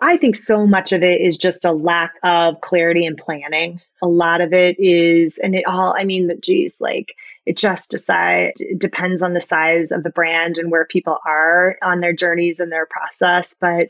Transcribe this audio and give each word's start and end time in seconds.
I 0.00 0.16
think 0.16 0.36
so 0.36 0.66
much 0.66 0.92
of 0.92 1.02
it 1.02 1.20
is 1.20 1.36
just 1.36 1.64
a 1.64 1.72
lack 1.72 2.14
of 2.22 2.60
clarity 2.60 3.04
and 3.04 3.16
planning. 3.16 3.80
A 4.02 4.06
lot 4.06 4.40
of 4.40 4.52
it 4.52 4.76
is, 4.78 5.38
and 5.38 5.54
it 5.54 5.66
all, 5.66 5.94
I 5.98 6.04
mean, 6.04 6.30
geez, 6.40 6.74
like 6.78 7.14
it 7.46 7.56
just 7.56 7.90
decide, 7.90 8.52
it 8.58 8.78
depends 8.78 9.22
on 9.22 9.32
the 9.32 9.40
size 9.40 9.90
of 9.90 10.04
the 10.04 10.10
brand 10.10 10.56
and 10.56 10.70
where 10.70 10.84
people 10.84 11.18
are 11.26 11.78
on 11.82 12.00
their 12.00 12.12
journeys 12.12 12.60
and 12.60 12.70
their 12.70 12.86
process. 12.86 13.56
But 13.60 13.88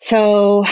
so 0.00 0.64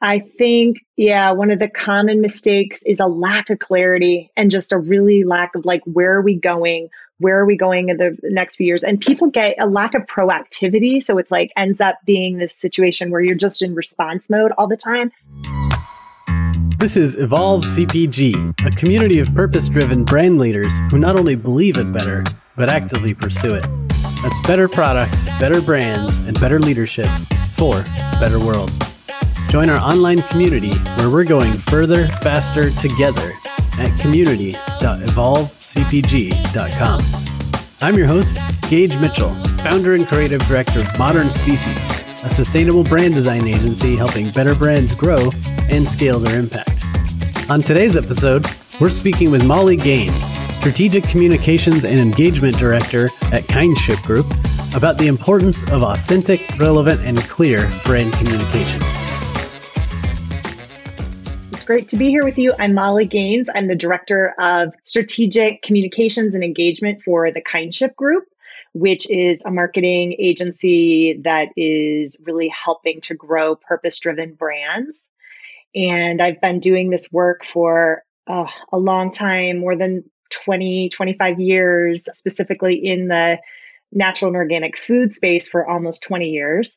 I 0.00 0.20
think, 0.20 0.78
yeah, 0.96 1.32
one 1.32 1.50
of 1.50 1.58
the 1.58 1.68
common 1.68 2.20
mistakes 2.20 2.80
is 2.86 3.00
a 3.00 3.06
lack 3.06 3.50
of 3.50 3.58
clarity 3.58 4.30
and 4.36 4.52
just 4.52 4.72
a 4.72 4.78
really 4.78 5.24
lack 5.24 5.56
of 5.56 5.64
like, 5.64 5.82
where 5.84 6.14
are 6.14 6.22
we 6.22 6.36
going? 6.36 6.90
Where 7.22 7.38
are 7.38 7.46
we 7.46 7.56
going 7.56 7.88
in 7.88 7.98
the 7.98 8.18
next 8.24 8.56
few 8.56 8.66
years? 8.66 8.82
And 8.82 9.00
people 9.00 9.30
get 9.30 9.54
a 9.60 9.66
lack 9.66 9.94
of 9.94 10.02
proactivity. 10.06 11.00
So 11.00 11.18
it's 11.18 11.30
like 11.30 11.52
ends 11.56 11.80
up 11.80 11.98
being 12.04 12.38
this 12.38 12.52
situation 12.52 13.12
where 13.12 13.20
you're 13.20 13.36
just 13.36 13.62
in 13.62 13.76
response 13.76 14.28
mode 14.28 14.50
all 14.58 14.66
the 14.66 14.76
time. 14.76 15.12
This 16.78 16.96
is 16.96 17.16
Evolve 17.16 17.62
CPG, 17.62 18.66
a 18.66 18.70
community 18.72 19.20
of 19.20 19.32
purpose 19.36 19.68
driven 19.68 20.02
brand 20.02 20.38
leaders 20.38 20.80
who 20.90 20.98
not 20.98 21.16
only 21.16 21.36
believe 21.36 21.76
it 21.76 21.92
better, 21.92 22.24
but 22.56 22.68
actively 22.68 23.14
pursue 23.14 23.54
it. 23.54 23.64
That's 24.24 24.40
better 24.40 24.68
products, 24.68 25.28
better 25.38 25.62
brands, 25.62 26.18
and 26.18 26.38
better 26.40 26.58
leadership 26.58 27.06
for 27.52 27.84
better 28.18 28.40
world. 28.40 28.72
Join 29.48 29.70
our 29.70 29.78
online 29.78 30.22
community 30.22 30.74
where 30.96 31.08
we're 31.08 31.22
going 31.22 31.52
further, 31.52 32.08
faster 32.08 32.70
together 32.70 33.32
at 33.78 33.98
community.evolvecpg.com. 34.00 37.00
I'm 37.80 37.96
your 37.96 38.06
host, 38.06 38.38
Gage 38.68 38.98
Mitchell, 38.98 39.30
founder 39.64 39.94
and 39.94 40.06
creative 40.06 40.46
director 40.46 40.80
of 40.80 40.98
Modern 40.98 41.30
Species, 41.30 41.90
a 42.22 42.28
sustainable 42.30 42.84
brand 42.84 43.14
design 43.14 43.48
agency 43.48 43.96
helping 43.96 44.30
better 44.30 44.54
brands 44.54 44.94
grow 44.94 45.32
and 45.68 45.88
scale 45.88 46.20
their 46.20 46.38
impact. 46.38 46.84
On 47.50 47.60
today's 47.60 47.96
episode, 47.96 48.46
we're 48.80 48.90
speaking 48.90 49.30
with 49.30 49.44
Molly 49.44 49.76
Gaines, 49.76 50.30
Strategic 50.54 51.04
Communications 51.04 51.84
and 51.84 51.98
Engagement 51.98 52.56
Director 52.56 53.06
at 53.32 53.42
Kindship 53.44 54.02
Group, 54.04 54.26
about 54.74 54.96
the 54.98 55.08
importance 55.08 55.62
of 55.70 55.82
authentic, 55.82 56.58
relevant, 56.58 57.00
and 57.00 57.18
clear 57.28 57.70
brand 57.84 58.12
communications. 58.14 58.96
Great 61.64 61.86
to 61.88 61.96
be 61.96 62.08
here 62.08 62.24
with 62.24 62.38
you. 62.38 62.52
I'm 62.58 62.74
Molly 62.74 63.06
Gaines. 63.06 63.48
I'm 63.54 63.68
the 63.68 63.76
Director 63.76 64.34
of 64.40 64.74
Strategic 64.82 65.62
Communications 65.62 66.34
and 66.34 66.42
Engagement 66.42 67.00
for 67.04 67.30
the 67.30 67.40
Kindship 67.40 67.94
Group, 67.94 68.24
which 68.72 69.08
is 69.08 69.40
a 69.46 69.50
marketing 69.52 70.16
agency 70.18 71.20
that 71.22 71.50
is 71.56 72.16
really 72.24 72.48
helping 72.48 73.00
to 73.02 73.14
grow 73.14 73.54
purpose 73.54 74.00
driven 74.00 74.34
brands. 74.34 75.06
And 75.72 76.20
I've 76.20 76.40
been 76.40 76.58
doing 76.58 76.90
this 76.90 77.12
work 77.12 77.44
for 77.44 78.02
uh, 78.26 78.46
a 78.72 78.78
long 78.78 79.12
time, 79.12 79.58
more 79.58 79.76
than 79.76 80.02
20, 80.30 80.88
25 80.88 81.38
years, 81.38 82.04
specifically 82.10 82.74
in 82.74 83.06
the 83.06 83.38
natural 83.92 84.30
and 84.30 84.36
organic 84.36 84.76
food 84.76 85.14
space 85.14 85.46
for 85.46 85.68
almost 85.68 86.02
20 86.02 86.28
years 86.28 86.76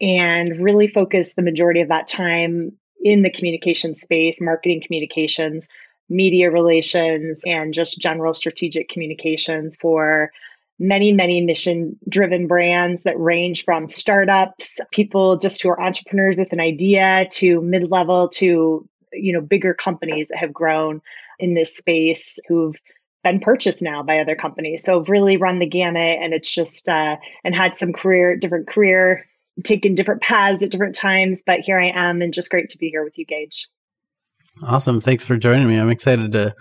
and 0.00 0.62
really 0.62 0.86
focused 0.86 1.34
the 1.34 1.42
majority 1.42 1.80
of 1.80 1.88
that 1.88 2.06
time 2.06 2.72
in 3.02 3.22
the 3.22 3.30
communication 3.30 3.96
space, 3.96 4.40
marketing 4.40 4.82
communications, 4.84 5.68
media 6.08 6.50
relations, 6.50 7.42
and 7.46 7.72
just 7.72 7.98
general 7.98 8.34
strategic 8.34 8.88
communications 8.88 9.76
for 9.80 10.30
many, 10.78 11.12
many 11.12 11.40
mission 11.42 11.96
driven 12.08 12.46
brands 12.46 13.02
that 13.02 13.18
range 13.18 13.64
from 13.64 13.88
startups, 13.88 14.78
people 14.90 15.36
just 15.36 15.62
who 15.62 15.68
are 15.68 15.80
entrepreneurs 15.80 16.38
with 16.38 16.52
an 16.52 16.60
idea, 16.60 17.26
to 17.30 17.60
mid 17.60 17.90
level, 17.90 18.28
to 18.28 18.88
you 19.12 19.32
know 19.32 19.40
bigger 19.40 19.74
companies 19.74 20.28
that 20.28 20.38
have 20.38 20.52
grown 20.52 21.00
in 21.38 21.54
this 21.54 21.76
space 21.76 22.38
who've 22.48 22.76
been 23.22 23.40
purchased 23.40 23.82
now 23.82 24.02
by 24.02 24.18
other 24.18 24.34
companies. 24.34 24.82
So 24.82 25.00
I've 25.00 25.08
really 25.08 25.36
run 25.36 25.58
the 25.58 25.66
gamut 25.66 26.18
and 26.22 26.32
it's 26.32 26.52
just 26.52 26.88
uh, 26.88 27.16
and 27.44 27.54
had 27.54 27.76
some 27.76 27.92
career 27.92 28.36
different 28.36 28.66
career 28.68 29.26
taken 29.62 29.94
different 29.94 30.22
paths 30.22 30.62
at 30.62 30.70
different 30.70 30.94
times, 30.94 31.42
but 31.46 31.60
here 31.60 31.78
I 31.78 31.90
am 31.90 32.22
and 32.22 32.32
just 32.32 32.50
great 32.50 32.68
to 32.70 32.78
be 32.78 32.88
here 32.88 33.04
with 33.04 33.16
you, 33.16 33.24
Gage. 33.26 33.68
Awesome. 34.62 35.00
Thanks 35.00 35.26
for 35.26 35.36
joining 35.36 35.68
me. 35.68 35.76
I'm 35.76 35.90
excited 35.90 36.32
to 36.32 36.54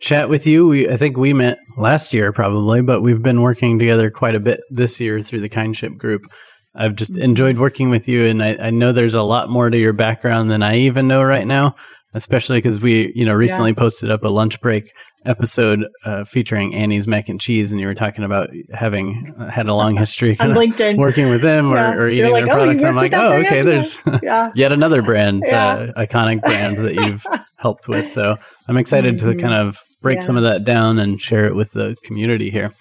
chat 0.00 0.28
with 0.28 0.46
you. 0.46 0.68
We 0.68 0.88
I 0.88 0.96
think 0.96 1.16
we 1.16 1.32
met 1.32 1.58
last 1.76 2.14
year 2.14 2.32
probably, 2.32 2.82
but 2.82 3.02
we've 3.02 3.22
been 3.22 3.42
working 3.42 3.78
together 3.78 4.10
quite 4.10 4.34
a 4.34 4.40
bit 4.40 4.60
this 4.70 5.00
year 5.00 5.20
through 5.20 5.40
the 5.40 5.48
Kindship 5.48 5.96
group. 5.96 6.30
I've 6.76 6.96
just 6.96 7.14
mm-hmm. 7.14 7.22
enjoyed 7.22 7.58
working 7.58 7.90
with 7.90 8.08
you, 8.08 8.24
and 8.24 8.42
I, 8.42 8.56
I, 8.60 8.70
know 8.70 8.90
there's 8.90 9.14
a 9.14 9.22
lot 9.22 9.48
more 9.48 9.70
to 9.70 9.78
your 9.78 9.92
background 9.92 10.50
than 10.50 10.62
I 10.62 10.76
even 10.76 11.06
know 11.06 11.22
right 11.22 11.46
now. 11.46 11.76
Especially 12.16 12.58
because 12.58 12.80
we, 12.80 13.12
you 13.16 13.24
know, 13.24 13.32
recently 13.32 13.72
yeah. 13.72 13.76
posted 13.78 14.08
up 14.08 14.22
a 14.22 14.28
lunch 14.28 14.60
break 14.60 14.92
episode 15.24 15.86
uh, 16.04 16.24
featuring 16.24 16.74
Annie's 16.74 17.06
mac 17.08 17.28
and 17.28 17.40
cheese, 17.40 17.72
and 17.72 17.80
you 17.80 17.86
were 17.86 17.94
talking 17.94 18.24
about 18.24 18.50
having 18.72 19.34
uh, 19.38 19.50
had 19.50 19.68
a 19.68 19.74
long 19.74 19.96
history 19.96 20.36
on 20.40 20.50
LinkedIn 20.50 20.96
working 20.96 21.28
with 21.28 21.42
them 21.42 21.72
or, 21.72 21.76
yeah. 21.76 21.94
or 21.94 22.08
eating 22.08 22.30
like, 22.30 22.44
their 22.44 22.54
oh, 22.54 22.56
products. 22.56 22.84
I'm 22.84 22.96
like, 22.96 23.12
oh, 23.14 23.32
okay, 23.38 23.62
there's 23.62 24.02
yeah. 24.22 24.52
yet 24.54 24.72
another 24.72 25.02
brand, 25.02 25.44
uh, 25.46 25.92
iconic 25.96 26.42
brand 26.42 26.78
that 26.78 26.94
you've 26.94 27.24
helped 27.56 27.88
with. 27.88 28.06
So 28.06 28.36
I'm 28.68 28.76
excited 28.76 29.16
mm-hmm. 29.16 29.30
to 29.30 29.36
kind 29.36 29.54
of 29.54 29.82
break 30.02 30.22
some 30.22 30.36
of 30.36 30.42
that 30.42 30.64
down 30.64 30.98
and 30.98 31.20
share 31.20 31.46
it 31.46 31.54
with 31.54 31.72
the 31.72 31.96
community 32.04 32.50
here. 32.50 32.72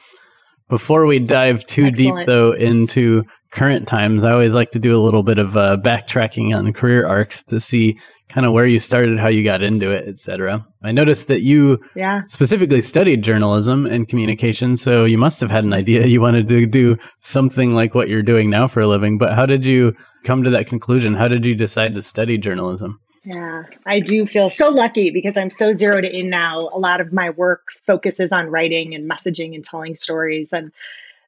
Before 0.69 1.05
we 1.05 1.19
dive 1.19 1.65
too 1.65 1.85
Excellent. 1.85 2.17
deep, 2.17 2.25
though, 2.25 2.51
into 2.51 3.23
current 3.51 3.87
times, 3.87 4.23
I 4.23 4.31
always 4.31 4.53
like 4.53 4.71
to 4.71 4.79
do 4.79 4.97
a 4.97 5.01
little 5.01 5.23
bit 5.23 5.37
of 5.37 5.55
uh, 5.55 5.77
backtracking 5.77 6.57
on 6.57 6.73
career 6.73 7.05
arcs 7.05 7.43
to 7.45 7.59
see 7.59 7.99
kind 8.29 8.45
of 8.45 8.53
where 8.53 8.65
you 8.65 8.79
started, 8.79 9.19
how 9.19 9.27
you 9.27 9.43
got 9.43 9.61
into 9.61 9.91
it, 9.91 10.07
etc. 10.07 10.65
I 10.81 10.91
noticed 10.91 11.27
that 11.27 11.41
you 11.41 11.79
yeah. 11.95 12.21
specifically 12.27 12.81
studied 12.81 13.23
journalism 13.23 13.85
and 13.85 14.07
communication, 14.07 14.77
so 14.77 15.05
you 15.05 15.17
must 15.17 15.39
have 15.41 15.51
had 15.51 15.63
an 15.63 15.73
idea 15.73 16.05
you 16.05 16.21
wanted 16.21 16.47
to 16.47 16.65
do 16.65 16.97
something 17.19 17.73
like 17.73 17.93
what 17.95 18.09
you're 18.09 18.23
doing 18.23 18.49
now 18.49 18.67
for 18.67 18.81
a 18.81 18.87
living. 18.87 19.17
But 19.17 19.33
how 19.33 19.45
did 19.45 19.65
you 19.65 19.95
come 20.23 20.43
to 20.43 20.49
that 20.49 20.67
conclusion? 20.67 21.13
How 21.13 21.27
did 21.27 21.45
you 21.45 21.55
decide 21.55 21.93
to 21.93 22.01
study 22.01 22.37
journalism? 22.37 22.99
Yeah, 23.25 23.63
I 23.85 24.01
do 24.01 24.25
feel 24.25 24.49
so 24.49 24.69
lucky 24.69 25.09
because 25.09 25.37
I'm 25.37 25.49
so 25.49 25.71
zeroed 25.71 26.03
in 26.03 26.29
now. 26.29 26.69
A 26.73 26.79
lot 26.79 26.99
of 26.99 27.13
my 27.13 27.29
work 27.29 27.61
focuses 27.85 28.33
on 28.33 28.47
writing 28.47 28.93
and 28.93 29.09
messaging 29.09 29.55
and 29.55 29.63
telling 29.63 29.95
stories. 29.95 30.49
And 30.51 30.73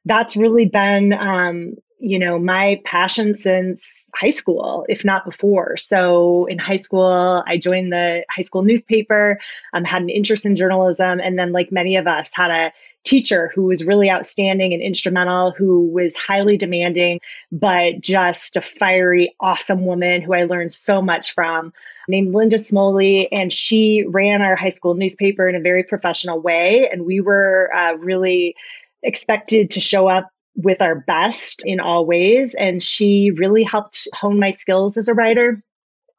that's 0.04 0.36
really 0.36 0.66
been 0.66 1.14
um, 1.14 1.76
you 1.98 2.18
know, 2.18 2.38
my 2.38 2.80
passion 2.84 3.36
since 3.38 4.04
high 4.14 4.30
school, 4.30 4.84
if 4.88 5.04
not 5.04 5.24
before. 5.24 5.76
So 5.76 6.44
in 6.46 6.58
high 6.58 6.76
school, 6.76 7.42
I 7.46 7.56
joined 7.56 7.92
the 7.92 8.24
high 8.30 8.42
school 8.42 8.62
newspaper, 8.62 9.38
um, 9.72 9.84
had 9.84 10.02
an 10.02 10.10
interest 10.10 10.44
in 10.44 10.56
journalism, 10.56 11.20
and 11.20 11.38
then, 11.38 11.52
like 11.52 11.72
many 11.72 11.96
of 11.96 12.06
us, 12.06 12.30
had 12.34 12.50
a 12.50 12.72
teacher 13.04 13.50
who 13.54 13.62
was 13.62 13.84
really 13.84 14.10
outstanding 14.10 14.74
and 14.74 14.82
instrumental, 14.82 15.52
who 15.52 15.86
was 15.86 16.14
highly 16.14 16.56
demanding, 16.56 17.20
but 17.52 18.00
just 18.00 18.56
a 18.56 18.60
fiery, 18.60 19.34
awesome 19.40 19.86
woman 19.86 20.20
who 20.20 20.34
I 20.34 20.44
learned 20.44 20.72
so 20.72 21.00
much 21.00 21.32
from, 21.32 21.72
named 22.08 22.34
Linda 22.34 22.58
Smoley. 22.58 23.28
And 23.30 23.52
she 23.52 24.04
ran 24.08 24.42
our 24.42 24.56
high 24.56 24.70
school 24.70 24.94
newspaper 24.94 25.48
in 25.48 25.54
a 25.54 25.60
very 25.60 25.84
professional 25.84 26.40
way. 26.40 26.88
And 26.90 27.06
we 27.06 27.20
were 27.20 27.70
uh, 27.74 27.94
really 27.94 28.56
expected 29.02 29.70
to 29.70 29.80
show 29.80 30.08
up 30.08 30.30
with 30.56 30.80
our 30.80 30.94
best 30.94 31.62
in 31.64 31.80
all 31.80 32.06
ways. 32.06 32.54
And 32.54 32.82
she 32.82 33.30
really 33.32 33.62
helped 33.62 34.08
hone 34.14 34.38
my 34.38 34.50
skills 34.50 34.96
as 34.96 35.08
a 35.08 35.14
writer. 35.14 35.62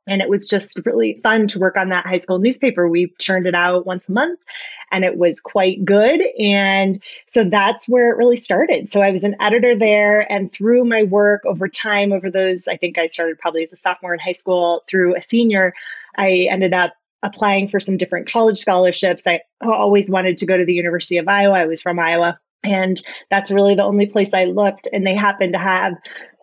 And 0.10 0.22
it 0.22 0.30
was 0.30 0.48
just 0.48 0.80
really 0.86 1.20
fun 1.22 1.48
to 1.50 1.60
work 1.60 1.76
on 1.76 1.90
that 1.90 2.06
high 2.06 2.20
school 2.20 2.40
newspaper. 2.40 2.88
We 2.88 3.14
churned 3.20 3.46
it 3.46 3.54
out 3.54 3.86
once 3.86 4.08
a 4.08 4.14
month 4.14 4.40
and 4.92 5.04
it 5.04 5.18
was 5.18 5.42
quite 5.42 5.84
good. 5.84 6.22
And 6.40 7.04
so 7.28 7.44
that's 7.44 7.90
where 7.90 8.10
it 8.10 8.16
really 8.16 8.38
started. 8.38 8.90
So 8.90 9.02
I 9.02 9.12
was 9.12 9.26
an 9.26 9.36
editor 9.42 9.76
there. 9.76 10.32
And 10.32 10.52
through 10.54 10.86
my 10.86 11.04
work 11.04 11.46
over 11.46 11.68
time, 11.68 12.14
over 12.14 12.32
those, 12.32 12.70
I 12.70 12.78
think 12.78 12.98
I 12.98 13.08
started 13.08 13.38
probably 13.38 13.64
as 13.64 13.74
a 13.74 13.78
sophomore 13.78 14.14
in 14.14 14.20
high 14.20 14.32
school 14.32 14.86
through 14.88 15.16
a 15.18 15.22
senior, 15.22 15.74
I 16.18 16.48
ended 16.50 16.74
up 16.74 16.94
applying 17.24 17.68
for 17.68 17.80
some 17.80 17.98
different 17.98 18.30
college 18.30 18.60
scholarships. 18.60 19.24
I 19.28 19.42
always 19.62 20.10
wanted 20.10 20.38
to 20.38 20.46
go 20.46 20.56
to 20.56 20.64
the 20.64 20.74
University 20.74 21.18
of 21.18 21.28
Iowa. 21.28 21.56
I 21.56 21.66
was 21.66 21.82
from 21.82 22.00
Iowa. 22.00 22.40
And 22.64 23.02
that's 23.30 23.52
really 23.52 23.76
the 23.76 23.84
only 23.84 24.06
place 24.06 24.34
I 24.34 24.46
looked. 24.46 24.88
And 24.92 25.06
they 25.06 25.16
happen 25.16 25.52
to 25.52 25.58
have, 25.58 25.94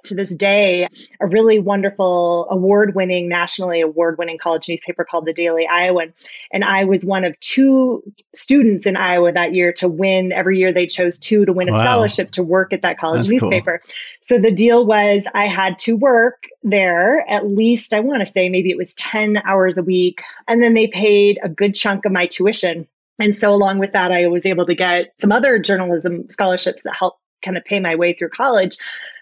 to 0.04 0.14
this 0.14 0.34
day, 0.34 0.86
a 1.20 1.26
really 1.26 1.58
wonderful 1.58 2.46
award 2.50 2.94
winning, 2.94 3.28
nationally 3.28 3.80
award 3.80 4.16
winning 4.18 4.38
college 4.38 4.68
newspaper 4.68 5.04
called 5.04 5.26
the 5.26 5.32
Daily 5.32 5.66
Iowan. 5.66 6.12
And 6.52 6.64
I 6.64 6.84
was 6.84 7.04
one 7.04 7.24
of 7.24 7.38
two 7.40 8.02
students 8.34 8.86
in 8.86 8.96
Iowa 8.96 9.32
that 9.32 9.54
year 9.54 9.72
to 9.74 9.88
win. 9.88 10.32
Every 10.32 10.58
year 10.58 10.72
they 10.72 10.86
chose 10.86 11.18
two 11.18 11.44
to 11.46 11.52
win 11.52 11.68
a 11.68 11.72
wow. 11.72 11.78
scholarship 11.78 12.30
to 12.32 12.42
work 12.42 12.72
at 12.72 12.82
that 12.82 12.98
college 12.98 13.22
That's 13.22 13.32
newspaper. 13.32 13.80
Cool. 13.82 13.94
So 14.22 14.38
the 14.38 14.52
deal 14.52 14.86
was 14.86 15.26
I 15.34 15.48
had 15.48 15.78
to 15.80 15.96
work 15.96 16.44
there 16.62 17.28
at 17.30 17.48
least, 17.48 17.92
I 17.92 18.00
want 18.00 18.26
to 18.26 18.32
say 18.32 18.48
maybe 18.48 18.70
it 18.70 18.78
was 18.78 18.94
10 18.94 19.38
hours 19.44 19.76
a 19.76 19.82
week. 19.82 20.22
And 20.48 20.62
then 20.62 20.74
they 20.74 20.86
paid 20.86 21.38
a 21.42 21.48
good 21.48 21.74
chunk 21.74 22.04
of 22.04 22.12
my 22.12 22.26
tuition 22.26 22.86
and 23.18 23.34
so, 23.34 23.52
along 23.52 23.78
with 23.78 23.92
that, 23.92 24.10
I 24.10 24.26
was 24.26 24.44
able 24.44 24.66
to 24.66 24.74
get 24.74 25.12
some 25.20 25.32
other 25.32 25.58
journalism 25.58 26.28
scholarships 26.30 26.82
that 26.82 26.96
helped 26.96 27.20
kind 27.44 27.56
of 27.56 27.64
pay 27.64 27.78
my 27.78 27.94
way 27.94 28.12
through 28.12 28.30
college. 28.30 28.76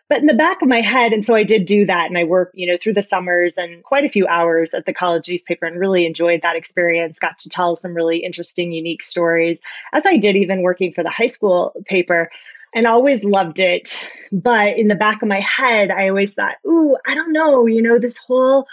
but 0.09 0.21
in 0.21 0.27
the 0.27 0.35
back 0.35 0.61
of 0.61 0.69
my 0.69 0.81
head, 0.81 1.13
and 1.13 1.25
so 1.25 1.35
I 1.35 1.43
did 1.43 1.65
do 1.65 1.87
that. 1.87 2.07
And 2.07 2.19
I 2.19 2.25
worked, 2.25 2.55
you 2.55 2.67
know, 2.67 2.77
through 2.77 2.93
the 2.93 3.03
summers 3.03 3.55
and 3.57 3.83
quite 3.83 4.05
a 4.05 4.11
few 4.11 4.27
hours 4.27 4.75
at 4.75 4.85
the 4.85 4.93
college 4.93 5.29
newspaper 5.29 5.67
and 5.67 5.79
really 5.79 6.05
enjoyed 6.07 6.43
that 6.43 6.57
experience. 6.57 7.19
Got 7.19 7.39
to 7.39 7.49
tell 7.49 7.77
some 7.77 7.95
really 7.95 8.19
interesting, 8.19 8.73
unique 8.73 9.03
stories, 9.03 9.61
as 9.93 10.05
I 10.07 10.17
did 10.17 10.37
even 10.37 10.63
working 10.63 10.93
for 10.93 11.03
the 11.03 11.11
high 11.11 11.27
school 11.27 11.73
paper 11.87 12.31
and 12.75 12.87
always 12.87 13.25
loved 13.25 13.61
it. 13.61 14.03
But 14.31 14.79
in 14.79 14.89
the 14.89 14.95
back 14.95 15.23
of 15.23 15.29
my 15.29 15.41
head, 15.41 15.91
I 15.91 16.09
always 16.09 16.35
thought, 16.35 16.57
ooh, 16.67 16.97
I 17.07 17.15
don't 17.15 17.33
know, 17.33 17.67
you 17.67 17.83
know, 17.83 17.99
this 17.99 18.19
whole 18.19 18.67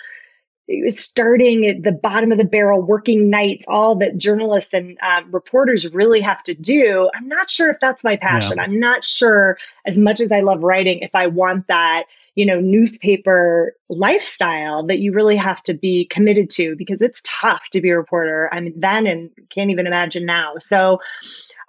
starting 0.89 1.65
at 1.65 1.83
the 1.83 1.91
bottom 1.91 2.31
of 2.31 2.37
the 2.37 2.43
barrel, 2.43 2.81
working 2.81 3.29
nights, 3.29 3.65
all 3.67 3.95
that 3.95 4.17
journalists 4.17 4.73
and 4.73 4.97
um, 5.01 5.31
reporters 5.31 5.87
really 5.93 6.21
have 6.21 6.43
to 6.43 6.53
do. 6.53 7.09
I'm 7.15 7.27
not 7.27 7.49
sure 7.49 7.69
if 7.69 7.77
that's 7.79 8.03
my 8.03 8.15
passion. 8.15 8.57
Yeah. 8.57 8.63
I'm 8.63 8.79
not 8.79 9.03
sure, 9.03 9.57
as 9.85 9.97
much 9.97 10.19
as 10.19 10.31
I 10.31 10.41
love 10.41 10.61
writing, 10.61 10.99
if 10.99 11.15
I 11.15 11.27
want 11.27 11.67
that, 11.67 12.03
you 12.35 12.45
know, 12.45 12.59
newspaper 12.59 13.75
lifestyle 13.89 14.85
that 14.85 14.99
you 14.99 15.11
really 15.11 15.35
have 15.35 15.61
to 15.63 15.73
be 15.73 16.05
committed 16.05 16.49
to 16.51 16.75
because 16.75 17.01
it's 17.01 17.21
tough 17.25 17.69
to 17.71 17.81
be 17.81 17.89
a 17.89 17.97
reporter. 17.97 18.49
I 18.53 18.59
mean, 18.59 18.73
then 18.77 19.07
and 19.07 19.29
can't 19.49 19.71
even 19.71 19.87
imagine 19.87 20.25
now. 20.25 20.53
So, 20.59 20.99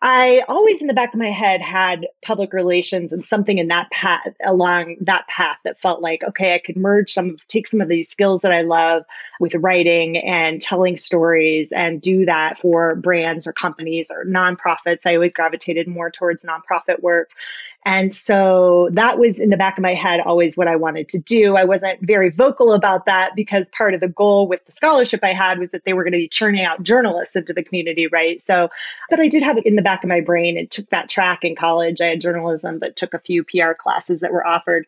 I 0.02 0.43
always 0.49 0.81
in 0.81 0.87
the 0.87 0.94
back 0.94 1.12
of 1.12 1.20
my 1.20 1.31
head 1.31 1.61
had 1.61 2.08
public 2.23 2.55
relations 2.55 3.12
and 3.12 3.26
something 3.29 3.58
in 3.58 3.69
that 3.69 3.91
path 3.91 4.35
along 4.47 4.97
that 5.02 5.29
path 5.29 5.58
that 5.64 5.79
felt 5.79 6.00
like, 6.00 6.25
okay, 6.25 6.55
I 6.55 6.58
could 6.58 6.76
merge 6.76 7.12
some, 7.12 7.37
take 7.49 7.67
some 7.67 7.82
of 7.82 7.88
these 7.88 8.08
skills 8.08 8.41
that 8.41 8.52
I 8.52 8.62
love 8.62 9.05
with 9.41 9.55
writing 9.56 10.17
and 10.17 10.58
telling 10.58 10.97
stories 10.97 11.69
and 11.73 12.00
do 12.00 12.25
that 12.25 12.56
for 12.58 12.94
brands 12.94 13.47
or 13.47 13.52
companies 13.52 14.11
or 14.11 14.25
nonprofits. 14.25 15.05
I 15.05 15.17
always 15.17 15.35
gravitated 15.35 15.87
more 15.87 16.11
towards 16.11 16.46
nonprofit 16.46 17.03
work. 17.03 17.32
And 17.87 18.12
so 18.12 18.91
that 18.93 19.19
was 19.19 19.41
in 19.41 19.49
the 19.49 19.56
back 19.56 19.79
of 19.79 19.82
my 19.82 19.94
head 19.94 20.21
always 20.21 20.55
what 20.55 20.69
I 20.69 20.77
wanted 20.77 21.09
to 21.11 21.19
do. 21.19 21.56
I 21.56 21.65
wasn't 21.65 21.99
very 22.03 22.29
vocal 22.29 22.73
about 22.73 23.06
that 23.06 23.35
because 23.35 23.71
part 23.71 23.94
of 23.94 24.00
the 24.00 24.09
goal 24.09 24.47
with 24.47 24.65
the 24.67 24.73
scholarship 24.73 25.21
I 25.23 25.32
had 25.32 25.59
was 25.59 25.71
that 25.71 25.85
they 25.85 25.94
were 25.94 26.05
going 26.05 26.12
to 26.12 26.19
be 26.19 26.29
churning 26.29 26.65
out 26.65 26.82
journalists 26.82 27.37
into 27.37 27.55
the 27.55 27.62
community, 27.62 28.06
right? 28.06 28.41
So, 28.41 28.69
but 29.09 29.19
I 29.19 29.29
did 29.29 29.43
have 29.43 29.56
it 29.56 29.65
in 29.65 29.77
the 29.77 29.82
back 29.82 30.05
of 30.05 30.09
my 30.09 30.21
brain 30.21 30.59
and 30.59 30.71
took 30.71 30.91
that 30.91 31.09
track 31.09 31.43
in 31.43 31.56
college. 31.56 32.03
I 32.03 32.09
had 32.09 32.21
journalism, 32.21 32.79
but 32.79 32.97
took 32.97 33.15
a 33.15 33.19
few 33.19 33.44
PR 33.44 33.73
classes 33.73 34.21
that 34.21 34.32
were 34.32 34.47
offered. 34.47 34.87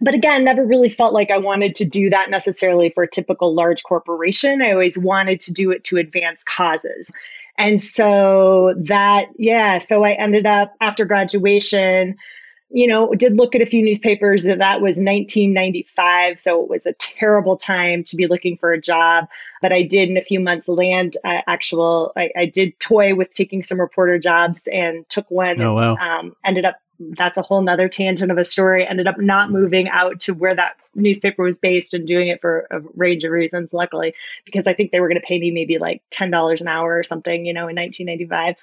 But 0.00 0.14
again, 0.14 0.44
never 0.44 0.66
really 0.66 0.88
felt 0.88 1.14
like 1.14 1.30
I 1.30 1.38
wanted 1.38 1.76
to 1.76 1.84
do 1.84 2.10
that 2.10 2.28
necessarily 2.28 2.90
for 2.90 3.04
a 3.04 3.08
typical 3.08 3.54
large 3.54 3.84
corporation. 3.84 4.62
I 4.62 4.72
always 4.72 4.98
wanted 4.98 5.38
to 5.40 5.52
do 5.52 5.70
it 5.70 5.84
to 5.84 5.96
advance 5.96 6.42
causes. 6.42 7.12
And 7.58 7.80
so 7.80 8.74
that, 8.76 9.26
yeah, 9.36 9.78
so 9.78 10.04
I 10.04 10.12
ended 10.12 10.46
up 10.46 10.74
after 10.80 11.04
graduation, 11.04 12.16
you 12.70 12.86
know, 12.86 13.12
did 13.14 13.36
look 13.36 13.54
at 13.54 13.60
a 13.60 13.66
few 13.66 13.82
newspapers. 13.82 14.44
That 14.44 14.80
was 14.80 14.96
1995. 14.96 16.40
So 16.40 16.62
it 16.62 16.70
was 16.70 16.86
a 16.86 16.94
terrible 16.94 17.56
time 17.56 18.02
to 18.04 18.16
be 18.16 18.26
looking 18.26 18.56
for 18.56 18.72
a 18.72 18.80
job. 18.80 19.28
But 19.60 19.72
I 19.72 19.82
did 19.82 20.08
in 20.08 20.16
a 20.16 20.22
few 20.22 20.40
months 20.40 20.68
land 20.68 21.18
uh, 21.24 21.42
actual, 21.46 22.12
I, 22.16 22.30
I, 22.36 22.46
did 22.46 22.78
toy 22.80 23.14
with 23.14 23.32
taking 23.34 23.62
some 23.62 23.78
reporter 23.78 24.18
jobs 24.18 24.62
and 24.72 25.06
took 25.10 25.30
one. 25.30 25.60
Oh, 25.60 25.74
wow. 25.74 25.96
And, 26.00 26.28
um, 26.30 26.36
ended 26.44 26.64
up 26.64 26.81
that's 26.98 27.38
a 27.38 27.42
whole 27.42 27.62
nother 27.62 27.88
tangent 27.88 28.30
of 28.30 28.38
a 28.38 28.44
story. 28.44 28.86
Ended 28.86 29.06
up 29.06 29.18
not 29.18 29.46
mm-hmm. 29.46 29.56
moving 29.56 29.88
out 29.88 30.20
to 30.20 30.34
where 30.34 30.54
that 30.54 30.76
newspaper 30.94 31.42
was 31.42 31.58
based 31.58 31.94
and 31.94 32.06
doing 32.06 32.28
it 32.28 32.40
for 32.40 32.66
a 32.70 32.80
range 32.94 33.24
of 33.24 33.30
reasons, 33.30 33.72
luckily, 33.72 34.14
because 34.44 34.66
I 34.66 34.74
think 34.74 34.90
they 34.90 35.00
were 35.00 35.08
going 35.08 35.20
to 35.20 35.26
pay 35.26 35.38
me 35.38 35.50
maybe 35.50 35.78
like 35.78 36.02
$10 36.10 36.60
an 36.60 36.68
hour 36.68 36.98
or 36.98 37.02
something, 37.02 37.46
you 37.46 37.52
know, 37.52 37.68
in 37.68 37.76
1995. 37.76 38.56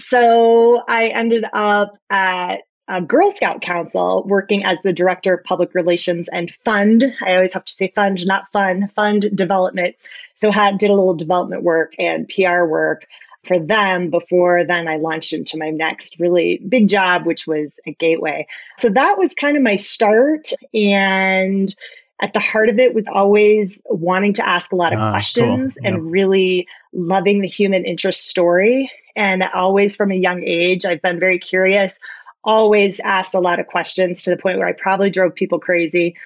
So 0.00 0.82
I 0.88 1.08
ended 1.08 1.44
up 1.52 1.98
at 2.10 2.62
a 2.88 3.02
Girl 3.02 3.30
Scout 3.30 3.60
Council 3.60 4.24
working 4.26 4.64
as 4.64 4.78
the 4.82 4.92
director 4.92 5.34
of 5.34 5.44
public 5.44 5.74
relations 5.74 6.28
and 6.28 6.52
fund. 6.64 7.04
I 7.24 7.34
always 7.34 7.52
have 7.52 7.64
to 7.66 7.72
say 7.72 7.92
fund, 7.94 8.26
not 8.26 8.50
fun, 8.50 8.88
fund 8.88 9.30
development. 9.34 9.94
So 10.36 10.50
had 10.50 10.78
did 10.78 10.90
a 10.90 10.94
little 10.94 11.14
development 11.14 11.62
work 11.62 11.94
and 11.98 12.28
PR 12.28 12.64
work 12.64 13.06
for 13.44 13.58
them 13.58 14.10
before 14.10 14.64
then 14.64 14.88
I 14.88 14.96
launched 14.96 15.32
into 15.32 15.56
my 15.56 15.70
next 15.70 16.18
really 16.18 16.60
big 16.68 16.88
job, 16.88 17.24
which 17.24 17.46
was 17.46 17.78
a 17.86 17.92
Gateway. 17.92 18.46
So 18.78 18.88
that 18.90 19.16
was 19.18 19.34
kind 19.34 19.56
of 19.56 19.62
my 19.62 19.76
start. 19.76 20.50
And 20.74 21.74
at 22.20 22.32
the 22.32 22.40
heart 22.40 22.68
of 22.68 22.78
it 22.78 22.94
was 22.94 23.06
always 23.12 23.80
wanting 23.86 24.32
to 24.34 24.48
ask 24.48 24.72
a 24.72 24.76
lot 24.76 24.92
of 24.92 24.98
ah, 24.98 25.10
questions 25.10 25.78
cool. 25.80 25.86
and 25.86 26.10
really 26.10 26.66
loving 26.92 27.40
the 27.40 27.48
human 27.48 27.84
interest 27.84 28.28
story. 28.28 28.90
And 29.14 29.44
always 29.54 29.94
from 29.94 30.10
a 30.10 30.16
young 30.16 30.42
age, 30.42 30.84
I've 30.84 31.02
been 31.02 31.20
very 31.20 31.38
curious, 31.38 31.98
always 32.44 33.00
asked 33.00 33.34
a 33.34 33.40
lot 33.40 33.60
of 33.60 33.66
questions 33.66 34.22
to 34.22 34.30
the 34.30 34.36
point 34.36 34.58
where 34.58 34.68
I 34.68 34.72
probably 34.72 35.10
drove 35.10 35.34
people 35.34 35.58
crazy 35.58 36.16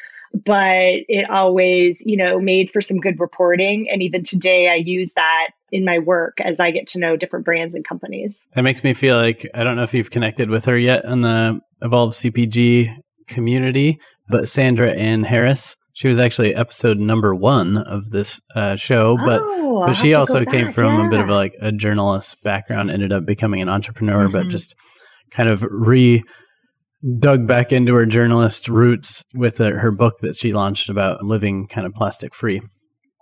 but 0.46 1.04
it 1.08 1.28
always, 1.28 2.02
you 2.06 2.16
know, 2.16 2.40
made 2.40 2.70
for 2.70 2.80
some 2.80 2.98
good 2.98 3.20
reporting. 3.20 3.88
And 3.90 4.02
even 4.02 4.22
today, 4.22 4.68
I 4.68 4.76
use 4.76 5.12
that 5.12 5.48
in 5.72 5.84
my 5.84 5.98
work 5.98 6.38
as 6.40 6.60
I 6.60 6.70
get 6.70 6.86
to 6.88 7.00
know 7.00 7.16
different 7.16 7.46
brands 7.46 7.74
and 7.74 7.84
companies. 7.84 8.44
That 8.54 8.62
makes 8.62 8.84
me 8.84 8.92
feel 8.92 9.16
like 9.16 9.48
I 9.54 9.64
don't 9.64 9.76
know 9.76 9.82
if 9.82 9.94
you've 9.94 10.10
connected 10.10 10.50
with 10.50 10.66
her 10.66 10.78
yet 10.78 11.04
in 11.04 11.22
the 11.22 11.60
Evolve 11.80 12.10
CPG 12.10 12.94
community, 13.26 13.98
but 14.28 14.48
Sandra 14.48 14.92
Ann 14.92 15.24
Harris. 15.24 15.76
She 15.94 16.08
was 16.08 16.18
actually 16.18 16.54
episode 16.54 16.98
number 16.98 17.34
one 17.34 17.76
of 17.76 18.08
this 18.10 18.40
uh, 18.54 18.76
show, 18.76 19.16
but 19.16 19.42
oh, 19.42 19.84
but 19.86 19.92
she 19.92 20.14
also 20.14 20.44
came 20.44 20.70
from 20.70 20.98
yeah. 20.98 21.06
a 21.06 21.10
bit 21.10 21.20
of 21.20 21.28
a, 21.28 21.34
like 21.34 21.54
a 21.60 21.70
journalist 21.70 22.42
background, 22.42 22.90
ended 22.90 23.12
up 23.12 23.26
becoming 23.26 23.60
an 23.60 23.68
entrepreneur, 23.68 24.24
mm-hmm. 24.24 24.32
but 24.32 24.48
just 24.48 24.74
kind 25.30 25.50
of 25.50 25.62
re 25.68 26.22
dug 27.18 27.46
back 27.46 27.72
into 27.72 27.94
her 27.94 28.06
journalist 28.06 28.68
roots 28.68 29.24
with 29.34 29.60
uh, 29.60 29.70
her 29.70 29.90
book 29.90 30.16
that 30.18 30.36
she 30.36 30.54
launched 30.54 30.88
about 30.88 31.24
living 31.24 31.66
kind 31.66 31.86
of 31.86 31.92
plastic 31.92 32.34
free. 32.34 32.62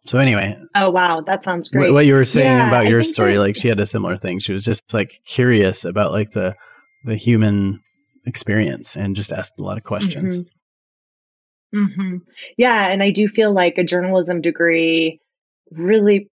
So 0.06 0.19
anyway, 0.19 0.56
oh 0.75 0.91
wow, 0.91 1.20
that 1.23 1.44
sounds 1.44 1.69
great. 1.69 1.93
What 1.93 2.06
you 2.06 2.14
were 2.14 2.25
saying 2.25 2.56
yeah, 2.56 2.69
about 2.69 2.87
your 2.87 3.02
story, 3.02 3.35
that, 3.35 3.41
like 3.41 3.56
she 3.56 3.69
had 3.69 3.81
a 3.81 3.87
similar 3.87 4.17
thing. 4.17 4.38
She 4.38 4.52
was 4.52 4.64
just 4.64 4.94
like 4.94 5.20
curious 5.26 5.85
about 5.85 6.12
like 6.12 6.31
the 6.31 6.55
the 7.05 7.17
human 7.17 7.81
experience 8.26 8.97
and 8.97 9.14
just 9.14 9.32
asked 9.32 9.55
a 9.58 9.62
lot 9.62 9.76
of 9.76 9.85
questions. 9.85 10.43
Mm-hmm. 10.43 10.49
Mm-hmm. 11.75 12.17
Yeah, 12.56 12.88
and 12.91 13.02
I 13.02 13.11
do 13.11 13.29
feel 13.29 13.52
like 13.52 13.79
a 13.79 13.85
journalism 13.85 14.41
degree 14.41 15.20
really 15.70 16.29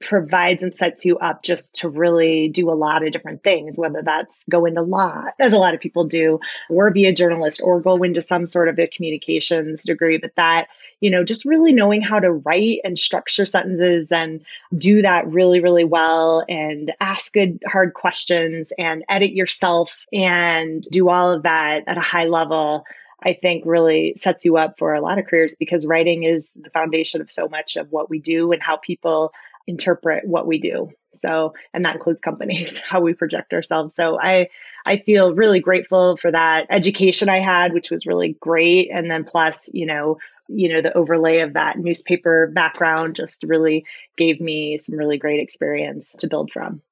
provides 0.00 0.62
and 0.62 0.76
sets 0.76 1.04
you 1.04 1.16
up 1.18 1.42
just 1.42 1.74
to 1.76 1.88
really 1.88 2.48
do 2.48 2.70
a 2.70 2.74
lot 2.74 3.06
of 3.06 3.12
different 3.12 3.44
things, 3.44 3.78
whether 3.78 4.02
that's 4.04 4.44
go 4.50 4.64
into 4.64 4.82
law, 4.82 5.24
as 5.38 5.52
a 5.52 5.58
lot 5.58 5.74
of 5.74 5.80
people 5.80 6.04
do, 6.04 6.40
or 6.68 6.90
be 6.90 7.06
a 7.06 7.12
journalist, 7.12 7.60
or 7.62 7.80
go 7.80 8.02
into 8.02 8.20
some 8.20 8.46
sort 8.46 8.68
of 8.68 8.78
a 8.78 8.86
communications 8.88 9.82
degree. 9.82 10.18
But 10.18 10.32
that, 10.36 10.66
you 11.02 11.10
know, 11.10 11.24
just 11.24 11.44
really 11.44 11.72
knowing 11.72 12.00
how 12.00 12.20
to 12.20 12.32
write 12.32 12.78
and 12.84 12.96
structure 12.96 13.44
sentences 13.44 14.06
and 14.12 14.40
do 14.78 15.02
that 15.02 15.26
really, 15.26 15.58
really 15.58 15.82
well 15.82 16.44
and 16.48 16.92
ask 17.00 17.32
good, 17.32 17.58
hard 17.66 17.94
questions 17.94 18.72
and 18.78 19.04
edit 19.08 19.32
yourself 19.32 20.06
and 20.12 20.86
do 20.92 21.08
all 21.08 21.32
of 21.32 21.42
that 21.42 21.82
at 21.88 21.98
a 21.98 22.00
high 22.00 22.26
level. 22.26 22.84
I 23.24 23.32
think 23.32 23.64
really 23.66 24.14
sets 24.16 24.44
you 24.44 24.56
up 24.56 24.78
for 24.78 24.94
a 24.94 25.00
lot 25.00 25.18
of 25.18 25.26
careers 25.26 25.56
because 25.58 25.84
writing 25.86 26.22
is 26.22 26.52
the 26.54 26.70
foundation 26.70 27.20
of 27.20 27.32
so 27.32 27.48
much 27.48 27.74
of 27.74 27.90
what 27.90 28.08
we 28.08 28.20
do 28.20 28.52
and 28.52 28.62
how 28.62 28.76
people 28.76 29.32
interpret 29.66 30.24
what 30.26 30.46
we 30.46 30.58
do. 30.58 30.88
So, 31.14 31.52
and 31.74 31.84
that 31.84 31.94
includes 31.96 32.22
companies, 32.22 32.80
how 32.88 33.00
we 33.00 33.12
project 33.12 33.52
ourselves. 33.52 33.94
So 33.96 34.20
I 34.20 34.48
I 34.86 34.98
feel 34.98 35.34
really 35.34 35.60
grateful 35.60 36.16
for 36.16 36.30
that 36.30 36.66
education 36.70 37.28
I 37.28 37.40
had, 37.40 37.72
which 37.72 37.90
was 37.90 38.06
really 38.06 38.36
great. 38.40 38.90
And 38.92 39.10
then 39.10 39.24
plus, 39.24 39.70
you 39.72 39.86
know, 39.86 40.18
you 40.48 40.72
know, 40.72 40.80
the 40.80 40.96
overlay 40.96 41.40
of 41.40 41.54
that 41.54 41.78
newspaper 41.78 42.50
background 42.54 43.16
just 43.16 43.42
really 43.44 43.84
gave 44.16 44.40
me 44.40 44.78
some 44.78 44.96
really 44.96 45.18
great 45.18 45.40
experience 45.40 46.14
to 46.18 46.28
build 46.28 46.50
from. 46.50 46.82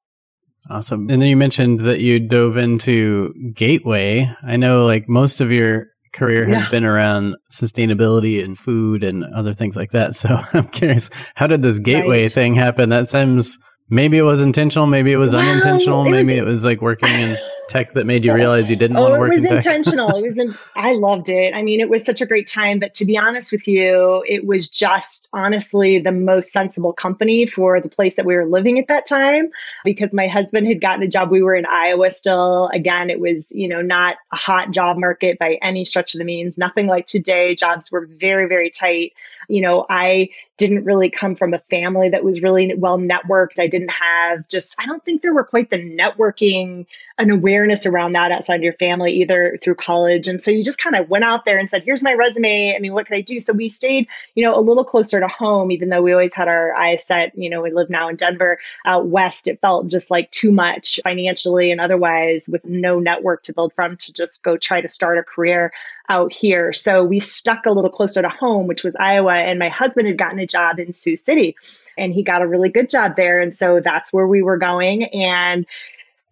Awesome. 0.68 1.08
And 1.08 1.22
then 1.22 1.28
you 1.28 1.36
mentioned 1.36 1.80
that 1.80 2.00
you 2.00 2.18
dove 2.18 2.56
into 2.56 3.32
Gateway. 3.54 4.30
I 4.42 4.56
know 4.56 4.84
like 4.86 5.08
most 5.08 5.40
of 5.40 5.50
your 5.50 5.88
career 6.12 6.44
has 6.46 6.64
yeah. 6.64 6.70
been 6.70 6.84
around 6.84 7.36
sustainability 7.50 8.44
and 8.44 8.58
food 8.58 9.04
and 9.04 9.24
other 9.34 9.52
things 9.52 9.76
like 9.76 9.90
that. 9.90 10.14
So 10.14 10.28
I'm 10.52 10.68
curious, 10.68 11.08
how 11.34 11.46
did 11.46 11.62
this 11.62 11.78
gateway 11.78 12.22
right. 12.22 12.32
thing 12.32 12.54
happen? 12.54 12.90
That 12.90 13.08
seems 13.08 13.58
maybe 13.88 14.18
it 14.18 14.22
was 14.22 14.42
intentional, 14.42 14.86
maybe 14.86 15.12
it 15.12 15.16
was 15.16 15.32
well, 15.32 15.48
unintentional, 15.48 16.06
it 16.06 16.10
maybe 16.10 16.40
was, 16.40 16.48
it 16.48 16.52
was 16.52 16.64
like 16.64 16.82
working 16.82 17.08
in 17.08 17.36
tech 17.70 17.92
that 17.92 18.04
made 18.04 18.24
you 18.24 18.34
realize 18.34 18.68
you 18.68 18.76
didn't 18.76 18.96
oh, 18.96 19.02
want 19.02 19.14
to 19.14 19.18
work 19.20 19.32
it 19.32 19.40
was 19.40 19.50
intentional. 19.50 20.08
It 20.16 20.22
was 20.22 20.38
in, 20.38 20.52
i 20.76 20.92
loved 20.92 21.28
it. 21.28 21.54
I 21.54 21.62
mean 21.62 21.80
it 21.80 21.88
was 21.88 22.04
such 22.04 22.20
a 22.20 22.26
great 22.26 22.48
time 22.48 22.78
but 22.80 22.94
to 22.94 23.04
be 23.04 23.16
honest 23.16 23.52
with 23.52 23.68
you 23.68 24.24
it 24.28 24.46
was 24.46 24.68
just 24.68 25.28
honestly 25.32 25.98
the 26.00 26.12
most 26.12 26.52
sensible 26.52 26.92
company 26.92 27.46
for 27.46 27.80
the 27.80 27.88
place 27.88 28.16
that 28.16 28.26
we 28.26 28.34
were 28.34 28.46
living 28.46 28.78
at 28.78 28.88
that 28.88 29.06
time 29.06 29.50
because 29.84 30.12
my 30.12 30.26
husband 30.26 30.66
had 30.66 30.80
gotten 30.80 31.02
a 31.02 31.08
job. 31.08 31.30
We 31.30 31.42
were 31.42 31.54
in 31.54 31.66
iowa 31.66 32.10
still. 32.10 32.68
Again 32.74 33.08
it 33.08 33.20
was 33.20 33.46
you 33.50 33.68
know 33.68 33.80
not 33.80 34.16
a 34.32 34.36
hot 34.36 34.72
job 34.72 34.98
market 34.98 35.38
by 35.38 35.58
any 35.62 35.84
stretch 35.84 36.14
of 36.14 36.18
the 36.18 36.24
means. 36.24 36.58
Nothing 36.58 36.88
like 36.88 37.06
today. 37.06 37.54
Jobs 37.54 37.92
were 37.92 38.06
very 38.06 38.48
very 38.48 38.70
tight 38.70 39.12
you 39.50 39.60
know 39.60 39.86
i 39.90 40.28
didn't 40.56 40.84
really 40.84 41.08
come 41.10 41.34
from 41.34 41.54
a 41.54 41.58
family 41.70 42.08
that 42.08 42.24
was 42.24 42.42
really 42.42 42.74
well 42.76 42.98
networked 42.98 43.58
i 43.58 43.66
didn't 43.66 43.90
have 43.90 44.46
just 44.48 44.74
i 44.78 44.86
don't 44.86 45.04
think 45.04 45.22
there 45.22 45.34
were 45.34 45.44
quite 45.44 45.70
the 45.70 45.78
networking 45.78 46.86
and 47.20 47.30
awareness 47.30 47.84
around 47.84 48.12
that 48.12 48.32
outside 48.32 48.56
of 48.56 48.62
your 48.62 48.72
family, 48.74 49.12
either 49.12 49.58
through 49.62 49.74
college. 49.74 50.26
And 50.26 50.42
so 50.42 50.50
you 50.50 50.64
just 50.64 50.80
kind 50.80 50.96
of 50.96 51.10
went 51.10 51.22
out 51.22 51.44
there 51.44 51.58
and 51.58 51.68
said, 51.68 51.82
here's 51.84 52.02
my 52.02 52.14
resume. 52.14 52.74
I 52.74 52.78
mean, 52.78 52.94
what 52.94 53.06
can 53.06 53.16
I 53.16 53.20
do? 53.20 53.40
So 53.40 53.52
we 53.52 53.68
stayed, 53.68 54.08
you 54.34 54.44
know, 54.44 54.54
a 54.54 54.60
little 54.60 54.84
closer 54.84 55.20
to 55.20 55.28
home, 55.28 55.70
even 55.70 55.90
though 55.90 56.00
we 56.00 56.12
always 56.12 56.34
had 56.34 56.48
our 56.48 56.74
eyes 56.74 57.04
set, 57.04 57.36
you 57.36 57.50
know, 57.50 57.60
we 57.60 57.72
live 57.72 57.90
now 57.90 58.08
in 58.08 58.16
Denver 58.16 58.58
out 58.86 59.08
west. 59.08 59.46
It 59.46 59.60
felt 59.60 59.88
just 59.88 60.10
like 60.10 60.30
too 60.30 60.50
much 60.50 60.98
financially 61.04 61.70
and 61.70 61.80
otherwise 61.80 62.48
with 62.48 62.64
no 62.64 62.98
network 62.98 63.42
to 63.44 63.52
build 63.52 63.74
from 63.74 63.98
to 63.98 64.12
just 64.12 64.42
go 64.42 64.56
try 64.56 64.80
to 64.80 64.88
start 64.88 65.18
a 65.18 65.22
career 65.22 65.72
out 66.10 66.32
here. 66.32 66.72
So 66.72 67.04
we 67.04 67.20
stuck 67.20 67.64
a 67.64 67.70
little 67.70 67.88
closer 67.88 68.20
to 68.20 68.28
home, 68.28 68.66
which 68.66 68.84
was 68.84 68.94
Iowa. 68.96 69.36
And 69.36 69.58
my 69.58 69.68
husband 69.68 70.08
had 70.08 70.18
gotten 70.18 70.40
a 70.40 70.46
job 70.46 70.78
in 70.78 70.92
Sioux 70.92 71.16
City 71.16 71.56
and 71.96 72.12
he 72.12 72.22
got 72.22 72.42
a 72.42 72.48
really 72.48 72.68
good 72.68 72.90
job 72.90 73.16
there. 73.16 73.40
And 73.40 73.54
so 73.54 73.80
that's 73.82 74.12
where 74.12 74.26
we 74.26 74.42
were 74.42 74.58
going. 74.58 75.04
And 75.04 75.64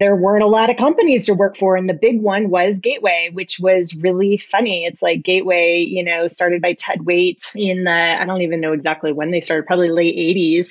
there 0.00 0.14
weren't 0.14 0.44
a 0.44 0.48
lot 0.48 0.70
of 0.70 0.76
companies 0.76 1.26
to 1.26 1.34
work 1.34 1.56
for. 1.56 1.74
And 1.74 1.88
the 1.88 1.94
big 1.94 2.22
one 2.22 2.50
was 2.50 2.78
Gateway, 2.78 3.30
which 3.32 3.58
was 3.58 3.94
really 3.96 4.36
funny. 4.36 4.84
It's 4.84 5.02
like 5.02 5.24
Gateway, 5.24 5.80
you 5.80 6.04
know, 6.04 6.28
started 6.28 6.62
by 6.62 6.74
Ted 6.74 7.00
Waitt 7.00 7.50
in 7.56 7.82
the, 7.82 8.20
I 8.20 8.24
don't 8.24 8.40
even 8.42 8.60
know 8.60 8.72
exactly 8.72 9.12
when 9.12 9.32
they 9.32 9.40
started, 9.40 9.66
probably 9.66 9.90
late 9.90 10.14
80s. 10.16 10.68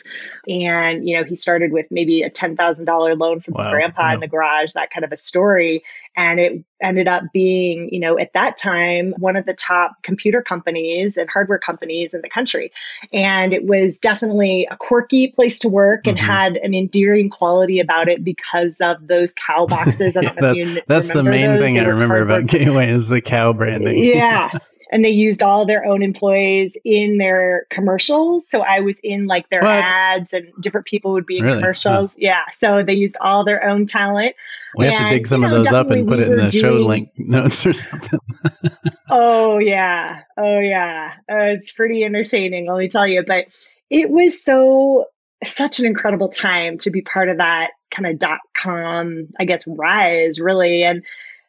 And, 0.48 1.08
you 1.08 1.18
know, 1.18 1.26
he 1.26 1.36
started 1.36 1.74
with 1.74 1.88
maybe 1.92 2.24
a 2.24 2.30
$10,000 2.30 3.20
loan 3.20 3.42
from 3.42 3.56
wow. 3.56 3.64
his 3.64 3.72
grandpa 3.72 4.14
in 4.14 4.22
the 4.22 4.28
garage, 4.28 4.72
that 4.74 4.92
kind 4.92 5.04
of 5.04 5.12
a 5.12 5.18
story. 5.18 5.84
And 6.18 6.40
it 6.40 6.64
ended 6.82 7.08
up 7.08 7.24
being, 7.32 7.90
you 7.92 8.00
know, 8.00 8.18
at 8.18 8.34
that 8.34 8.58
time, 8.58 9.14
one 9.18 9.36
of 9.36 9.46
the 9.46 9.54
top 9.54 10.02
computer 10.04 10.42
companies 10.42 11.16
and 11.16 11.30
hardware 11.30 11.60
companies 11.60 12.14
in 12.14 12.22
the 12.22 12.30
country. 12.30 12.72
And 13.14 13.54
it 13.54 13.66
was 13.66 14.00
definitely 14.00 14.68
a 14.70 14.78
quirky 14.78 15.28
place 15.28 15.60
to 15.60 15.70
work 15.70 16.02
mm-hmm. 16.02 16.10
and 16.10 16.20
had 16.20 16.56
an 16.58 16.74
endearing 16.74 17.30
quality 17.30 17.80
about 17.80 18.10
it 18.10 18.24
because 18.24 18.82
of 18.82 19.08
those 19.08 19.34
cow 19.34 19.68
boxes. 19.68 20.16
yeah, 20.22 20.32
that's, 20.40 20.86
that's 20.88 21.08
the 21.14 21.24
main 21.24 21.52
those. 21.52 21.62
thing 21.62 21.76
they 21.76 21.82
I 21.82 21.86
remember 21.86 22.20
about 22.22 22.48
Gateway 22.48 22.90
is 22.90 23.08
the 23.08 23.22
cow 23.22 23.54
branding. 23.54 24.04
yeah. 24.04 24.50
and 24.92 25.04
they 25.04 25.10
used 25.10 25.44
all 25.44 25.66
their 25.66 25.86
own 25.86 26.02
employees 26.02 26.76
in 26.84 27.18
their 27.18 27.66
commercials. 27.70 28.46
So 28.50 28.62
I 28.62 28.80
was 28.80 28.96
in 29.04 29.28
like 29.28 29.50
their 29.50 29.62
what? 29.62 29.90
ads 29.90 30.34
and 30.34 30.52
different 30.62 30.86
people 30.86 31.12
would 31.14 31.26
be 31.26 31.38
in 31.38 31.44
really? 31.44 31.60
commercials. 31.60 32.12
Huh. 32.12 32.18
Yeah. 32.18 32.44
So 32.60 32.84
they 32.84 32.94
used 32.94 33.18
all 33.22 33.44
their 33.44 33.68
own 33.68 33.86
talent. 33.86 34.36
We 34.78 34.86
and, 34.86 35.00
have 35.00 35.10
to 35.10 35.16
dig 35.16 35.28
some 35.28 35.44
of 35.44 35.52
know, 35.52 35.58
those 35.58 35.74
up 35.74 35.90
and 35.92 36.08
put 36.08 36.20
it 36.20 36.30
in 36.30 36.38
the 36.38 36.48
doing... 36.48 36.62
show 36.62 36.74
link 36.74 37.12
notes 37.18 37.66
or 37.66 37.74
something. 37.74 38.20
oh, 39.10 39.58
yeah. 39.58 40.22
Oh, 40.38 40.60
yeah. 40.60 41.14
Uh, 41.30 41.56
it's 41.56 41.72
pretty 41.72 42.04
entertaining, 42.04 42.68
let 42.68 42.78
me 42.78 42.88
tell 42.88 43.08
you. 43.08 43.24
But 43.26 43.46
it 43.90 44.10
was 44.10 44.42
so, 44.42 45.06
such 45.44 45.80
an 45.80 45.86
incredible 45.86 46.30
time 46.30 46.78
to 46.80 46.90
be 46.90 47.02
part 47.02 47.30
of 47.30 47.38
that 47.38 47.72
kind 47.92 48.08
of 48.08 48.20
dot 48.20 48.40
com, 48.56 49.28
I 49.40 49.46
guess, 49.46 49.64
rise, 49.68 50.40
really. 50.40 50.84
And 50.84 51.04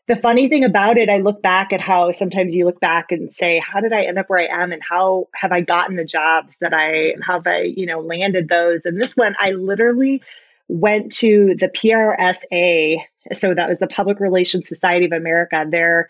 the 0.09 0.17
funny 0.17 0.49
thing 0.49 0.65
about 0.65 0.97
it, 0.97 1.11
I 1.11 1.19
look 1.19 1.43
back 1.43 1.73
at 1.73 1.83
how 1.83 2.13
sometimes 2.13 2.55
you 2.55 2.65
look 2.65 2.81
back 2.81 3.13
and 3.13 3.33
say, 3.33 3.59
how 3.61 3.81
did 3.81 3.93
I 3.93 4.05
end 4.05 4.19
up 4.19 4.29
where 4.29 4.41
I 4.41 4.63
am 4.63 4.73
and 4.73 4.83
how 4.83 5.29
have 5.35 5.53
I 5.53 5.61
gotten 5.61 5.97
the 5.97 6.05
jobs 6.05 6.57
that 6.61 6.73
I 6.73 7.15
how 7.23 7.35
have 7.35 7.47
I, 7.47 7.61
you 7.77 7.85
know, 7.85 8.01
landed 8.01 8.49
those? 8.49 8.81
And 8.85 9.01
this 9.01 9.17
one, 9.17 9.37
I 9.39 9.51
literally 9.53 10.23
went 10.69 11.13
to 11.17 11.55
the 11.59 11.69
PRSA. 11.69 13.03
So 13.35 13.55
that 13.55 13.69
was 13.69 13.79
the 13.79 13.87
Public 13.87 14.19
Relations 14.19 14.67
Society 14.69 15.05
of 15.05 15.13
America, 15.13 15.65
their 15.69 16.09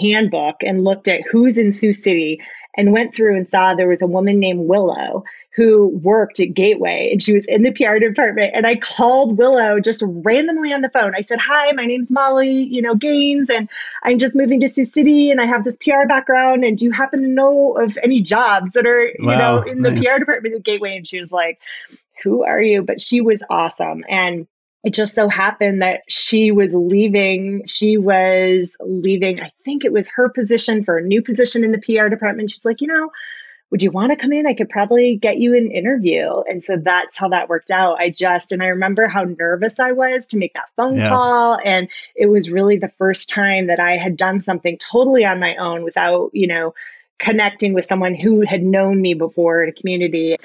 handbook 0.00 0.56
and 0.62 0.82
looked 0.82 1.06
at 1.06 1.20
who's 1.30 1.56
in 1.56 1.70
Sioux 1.70 1.92
City 1.92 2.40
and 2.76 2.92
went 2.92 3.14
through 3.14 3.36
and 3.36 3.48
saw 3.48 3.74
there 3.74 3.88
was 3.88 4.02
a 4.02 4.06
woman 4.06 4.38
named 4.38 4.68
Willow 4.68 5.24
who 5.56 5.88
worked 6.02 6.38
at 6.38 6.54
Gateway 6.54 7.10
and 7.10 7.22
she 7.22 7.32
was 7.32 7.44
in 7.46 7.62
the 7.62 7.72
PR 7.72 7.98
department. 7.98 8.52
And 8.54 8.66
I 8.66 8.76
called 8.76 9.36
Willow 9.36 9.80
just 9.80 10.02
randomly 10.06 10.72
on 10.72 10.80
the 10.80 10.88
phone. 10.88 11.14
I 11.14 11.22
said, 11.22 11.40
Hi, 11.40 11.72
my 11.72 11.84
name's 11.84 12.10
Molly, 12.10 12.50
you 12.50 12.80
know, 12.80 12.94
Gaines, 12.94 13.50
and 13.50 13.68
I'm 14.04 14.18
just 14.18 14.34
moving 14.34 14.60
to 14.60 14.68
Sioux 14.68 14.84
City 14.84 15.30
and 15.30 15.40
I 15.40 15.46
have 15.46 15.64
this 15.64 15.76
PR 15.78 16.06
background. 16.06 16.64
And 16.64 16.78
do 16.78 16.84
you 16.84 16.92
happen 16.92 17.22
to 17.22 17.28
know 17.28 17.76
of 17.76 17.98
any 18.02 18.20
jobs 18.20 18.72
that 18.72 18.86
are, 18.86 19.12
wow, 19.18 19.32
you 19.32 19.38
know, 19.38 19.62
in 19.62 19.82
the 19.82 19.90
nice. 19.90 20.06
PR 20.06 20.18
department 20.20 20.54
at 20.54 20.62
Gateway? 20.62 20.96
And 20.96 21.06
she 21.06 21.20
was 21.20 21.32
like, 21.32 21.58
Who 22.22 22.44
are 22.44 22.62
you? 22.62 22.82
But 22.82 23.00
she 23.00 23.20
was 23.20 23.42
awesome. 23.50 24.04
And 24.08 24.46
it 24.82 24.94
just 24.94 25.14
so 25.14 25.28
happened 25.28 25.82
that 25.82 26.00
she 26.08 26.50
was 26.50 26.72
leaving. 26.72 27.62
She 27.66 27.98
was 27.98 28.74
leaving, 28.80 29.40
I 29.40 29.52
think 29.64 29.84
it 29.84 29.92
was 29.92 30.08
her 30.08 30.28
position 30.28 30.84
for 30.84 30.98
a 30.98 31.02
new 31.02 31.22
position 31.22 31.64
in 31.64 31.72
the 31.72 31.78
PR 31.78 32.08
department. 32.08 32.50
She's 32.50 32.64
like, 32.64 32.80
you 32.80 32.86
know, 32.86 33.10
would 33.70 33.82
you 33.82 33.90
want 33.90 34.10
to 34.10 34.16
come 34.16 34.32
in? 34.32 34.46
I 34.46 34.54
could 34.54 34.68
probably 34.68 35.16
get 35.16 35.38
you 35.38 35.54
an 35.54 35.70
interview. 35.70 36.40
And 36.48 36.64
so 36.64 36.76
that's 36.76 37.16
how 37.18 37.28
that 37.28 37.48
worked 37.48 37.70
out. 37.70 38.00
I 38.00 38.10
just, 38.10 38.50
and 38.52 38.62
I 38.62 38.66
remember 38.66 39.06
how 39.06 39.24
nervous 39.24 39.78
I 39.78 39.92
was 39.92 40.26
to 40.28 40.38
make 40.38 40.54
that 40.54 40.70
phone 40.76 40.96
yeah. 40.96 41.08
call. 41.08 41.58
And 41.64 41.88
it 42.16 42.26
was 42.26 42.50
really 42.50 42.76
the 42.76 42.92
first 42.98 43.28
time 43.28 43.68
that 43.68 43.78
I 43.78 43.96
had 43.96 44.16
done 44.16 44.40
something 44.40 44.76
totally 44.78 45.24
on 45.24 45.38
my 45.38 45.54
own 45.56 45.84
without, 45.84 46.30
you 46.32 46.48
know, 46.48 46.74
connecting 47.20 47.74
with 47.74 47.84
someone 47.84 48.14
who 48.14 48.40
had 48.40 48.62
known 48.62 49.00
me 49.00 49.14
before 49.14 49.62
in 49.62 49.68
a 49.68 49.72
community. 49.72 50.36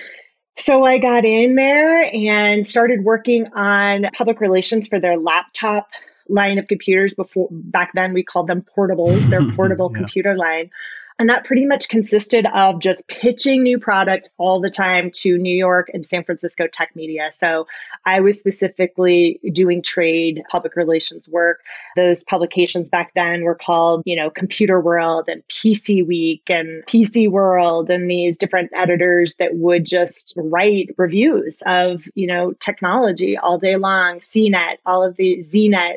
So 0.57 0.85
I 0.85 0.97
got 0.97 1.25
in 1.25 1.55
there 1.55 2.09
and 2.13 2.65
started 2.65 3.03
working 3.03 3.47
on 3.53 4.07
public 4.13 4.39
relations 4.39 4.87
for 4.87 4.99
their 4.99 5.17
laptop 5.17 5.89
line 6.27 6.57
of 6.57 6.67
computers 6.67 7.13
before 7.13 7.47
back 7.51 7.91
then 7.93 8.13
we 8.13 8.23
called 8.23 8.47
them 8.47 8.65
portables, 8.75 9.29
their 9.29 9.45
portable 9.55 9.91
yeah. 9.91 9.99
computer 9.99 10.35
line. 10.35 10.71
And 11.17 11.29
that 11.29 11.45
pretty 11.45 11.65
much 11.65 11.87
consisted 11.87 12.45
of 12.53 12.81
just 12.81 13.07
pitching 13.07 13.63
new 13.63 13.79
product 13.79 14.29
all 14.37 14.59
the 14.59 14.69
time 14.69 15.09
to 15.15 15.37
New 15.37 15.55
York 15.55 15.89
and 15.93 16.05
San 16.05 16.25
Francisco 16.25 16.67
tech 16.67 16.93
media. 16.93 17.29
So 17.31 17.67
I 18.05 18.19
was 18.19 18.37
specifically 18.37 19.39
doing 19.53 19.81
trade 19.81 20.43
public 20.51 20.75
relations 20.75 21.29
work. 21.29 21.61
Those 21.95 22.25
publications 22.25 22.89
back 22.89 23.13
then 23.15 23.43
were 23.43 23.55
called, 23.55 24.03
you 24.05 24.15
know, 24.15 24.29
Computer 24.29 24.81
World 24.81 25.29
and 25.29 25.41
PC 25.47 26.05
Week 26.05 26.43
and 26.49 26.83
PC 26.85 27.31
World 27.31 27.89
and 27.89 28.11
these 28.11 28.37
different 28.37 28.71
editors 28.75 29.35
that 29.39 29.55
would 29.55 29.85
just 29.85 30.33
write 30.35 30.93
reviews 30.97 31.59
of, 31.65 32.03
you 32.15 32.27
know, 32.27 32.51
technology 32.59 33.37
all 33.37 33.57
day 33.57 33.77
long, 33.77 34.19
CNET, 34.19 34.79
all 34.85 35.01
of 35.01 35.15
the 35.15 35.45
ZDNet. 35.49 35.95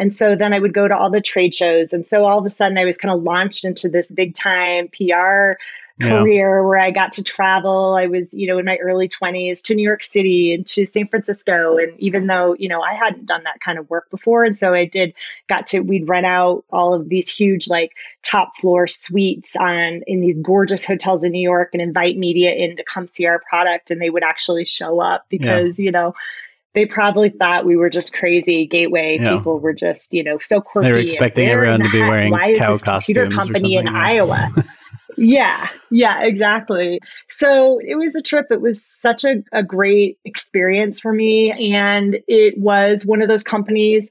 And 0.00 0.14
so 0.14 0.34
then 0.34 0.54
I 0.54 0.58
would 0.58 0.72
go 0.72 0.88
to 0.88 0.96
all 0.96 1.10
the 1.10 1.20
trade 1.20 1.54
shows. 1.54 1.92
And 1.92 2.06
so 2.06 2.24
all 2.24 2.38
of 2.38 2.46
a 2.46 2.50
sudden 2.50 2.78
I 2.78 2.86
was 2.86 2.96
kind 2.96 3.14
of 3.14 3.22
launched 3.22 3.66
into 3.66 3.86
this 3.86 4.10
big 4.10 4.34
time 4.34 4.88
PR 4.88 5.60
career 6.00 6.60
yeah. 6.60 6.66
where 6.66 6.78
I 6.78 6.90
got 6.90 7.12
to 7.12 7.22
travel. 7.22 7.96
I 7.98 8.06
was, 8.06 8.32
you 8.32 8.46
know, 8.46 8.56
in 8.56 8.64
my 8.64 8.76
early 8.78 9.08
20s 9.08 9.62
to 9.64 9.74
New 9.74 9.82
York 9.82 10.02
City 10.02 10.54
and 10.54 10.66
to 10.68 10.86
San 10.86 11.06
Francisco. 11.06 11.76
And 11.76 11.92
even 12.00 12.28
though, 12.28 12.54
you 12.58 12.66
know, 12.66 12.80
I 12.80 12.94
hadn't 12.94 13.26
done 13.26 13.42
that 13.44 13.60
kind 13.60 13.78
of 13.78 13.90
work 13.90 14.08
before. 14.10 14.42
And 14.42 14.56
so 14.56 14.72
I 14.72 14.86
did 14.86 15.12
got 15.50 15.66
to, 15.66 15.80
we'd 15.80 16.08
rent 16.08 16.24
out 16.24 16.64
all 16.70 16.94
of 16.94 17.10
these 17.10 17.30
huge, 17.30 17.68
like 17.68 17.92
top 18.22 18.56
floor 18.58 18.86
suites 18.86 19.54
on 19.56 20.00
in 20.06 20.22
these 20.22 20.38
gorgeous 20.38 20.86
hotels 20.86 21.22
in 21.22 21.32
New 21.32 21.42
York 21.42 21.70
and 21.74 21.82
invite 21.82 22.16
media 22.16 22.52
in 22.52 22.74
to 22.76 22.84
come 22.84 23.06
see 23.06 23.26
our 23.26 23.42
product. 23.50 23.90
And 23.90 24.00
they 24.00 24.08
would 24.08 24.24
actually 24.24 24.64
show 24.64 25.00
up 25.00 25.26
because, 25.28 25.78
yeah. 25.78 25.84
you 25.84 25.92
know, 25.92 26.14
they 26.74 26.86
probably 26.86 27.30
thought 27.30 27.64
we 27.64 27.76
were 27.76 27.90
just 27.90 28.12
crazy 28.12 28.66
gateway 28.66 29.18
yeah. 29.18 29.36
people 29.36 29.58
were 29.58 29.72
just 29.72 30.12
you 30.12 30.22
know 30.22 30.38
so 30.38 30.60
quirky 30.60 30.86
they 30.88 30.92
were 30.92 30.98
expecting 30.98 31.48
everyone 31.48 31.80
to 31.80 31.90
be 31.90 32.00
wearing 32.00 32.30
Why 32.30 32.54
cow 32.54 32.78
costumes 32.78 33.34
company 33.34 33.76
in 33.76 33.88
iowa 33.88 34.48
yeah 35.16 35.68
yeah 35.90 36.22
exactly 36.22 37.00
so 37.28 37.78
it 37.86 37.96
was 37.96 38.14
a 38.14 38.22
trip 38.22 38.46
it 38.50 38.60
was 38.60 38.84
such 38.84 39.24
a, 39.24 39.42
a 39.52 39.62
great 39.62 40.18
experience 40.24 41.00
for 41.00 41.12
me 41.12 41.52
and 41.74 42.18
it 42.28 42.56
was 42.58 43.04
one 43.04 43.20
of 43.22 43.28
those 43.28 43.42
companies 43.42 44.08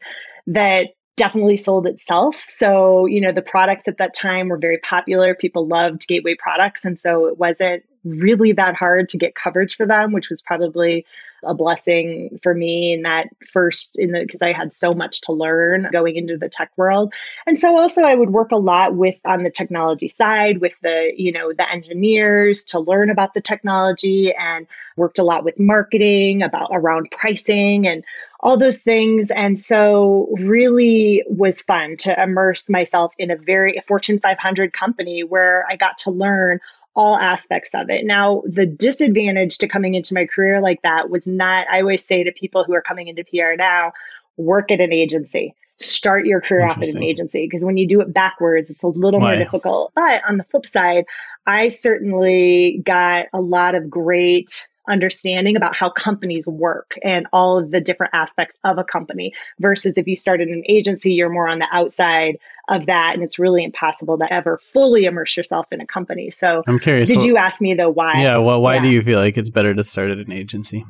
that 0.48 0.88
definitely 1.20 1.58
sold 1.58 1.86
itself. 1.86 2.46
So, 2.48 3.06
you 3.06 3.20
know, 3.20 3.34
the 3.34 3.42
products 3.42 3.90
at 3.90 3.98
that 3.98 4.16
time 4.16 4.48
were 4.48 4.58
very 4.58 4.78
popular. 4.78 5.36
People 5.36 5.68
loved 5.68 6.08
gateway 6.08 6.34
products. 6.34 6.86
And 6.86 7.00
so 7.00 7.26
it 7.26 7.38
wasn't 7.38 7.84
really 8.18 8.52
that 8.54 8.76
hard 8.76 9.10
to 9.10 9.18
get 9.18 9.36
coverage 9.36 9.76
for 9.76 9.86
them, 9.86 10.12
which 10.12 10.30
was 10.30 10.42
probably 10.42 11.06
a 11.44 11.54
blessing 11.54 12.40
for 12.44 12.54
me 12.54 12.94
in 12.94 13.04
that 13.04 13.28
first 13.46 13.98
in 13.98 14.12
the 14.12 14.20
because 14.22 14.42
I 14.42 14.52
had 14.52 14.76
so 14.76 14.94
much 14.94 15.22
to 15.22 15.32
learn 15.32 15.88
going 15.92 16.16
into 16.16 16.38
the 16.38 16.50
tech 16.50 16.72
world. 16.76 17.14
And 17.48 17.58
so 17.58 17.78
also 17.78 18.04
I 18.04 18.16
would 18.16 18.32
work 18.32 18.52
a 18.52 18.58
lot 18.58 18.96
with 18.96 19.16
on 19.26 19.44
the 19.44 19.50
technology 19.50 20.08
side 20.08 20.60
with 20.60 20.74
the, 20.82 21.12
you 21.16 21.32
know, 21.32 21.54
the 21.54 21.70
engineers 21.72 22.64
to 22.66 22.80
learn 22.80 23.10
about 23.10 23.34
the 23.34 23.42
technology 23.42 24.34
and 24.34 24.68
worked 24.98 25.20
a 25.20 25.24
lot 25.24 25.46
with 25.46 25.60
marketing 25.60 26.44
about 26.44 26.70
around 26.74 27.10
pricing 27.12 27.88
and 27.88 28.04
all 28.42 28.58
those 28.58 28.78
things. 28.78 29.32
And 29.32 29.60
so 29.60 30.30
really 30.40 31.24
was 31.28 31.62
fun 31.62 31.98
to 31.98 32.22
immerse 32.22 32.70
myself 32.70 33.14
in 33.18 33.32
a 33.32 33.36
very 33.36 33.76
a 33.76 33.82
Fortune 33.82 34.20
500 34.20 34.74
company 34.74 35.24
where 35.24 35.66
I 35.70 35.76
got 35.76 35.98
to 36.00 36.12
learn 36.12 36.60
all 36.96 37.18
aspects 37.18 37.72
of 37.74 37.90
it. 37.90 38.06
Now, 38.06 38.44
the 38.46 38.66
disadvantage 38.66 39.58
to 39.60 39.68
coming 39.68 39.96
into 39.96 40.14
my 40.14 40.26
career 40.26 40.62
like 40.62 40.82
that 40.82 41.10
was 41.10 41.28
not, 41.28 41.68
I 41.72 41.82
always 41.82 42.06
say 42.06 42.24
to 42.24 42.32
people 42.32 42.64
who 42.64 42.74
are 42.74 42.82
coming 42.82 43.08
into 43.08 43.24
PR 43.24 43.56
now, 43.58 43.94
work 44.38 44.72
at 44.72 44.80
an 44.80 44.94
agency. 44.94 45.54
Start 45.82 46.26
your 46.26 46.42
career 46.42 46.66
off 46.66 46.78
at 46.78 46.90
an 46.90 47.04
agency 47.04 47.46
because 47.46 47.64
when 47.64 47.78
you 47.78 47.88
do 47.88 48.02
it 48.02 48.14
backwards, 48.14 48.70
it's 48.70 48.84
a 48.84 48.88
little 48.88 49.22
more 49.22 49.38
difficult. 49.38 49.94
But 49.96 50.22
on 50.28 50.38
the 50.38 50.44
flip 50.44 50.66
side, 50.66 51.06
I 51.48 51.70
certainly 51.70 52.82
got 52.84 53.28
a 53.32 53.40
lot 53.40 53.76
of 53.76 53.90
great 53.90 54.68
understanding 54.90 55.56
about 55.56 55.76
how 55.76 55.90
companies 55.90 56.48
work 56.48 56.98
and 57.04 57.28
all 57.32 57.58
of 57.58 57.72
the 57.72 57.80
different 57.80 58.14
aspects 58.14 58.56
of 58.64 58.78
a 58.78 58.84
company 58.84 59.34
versus 59.60 59.94
if 59.98 60.08
you 60.08 60.16
started 60.16 60.48
an 60.50 60.64
agency 60.68 61.14
you're 61.14 61.30
more 61.30 61.48
on 61.48 61.60
the 61.60 61.68
outside 61.72 62.38
of 62.70 62.86
that 62.86 63.14
and 63.14 63.24
it's 63.24 63.40
really 63.40 63.64
impossible 63.64 64.18
to 64.18 64.32
ever 64.32 64.58
fully 64.58 65.06
immerse 65.06 65.36
yourself 65.36 65.66
in 65.72 65.82
a 65.82 65.86
company. 65.86 66.30
So 66.32 66.64
i'm 66.68 66.80
curious 66.80 67.10
did 67.10 67.18
well, 67.18 67.28
you 67.28 67.38
ask 67.38 67.62
me 67.62 67.74
though 67.74 67.90
why? 67.90 68.14
Yeah 68.16 68.38
well 68.38 68.62
why 68.62 68.76
yeah. 68.76 68.82
do 68.82 68.88
you 68.90 69.02
feel 69.02 69.20
like 69.20 69.38
it's 69.38 69.50
better 69.50 69.74
to 69.74 69.84
start 69.84 70.12
at 70.12 70.18
an 70.18 70.32
agency? 70.32 70.86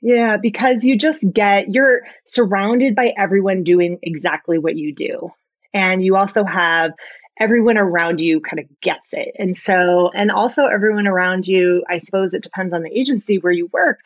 Yeah 0.00 0.36
because 0.36 0.84
you 0.84 0.96
just 0.96 1.24
get 1.32 1.72
you're 1.72 2.02
surrounded 2.26 2.94
by 2.94 3.12
everyone 3.18 3.62
doing 3.62 3.98
exactly 4.02 4.58
what 4.58 4.76
you 4.76 4.92
do. 4.94 5.30
And 5.72 6.04
you 6.04 6.16
also 6.16 6.44
have 6.44 6.92
everyone 7.38 7.78
around 7.78 8.20
you 8.20 8.40
kind 8.40 8.60
of 8.60 8.80
gets 8.80 9.12
it. 9.12 9.34
And 9.38 9.56
so, 9.56 10.10
and 10.14 10.30
also 10.30 10.66
everyone 10.66 11.06
around 11.06 11.48
you, 11.48 11.84
I 11.88 11.98
suppose 11.98 12.34
it 12.34 12.42
depends 12.42 12.72
on 12.72 12.82
the 12.82 12.96
agency 12.96 13.38
where 13.38 13.52
you 13.52 13.66
work. 13.72 14.00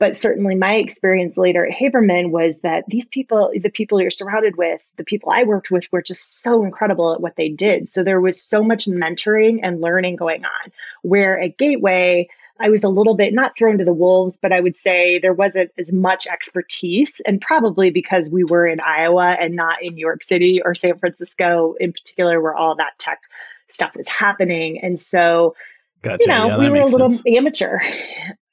But 0.00 0.16
certainly 0.16 0.54
my 0.54 0.74
experience 0.74 1.36
later 1.36 1.66
at 1.66 1.76
Haberman 1.76 2.30
was 2.30 2.60
that 2.60 2.84
these 2.86 3.06
people, 3.06 3.50
the 3.60 3.68
people 3.68 4.00
you're 4.00 4.10
surrounded 4.10 4.56
with, 4.56 4.80
the 4.96 5.02
people 5.04 5.30
I 5.30 5.42
worked 5.42 5.72
with 5.72 5.90
were 5.90 6.02
just 6.02 6.40
so 6.40 6.64
incredible 6.64 7.12
at 7.12 7.20
what 7.20 7.34
they 7.34 7.48
did. 7.48 7.88
So 7.88 8.04
there 8.04 8.20
was 8.20 8.40
so 8.40 8.62
much 8.62 8.86
mentoring 8.86 9.58
and 9.60 9.80
learning 9.80 10.14
going 10.14 10.44
on. 10.44 10.72
Where 11.02 11.40
at 11.40 11.58
Gateway, 11.58 12.28
I 12.60 12.68
was 12.68 12.82
a 12.82 12.88
little 12.88 13.14
bit 13.14 13.32
not 13.32 13.56
thrown 13.56 13.78
to 13.78 13.84
the 13.84 13.92
wolves, 13.92 14.38
but 14.40 14.52
I 14.52 14.60
would 14.60 14.76
say 14.76 15.18
there 15.18 15.32
wasn't 15.32 15.70
as 15.78 15.92
much 15.92 16.26
expertise, 16.26 17.20
and 17.26 17.40
probably 17.40 17.90
because 17.90 18.28
we 18.30 18.44
were 18.44 18.66
in 18.66 18.80
Iowa 18.80 19.36
and 19.40 19.54
not 19.54 19.82
in 19.82 19.94
New 19.94 20.00
York 20.00 20.22
City 20.22 20.60
or 20.64 20.74
San 20.74 20.98
Francisco 20.98 21.74
in 21.80 21.92
particular, 21.92 22.40
where 22.40 22.54
all 22.54 22.74
that 22.76 22.98
tech 22.98 23.20
stuff 23.68 23.94
was 23.94 24.08
happening. 24.08 24.80
And 24.82 25.00
so, 25.00 25.54
gotcha. 26.02 26.18
you 26.20 26.26
know, 26.28 26.48
yeah, 26.48 26.58
we 26.58 26.70
were 26.70 26.80
a 26.80 26.86
little 26.86 27.10
sense. 27.10 27.22
amateur. 27.26 27.78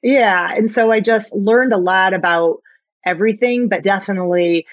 yeah. 0.02 0.52
And 0.54 0.70
so 0.70 0.92
I 0.92 1.00
just 1.00 1.34
learned 1.34 1.72
a 1.72 1.78
lot 1.78 2.14
about 2.14 2.62
everything, 3.04 3.68
but 3.68 3.82
definitely 3.82 4.66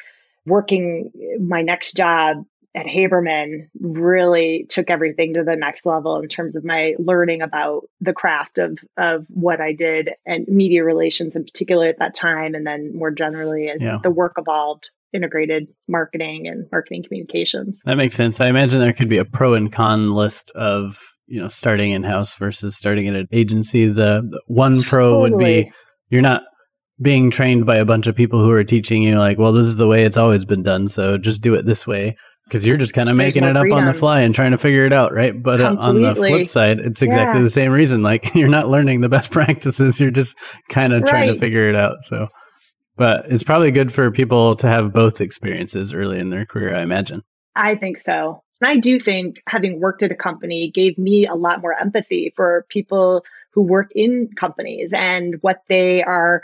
working 0.46 1.12
my 1.40 1.62
next 1.62 1.96
job 1.96 2.46
at 2.76 2.86
Haberman 2.86 3.70
really 3.80 4.66
took 4.70 4.90
everything 4.90 5.34
to 5.36 5.44
the 5.44 5.56
next 5.56 5.86
level 5.86 6.20
in 6.20 6.28
terms 6.28 6.56
of 6.56 6.64
my 6.64 6.96
learning 6.98 7.42
about 7.42 7.84
the 8.02 8.14
craft 8.14 8.58
of 8.58 8.80
of 8.98 9.26
what 9.30 9.62
I 9.62 9.74
did 9.74 10.12
and 10.26 10.48
media 10.48 10.84
relations 10.84 11.36
in 11.36 11.44
particular 11.44 11.88
at 11.88 12.00
that 12.00 12.16
time, 12.16 12.56
and 12.56 12.66
then 12.66 12.96
more 12.96 13.12
generally 13.12 13.70
as 13.70 13.82
yeah. 13.82 14.00
the 14.02 14.10
work 14.10 14.36
evolved, 14.38 14.90
integrated 15.14 15.68
marketing 15.88 16.48
and 16.48 16.68
marketing 16.72 17.04
communications. 17.04 17.80
That 17.86 17.98
makes 17.98 18.16
sense. 18.16 18.42
I 18.42 18.48
imagine 18.48 18.80
there 18.80 18.94
could 18.94 19.10
be 19.10 19.20
a 19.20 19.26
pro 19.26 19.54
and 19.54 19.72
con 19.72 20.12
list 20.12 20.52
of 20.56 21.00
you 21.28 21.40
know 21.40 21.48
starting 21.48 21.92
in 21.92 22.04
house 22.04 22.36
versus 22.38 22.76
starting 22.76 23.08
at 23.08 23.16
an 23.16 23.28
agency. 23.32 23.88
The, 23.88 24.28
the 24.28 24.42
one 24.48 24.72
totally. 24.72 24.90
pro 24.90 25.20
would 25.20 25.38
be 25.38 25.72
you're 26.10 26.22
not 26.22 26.44
being 27.02 27.30
trained 27.30 27.66
by 27.66 27.76
a 27.76 27.86
bunch 27.86 28.08
of 28.08 28.16
people 28.16 28.44
who 28.44 28.52
are 28.52 28.64
teaching 28.64 29.02
you 29.02 29.18
like 29.18 29.40
well 29.40 29.52
this 29.52 29.66
is 29.66 29.78
the 29.78 29.88
way 29.88 30.06
it's 30.06 30.16
always 30.16 30.46
been 30.46 30.62
done 30.62 30.88
so 30.88 31.18
just 31.18 31.42
do 31.42 31.56
it 31.56 31.66
this 31.66 31.88
way 31.88 32.16
because 32.46 32.66
you're 32.68 32.78
just 32.78 32.94
kind 32.94 33.10
of 33.10 33.16
making 33.16 33.44
it 33.44 33.56
up 33.56 33.62
freedom. 33.62 33.80
on 33.80 33.86
the 33.86 33.94
fly 33.94 34.22
and 34.22 34.36
trying 34.36 34.52
to 34.52 34.58
figure 34.58 34.86
it 34.86 34.94
out, 34.94 35.14
right? 35.14 35.42
But 35.42 35.62
uh, 35.62 35.76
on 35.80 36.02
the 36.02 36.16
flip 36.16 36.46
side, 36.46 36.80
it's 36.80 37.02
exactly 37.02 37.40
yeah. 37.40 37.44
the 37.44 37.50
same 37.50 37.72
reason. 37.72 38.04
Like 38.04 38.36
you're 38.36 38.50
not 38.50 38.70
learning 38.70 39.02
the 39.02 39.10
best 39.10 39.32
practices; 39.32 40.00
you're 40.00 40.12
just 40.12 40.38
kind 40.70 40.94
of 40.94 41.04
right. 41.04 41.10
trying 41.10 41.34
to 41.34 41.40
figure 41.40 41.70
it 41.70 41.76
out. 41.76 42.04
So, 42.04 42.28
but 42.96 43.26
it's 43.32 43.44
probably 43.44 43.72
good 43.72 43.92
for 43.92 44.12
people 44.12 44.56
to 44.58 44.68
have 44.68 44.94
both 44.94 45.22
experiences 45.22 45.94
early 45.94 46.20
in 46.20 46.30
their 46.30 46.46
career. 46.46 46.76
I 46.76 46.82
imagine. 46.82 47.24
I 47.56 47.76
think 47.76 47.98
so. 47.98 48.44
And 48.62 48.70
I 48.70 48.78
do 48.78 49.00
think 49.00 49.42
having 49.48 49.80
worked 49.80 50.04
at 50.04 50.12
a 50.12 50.16
company 50.16 50.72
gave 50.74 50.98
me 50.98 51.28
a 51.28 51.36
lot 51.36 51.62
more 51.62 51.74
empathy 51.74 52.34
for 52.36 52.66
people 52.70 53.26
who 53.52 53.62
work 53.62 53.92
in 53.94 54.30
companies 54.38 54.92
and 54.94 55.36
what 55.42 55.64
they 55.68 56.02
are 56.02 56.42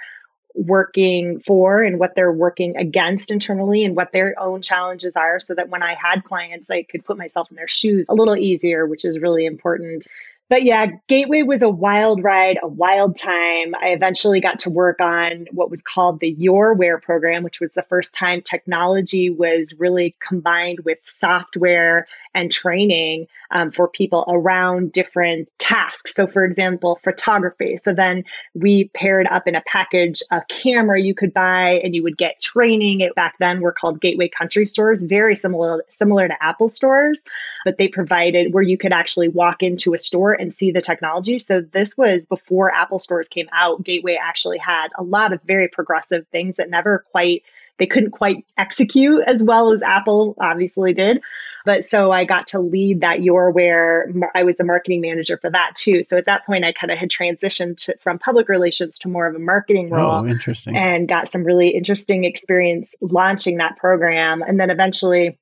working 0.56 1.40
for 1.40 1.82
and 1.84 2.00
what 2.00 2.16
they're 2.16 2.32
working 2.32 2.76
against 2.78 3.32
internally 3.32 3.86
and 3.86 3.96
what 3.96 4.12
their 4.12 4.36
own 4.40 4.62
challenges 4.62 5.14
are 5.16 5.40
so 5.40 5.54
that 5.54 5.70
when 5.70 5.84
I 5.84 5.94
had 5.94 6.24
clients, 6.24 6.70
I 6.70 6.84
could 6.84 7.06
put 7.06 7.18
myself 7.18 7.50
in 7.50 7.56
their 7.56 7.68
shoes 7.68 8.06
a 8.10 8.14
little 8.14 8.36
easier, 8.36 8.86
which 8.86 9.06
is 9.06 9.20
really 9.20 9.46
important. 9.46 10.08
But 10.50 10.64
yeah, 10.64 10.88
Gateway 11.08 11.44
was 11.44 11.62
a 11.62 11.70
wild 11.70 12.24
ride, 12.24 12.58
a 12.64 12.68
wild 12.68 13.16
time. 13.16 13.76
I 13.84 13.90
eventually 13.90 14.42
got 14.42 14.58
to 14.60 14.72
work 14.72 15.00
on 15.00 15.46
what 15.52 15.70
was 15.70 15.84
called 15.84 16.20
the 16.20 16.36
YourWare 16.36 17.00
program, 17.00 17.44
which 17.44 17.60
was 17.60 17.74
the 17.74 17.84
first 17.84 18.16
time 18.16 18.42
technology 18.42 19.30
was 19.30 19.76
really 19.78 20.16
combined 20.28 20.80
with 20.84 20.98
software 21.04 22.08
and 22.34 22.52
training 22.52 23.28
um, 23.52 23.72
for 23.72 23.88
people 23.88 24.24
around 24.28 24.92
different 24.92 25.52
tasks. 25.60 26.14
So, 26.14 26.28
for 26.28 26.44
example, 26.44 27.00
photography. 27.04 27.78
So 27.84 27.94
then 27.94 28.24
we 28.54 28.90
paired 28.94 29.28
up 29.28 29.48
in 29.48 29.56
a 29.56 29.64
package 29.68 30.22
a 30.32 30.42
camera 30.50 31.02
you 31.02 31.16
could 31.16 31.34
buy, 31.34 31.80
and 31.84 31.96
you 31.96 32.04
would 32.04 32.18
get 32.18 32.42
training. 32.42 33.02
It 33.02 33.16
back 33.16 33.36
then 33.40 33.62
were 33.62 33.72
called 33.72 34.02
Gateway 34.02 34.30
Country 34.30 34.66
Stores, 34.66 35.02
very 35.04 35.36
similar 35.36 35.84
similar 35.90 36.28
to 36.28 36.44
Apple 36.44 36.70
stores, 36.70 37.20
but 37.66 37.78
they 37.78 37.88
provided 37.88 38.54
where 38.54 38.64
you 38.64 38.78
could 38.78 38.94
actually 38.94 39.28
walk 39.28 39.64
into 39.64 39.94
a 39.94 39.98
store 39.98 40.34
and 40.34 40.54
see 40.54 40.72
the 40.72 40.82
technology. 40.82 41.40
So 41.40 41.62
this 41.62 41.98
was 41.98 42.26
before 42.26 42.74
Apple 42.74 43.00
stores 43.00 43.28
came 43.28 43.50
out. 43.52 43.84
Gateway 43.84 44.18
actually 44.22 44.58
had 44.58 44.90
a 44.98 45.04
lot 45.04 45.34
of 45.34 45.42
very 45.44 45.68
progressive 45.68 46.28
things 46.28 46.56
that 46.58 46.70
never 46.70 47.06
quite 47.12 47.44
they 47.80 47.88
couldn't 47.88 48.12
quite 48.12 48.46
execute 48.58 49.24
as 49.26 49.44
well 49.44 49.72
as 49.72 49.82
Apple 49.82 50.36
obviously 50.40 50.94
did. 50.94 51.22
But 51.66 51.84
so 51.84 52.12
I 52.12 52.26
got 52.26 52.48
to 52.48 52.60
lead 52.60 53.02
that 53.02 53.20
YourWare. 53.20 54.30
I 54.34 54.44
was 54.44 54.56
the 54.58 54.64
marketing 54.64 55.02
manager 55.02 55.38
for 55.38 55.50
that 55.50 55.76
too. 55.76 56.04
So 56.04 56.18
at 56.18 56.26
that 56.26 56.46
point, 56.46 56.66
I 56.66 56.72
kind 56.72 56.92
of 56.92 56.98
had 56.98 57.10
transitioned 57.10 57.78
to, 57.86 57.98
from 58.00 58.18
public 58.18 58.48
relations 58.48 58.98
to 59.00 59.10
more 59.10 59.28
of 59.28 59.36
a 59.36 59.40
marketing 59.40 59.90
oh, 59.92 59.96
role. 59.96 60.12
Oh, 60.12 60.28
interesting. 60.28 60.76
And 60.76 61.08
got 61.08 61.28
some 61.28 61.44
really 61.44 61.70
interesting 61.70 62.24
experience 62.24 62.96
launching 63.02 63.58
that 63.58 63.78
program. 63.78 64.42
And 64.42 64.60
then 64.60 64.70
eventually, 64.70 65.38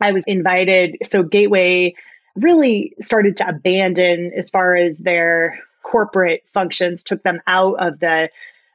I 0.00 0.12
was 0.12 0.24
invited. 0.26 0.96
So 1.04 1.22
Gateway 1.22 1.94
really 2.36 2.94
started 3.00 3.36
to 3.38 3.48
abandon 3.48 4.32
as 4.36 4.50
far 4.50 4.76
as 4.76 4.98
their 4.98 5.58
corporate 5.82 6.42
functions, 6.54 7.02
took 7.02 7.22
them 7.22 7.40
out 7.46 7.74
of 7.80 7.98
the 8.00 8.30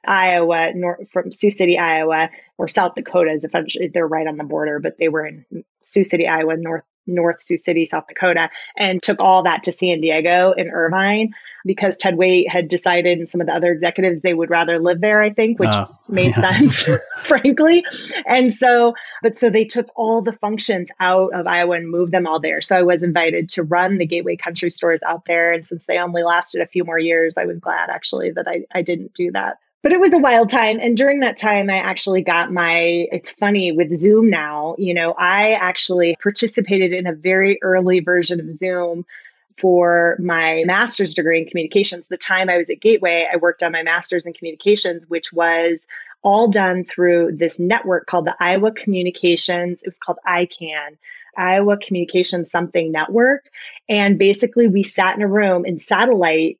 Iowa, 0.07 0.73
north, 0.73 1.09
from 1.11 1.31
Sioux 1.31 1.51
City, 1.51 1.77
Iowa, 1.77 2.29
or 2.57 2.67
South 2.67 2.95
Dakota 2.95 3.31
is 3.31 3.43
eventually 3.43 3.87
they're 3.87 4.07
right 4.07 4.27
on 4.27 4.37
the 4.37 4.43
border, 4.43 4.79
but 4.79 4.97
they 4.97 5.09
were 5.09 5.25
in 5.25 5.45
Sioux 5.83 6.03
City, 6.03 6.27
Iowa, 6.27 6.57
North 6.57 6.83
North 7.07 7.41
Sioux 7.41 7.57
City, 7.57 7.85
South 7.85 8.07
Dakota, 8.07 8.49
and 8.77 9.01
took 9.01 9.19
all 9.19 9.43
that 9.43 9.63
to 9.63 9.71
San 9.71 10.01
Diego 10.01 10.53
and 10.57 10.71
Irvine 10.71 11.33
because 11.65 11.97
Ted 11.97 12.15
Waitt 12.15 12.47
had 12.47 12.67
decided 12.67 13.17
and 13.17 13.29
some 13.29 13.41
of 13.41 13.47
the 13.47 13.53
other 13.53 13.71
executives 13.71 14.21
they 14.21 14.33
would 14.33 14.49
rather 14.49 14.79
live 14.79 15.01
there, 15.01 15.21
I 15.21 15.31
think, 15.31 15.59
which 15.59 15.73
oh, 15.73 15.87
made 16.09 16.35
yeah. 16.37 16.51
sense, 16.51 16.89
frankly. 17.23 17.83
And 18.27 18.53
so, 18.53 18.93
but 19.21 19.37
so 19.37 19.49
they 19.49 19.65
took 19.65 19.87
all 19.95 20.21
the 20.21 20.33
functions 20.33 20.89
out 20.99 21.33
of 21.33 21.47
Iowa 21.47 21.75
and 21.75 21.89
moved 21.89 22.11
them 22.11 22.27
all 22.27 22.39
there. 22.39 22.61
So 22.61 22.75
I 22.75 22.83
was 22.83 23.03
invited 23.03 23.49
to 23.49 23.63
run 23.63 23.97
the 23.97 24.05
Gateway 24.05 24.35
Country 24.35 24.69
stores 24.69 25.01
out 25.05 25.25
there. 25.25 25.51
And 25.51 25.65
since 25.65 25.85
they 25.85 25.97
only 25.97 26.23
lasted 26.23 26.61
a 26.61 26.67
few 26.67 26.83
more 26.83 26.99
years, 26.99 27.35
I 27.37 27.45
was 27.45 27.59
glad 27.59 27.89
actually 27.89 28.31
that 28.31 28.47
I, 28.47 28.65
I 28.73 28.81
didn't 28.81 29.13
do 29.13 29.31
that 29.31 29.57
but 29.85 29.91
it 29.91 30.01
was 30.01 30.15
a 30.15 30.17
wild 30.17 30.49
time. 30.49 30.79
And 30.81 30.97
during 30.97 31.19
that 31.19 31.37
time, 31.37 31.69
I 31.69 31.77
actually 31.77 32.23
got 32.23 32.51
my, 32.51 33.05
it's 33.11 33.29
funny 33.33 33.71
with 33.71 33.95
Zoom 33.95 34.31
now, 34.31 34.73
you 34.79 34.95
know, 34.95 35.13
I 35.19 35.51
actually 35.51 36.17
participated 36.23 36.91
in 36.91 37.05
a 37.05 37.13
very 37.13 37.59
early 37.61 37.99
version 37.99 38.39
of 38.39 38.51
Zoom 38.51 39.05
for 39.59 40.17
my 40.19 40.63
master's 40.65 41.13
degree 41.13 41.39
in 41.39 41.47
communications. 41.47 42.07
The 42.07 42.17
time 42.17 42.49
I 42.49 42.57
was 42.57 42.67
at 42.67 42.81
Gateway, 42.81 43.27
I 43.31 43.37
worked 43.37 43.61
on 43.61 43.73
my 43.73 43.83
master's 43.83 44.25
in 44.25 44.33
communications, 44.33 45.05
which 45.07 45.31
was 45.31 45.77
all 46.23 46.47
done 46.47 46.83
through 46.83 47.33
this 47.33 47.59
network 47.59 48.07
called 48.07 48.25
the 48.25 48.35
Iowa 48.39 48.71
Communications. 48.71 49.77
It 49.83 49.87
was 49.87 49.99
called 49.99 50.17
ICANN. 50.27 50.97
Iowa 51.37 51.77
Communications 51.77 52.49
Something 52.49 52.91
Network. 52.91 53.51
And 53.87 54.17
basically, 54.17 54.67
we 54.67 54.81
sat 54.81 55.15
in 55.15 55.21
a 55.21 55.27
room 55.27 55.63
in 55.63 55.77
satellite 55.77 56.57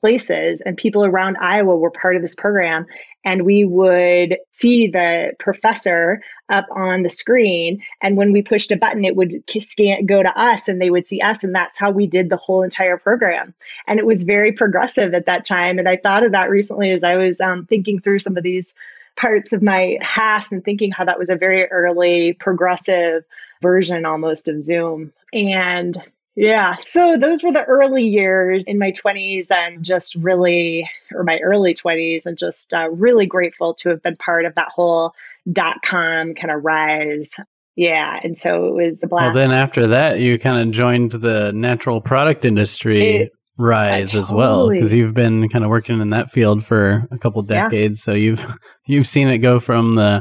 places 0.00 0.60
and 0.64 0.76
people 0.76 1.04
around 1.04 1.36
Iowa 1.38 1.76
were 1.76 1.90
part 1.90 2.16
of 2.16 2.22
this 2.22 2.34
program. 2.34 2.86
And 3.24 3.44
we 3.44 3.64
would 3.64 4.36
see 4.52 4.86
the 4.86 5.32
professor 5.38 6.20
up 6.50 6.66
on 6.74 7.02
the 7.02 7.10
screen. 7.10 7.82
And 8.02 8.16
when 8.16 8.32
we 8.32 8.42
pushed 8.42 8.70
a 8.70 8.76
button, 8.76 9.04
it 9.04 9.16
would 9.16 9.42
scan, 9.60 10.04
go 10.06 10.22
to 10.22 10.38
us 10.38 10.68
and 10.68 10.80
they 10.80 10.90
would 10.90 11.08
see 11.08 11.20
us. 11.20 11.42
And 11.42 11.54
that's 11.54 11.78
how 11.78 11.90
we 11.90 12.06
did 12.06 12.28
the 12.28 12.36
whole 12.36 12.62
entire 12.62 12.98
program. 12.98 13.54
And 13.86 13.98
it 13.98 14.06
was 14.06 14.24
very 14.24 14.52
progressive 14.52 15.14
at 15.14 15.26
that 15.26 15.46
time. 15.46 15.78
And 15.78 15.88
I 15.88 15.96
thought 15.96 16.24
of 16.24 16.32
that 16.32 16.50
recently 16.50 16.90
as 16.90 17.02
I 17.02 17.16
was 17.16 17.40
um, 17.40 17.66
thinking 17.66 18.00
through 18.00 18.18
some 18.18 18.36
of 18.36 18.42
these 18.42 18.74
parts 19.16 19.52
of 19.52 19.62
my 19.62 19.96
past 20.00 20.52
and 20.52 20.64
thinking 20.64 20.90
how 20.90 21.04
that 21.04 21.18
was 21.18 21.28
a 21.28 21.36
very 21.36 21.66
early 21.66 22.34
progressive 22.34 23.24
version 23.62 24.04
almost 24.04 24.48
of 24.48 24.62
Zoom. 24.62 25.12
And 25.32 26.02
yeah. 26.36 26.76
So 26.80 27.16
those 27.16 27.42
were 27.42 27.52
the 27.52 27.64
early 27.64 28.06
years 28.06 28.64
in 28.66 28.78
my 28.78 28.92
20s 28.92 29.46
and 29.50 29.84
just 29.84 30.14
really, 30.16 30.88
or 31.12 31.22
my 31.22 31.38
early 31.38 31.74
20s, 31.74 32.26
and 32.26 32.36
just 32.36 32.74
uh, 32.74 32.88
really 32.90 33.26
grateful 33.26 33.74
to 33.74 33.88
have 33.90 34.02
been 34.02 34.16
part 34.16 34.44
of 34.44 34.54
that 34.56 34.68
whole 34.68 35.14
dot 35.52 35.76
com 35.84 36.34
kind 36.34 36.50
of 36.50 36.64
rise. 36.64 37.30
Yeah. 37.76 38.18
And 38.22 38.38
so 38.38 38.66
it 38.66 38.74
was 38.74 39.02
a 39.02 39.06
blast. 39.06 39.34
Well, 39.34 39.34
then 39.34 39.52
after 39.52 39.86
that, 39.88 40.20
you 40.20 40.38
kind 40.38 40.60
of 40.60 40.74
joined 40.74 41.12
the 41.12 41.52
natural 41.52 42.00
product 42.00 42.44
industry. 42.44 43.16
It, 43.16 43.32
rise 43.56 44.10
totally. 44.10 44.20
as 44.20 44.32
well 44.32 44.68
because 44.68 44.92
you've 44.92 45.14
been 45.14 45.48
kind 45.48 45.64
of 45.64 45.70
working 45.70 46.00
in 46.00 46.10
that 46.10 46.28
field 46.28 46.64
for 46.64 47.06
a 47.12 47.18
couple 47.18 47.40
decades 47.42 48.00
yeah. 48.00 48.12
so 48.12 48.12
you've 48.12 48.44
you've 48.86 49.06
seen 49.06 49.28
it 49.28 49.38
go 49.38 49.60
from 49.60 49.94
the 49.94 50.20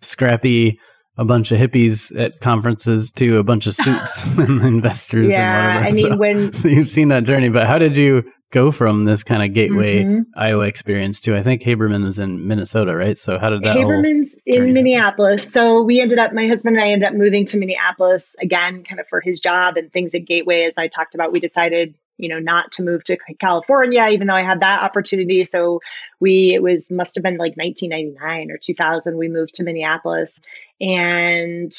scrappy 0.00 0.76
a 1.18 1.24
bunch 1.24 1.52
of 1.52 1.58
hippies 1.58 2.18
at 2.18 2.40
conferences 2.40 3.12
to 3.12 3.38
a 3.38 3.44
bunch 3.44 3.66
of 3.66 3.74
suits 3.74 4.24
and 4.38 4.62
investors 4.62 5.30
yeah, 5.30 5.84
and 5.84 5.84
whatever. 5.84 5.86
I 5.86 5.90
mean, 5.90 6.12
so, 6.12 6.16
when 6.16 6.52
so 6.52 6.68
you've 6.76 6.88
seen 6.88 7.08
that 7.08 7.24
journey, 7.24 7.48
but 7.48 7.66
how 7.66 7.78
did 7.78 7.96
you 7.96 8.22
go 8.52 8.70
from 8.70 9.06
this 9.06 9.24
kind 9.24 9.42
of 9.42 9.54
gateway 9.54 10.04
mm-hmm. 10.04 10.20
Iowa 10.36 10.66
experience 10.66 11.20
to 11.20 11.36
I 11.36 11.40
think 11.40 11.62
Haberman 11.62 12.04
was 12.04 12.18
in 12.18 12.46
Minnesota, 12.46 12.94
right? 12.94 13.18
So 13.18 13.38
how 13.38 13.50
did 13.50 13.62
that 13.62 13.76
Haberman's 13.76 14.36
in 14.46 14.72
Minneapolis. 14.72 15.44
Happen? 15.44 15.52
So 15.52 15.82
we 15.82 16.00
ended 16.00 16.18
up 16.18 16.32
my 16.32 16.46
husband 16.46 16.76
and 16.76 16.84
I 16.84 16.90
ended 16.90 17.08
up 17.08 17.14
moving 17.14 17.44
to 17.46 17.58
Minneapolis 17.58 18.36
again 18.40 18.84
kind 18.84 19.00
of 19.00 19.08
for 19.08 19.20
his 19.20 19.40
job 19.40 19.76
and 19.76 19.90
things 19.90 20.14
at 20.14 20.26
Gateway 20.26 20.64
as 20.64 20.74
I 20.76 20.86
talked 20.86 21.14
about. 21.14 21.32
We 21.32 21.40
decided 21.40 21.94
you 22.18 22.28
know 22.28 22.38
not 22.38 22.70
to 22.72 22.82
move 22.82 23.02
to 23.04 23.16
california 23.38 24.06
even 24.08 24.26
though 24.26 24.34
i 24.34 24.42
had 24.42 24.60
that 24.60 24.82
opportunity. 24.82 25.44
So 25.44 25.80
we 26.20 26.54
it 26.54 26.62
was 26.62 26.90
must 26.90 27.14
have 27.14 27.22
been 27.22 27.38
like 27.38 27.56
1999 27.56 28.50
or 28.50 28.58
2000 28.58 29.16
we 29.16 29.28
moved 29.28 29.54
to 29.54 29.62
minneapolis. 29.62 30.40
And 30.80 31.72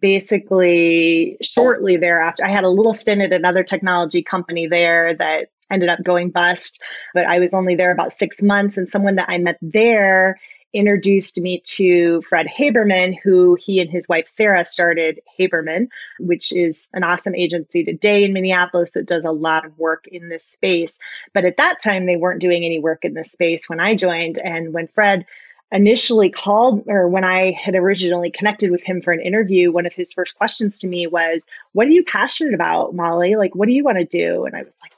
basically 0.00 1.36
shortly 1.42 1.96
thereafter 1.98 2.44
i 2.44 2.50
had 2.50 2.64
a 2.64 2.70
little 2.70 2.94
stint 2.94 3.20
at 3.20 3.32
another 3.32 3.62
technology 3.62 4.22
company 4.22 4.66
there 4.66 5.14
that 5.14 5.48
ended 5.70 5.90
up 5.90 6.02
going 6.02 6.30
bust 6.30 6.80
but 7.12 7.26
i 7.26 7.38
was 7.38 7.52
only 7.52 7.74
there 7.74 7.92
about 7.92 8.12
six 8.12 8.40
months. 8.40 8.78
And 8.78 8.88
someone 8.88 9.16
that 9.16 9.28
i 9.28 9.36
met 9.36 9.58
there 9.60 10.38
introduced 10.72 11.40
me 11.40 11.60
to 11.64 12.22
Fred 12.22 12.46
Haberman, 12.46 13.18
who 13.22 13.56
he 13.60 13.80
and 13.80 13.90
his 13.90 14.08
wife 14.08 14.26
Sarah 14.26 14.64
started 14.64 15.20
Haberman, 15.38 15.88
which 16.18 16.52
is 16.52 16.88
an 16.94 17.04
awesome 17.04 17.34
agency 17.34 17.84
today 17.84 18.24
in 18.24 18.32
Minneapolis 18.32 18.90
that 18.94 19.06
does 19.06 19.24
a 19.24 19.30
lot 19.30 19.64
of 19.64 19.78
work 19.78 20.06
in 20.08 20.28
this 20.28 20.44
space. 20.44 20.98
But 21.34 21.44
at 21.44 21.56
that 21.58 21.80
time, 21.80 22.06
they 22.06 22.16
weren't 22.16 22.40
doing 22.40 22.64
any 22.64 22.78
work 22.78 23.04
in 23.04 23.14
this 23.14 23.32
space 23.32 23.68
when 23.68 23.80
I 23.80 23.94
joined. 23.94 24.38
And 24.38 24.72
when 24.72 24.88
Fred 24.88 25.26
initially 25.72 26.30
called, 26.30 26.84
or 26.86 27.08
when 27.08 27.24
I 27.24 27.52
had 27.52 27.74
originally 27.74 28.30
connected 28.30 28.70
with 28.70 28.82
him 28.82 29.00
for 29.00 29.12
an 29.12 29.20
interview, 29.20 29.72
one 29.72 29.86
of 29.86 29.94
his 29.94 30.12
first 30.12 30.36
questions 30.36 30.78
to 30.80 30.86
me 30.86 31.06
was, 31.06 31.44
What 31.72 31.86
are 31.86 31.90
you 31.90 32.04
passionate 32.04 32.54
about, 32.54 32.94
Molly? 32.94 33.36
Like, 33.36 33.54
what 33.54 33.66
do 33.68 33.74
you 33.74 33.84
want 33.84 33.98
to 33.98 34.04
do? 34.04 34.44
And 34.44 34.54
I 34.54 34.62
was 34.62 34.74
like, 34.82 34.92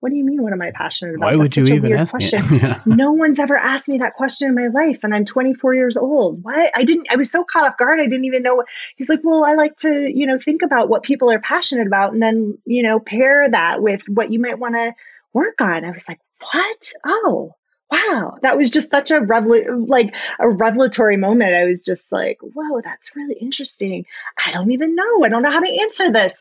What? 0.00 0.10
do 0.10 0.16
you 0.16 0.24
mean 0.24 0.42
what 0.42 0.52
am 0.52 0.62
i 0.62 0.70
passionate 0.72 1.14
about? 1.14 1.30
Why 1.30 1.36
would 1.36 1.56
you 1.56 1.64
even 1.64 1.92
ask 1.92 2.10
question. 2.10 2.40
me 2.50 2.58
yeah. 2.62 2.80
no 2.86 3.12
one's 3.12 3.38
ever 3.38 3.56
asked 3.56 3.88
me 3.88 3.98
that 3.98 4.14
question 4.14 4.48
in 4.48 4.54
my 4.54 4.68
life 4.68 5.00
and 5.02 5.14
i'm 5.14 5.24
24 5.24 5.74
years 5.74 5.96
old. 5.96 6.42
What 6.42 6.70
i 6.74 6.84
didn't 6.84 7.06
i 7.10 7.16
was 7.16 7.30
so 7.30 7.44
caught 7.44 7.64
off 7.64 7.76
guard 7.76 8.00
i 8.00 8.04
didn't 8.04 8.24
even 8.24 8.42
know 8.42 8.64
he's 8.96 9.08
like 9.08 9.20
well 9.22 9.44
i 9.44 9.54
like 9.54 9.76
to 9.78 10.10
you 10.12 10.26
know 10.26 10.38
think 10.38 10.62
about 10.62 10.88
what 10.88 11.02
people 11.02 11.30
are 11.30 11.40
passionate 11.40 11.86
about 11.86 12.12
and 12.12 12.22
then 12.22 12.58
you 12.64 12.82
know 12.82 12.98
pair 12.98 13.48
that 13.48 13.82
with 13.82 14.02
what 14.08 14.32
you 14.32 14.40
might 14.40 14.58
want 14.58 14.74
to 14.74 14.94
work 15.32 15.60
on. 15.60 15.84
I 15.84 15.90
was 15.90 16.06
like 16.08 16.20
what? 16.52 16.88
Oh 17.04 17.54
wow. 17.90 18.38
That 18.42 18.56
was 18.56 18.70
just 18.70 18.90
such 18.90 19.10
a 19.10 19.20
revel- 19.20 19.86
like 19.86 20.14
a 20.38 20.48
revelatory 20.48 21.16
moment. 21.16 21.54
I 21.54 21.64
was 21.64 21.82
just 21.82 22.10
like 22.12 22.38
whoa 22.40 22.80
that's 22.82 23.14
really 23.14 23.36
interesting. 23.40 24.04
I 24.44 24.50
don't 24.50 24.72
even 24.72 24.94
know. 24.94 25.24
I 25.24 25.28
don't 25.28 25.42
know 25.42 25.50
how 25.50 25.60
to 25.60 25.80
answer 25.82 26.10
this 26.10 26.40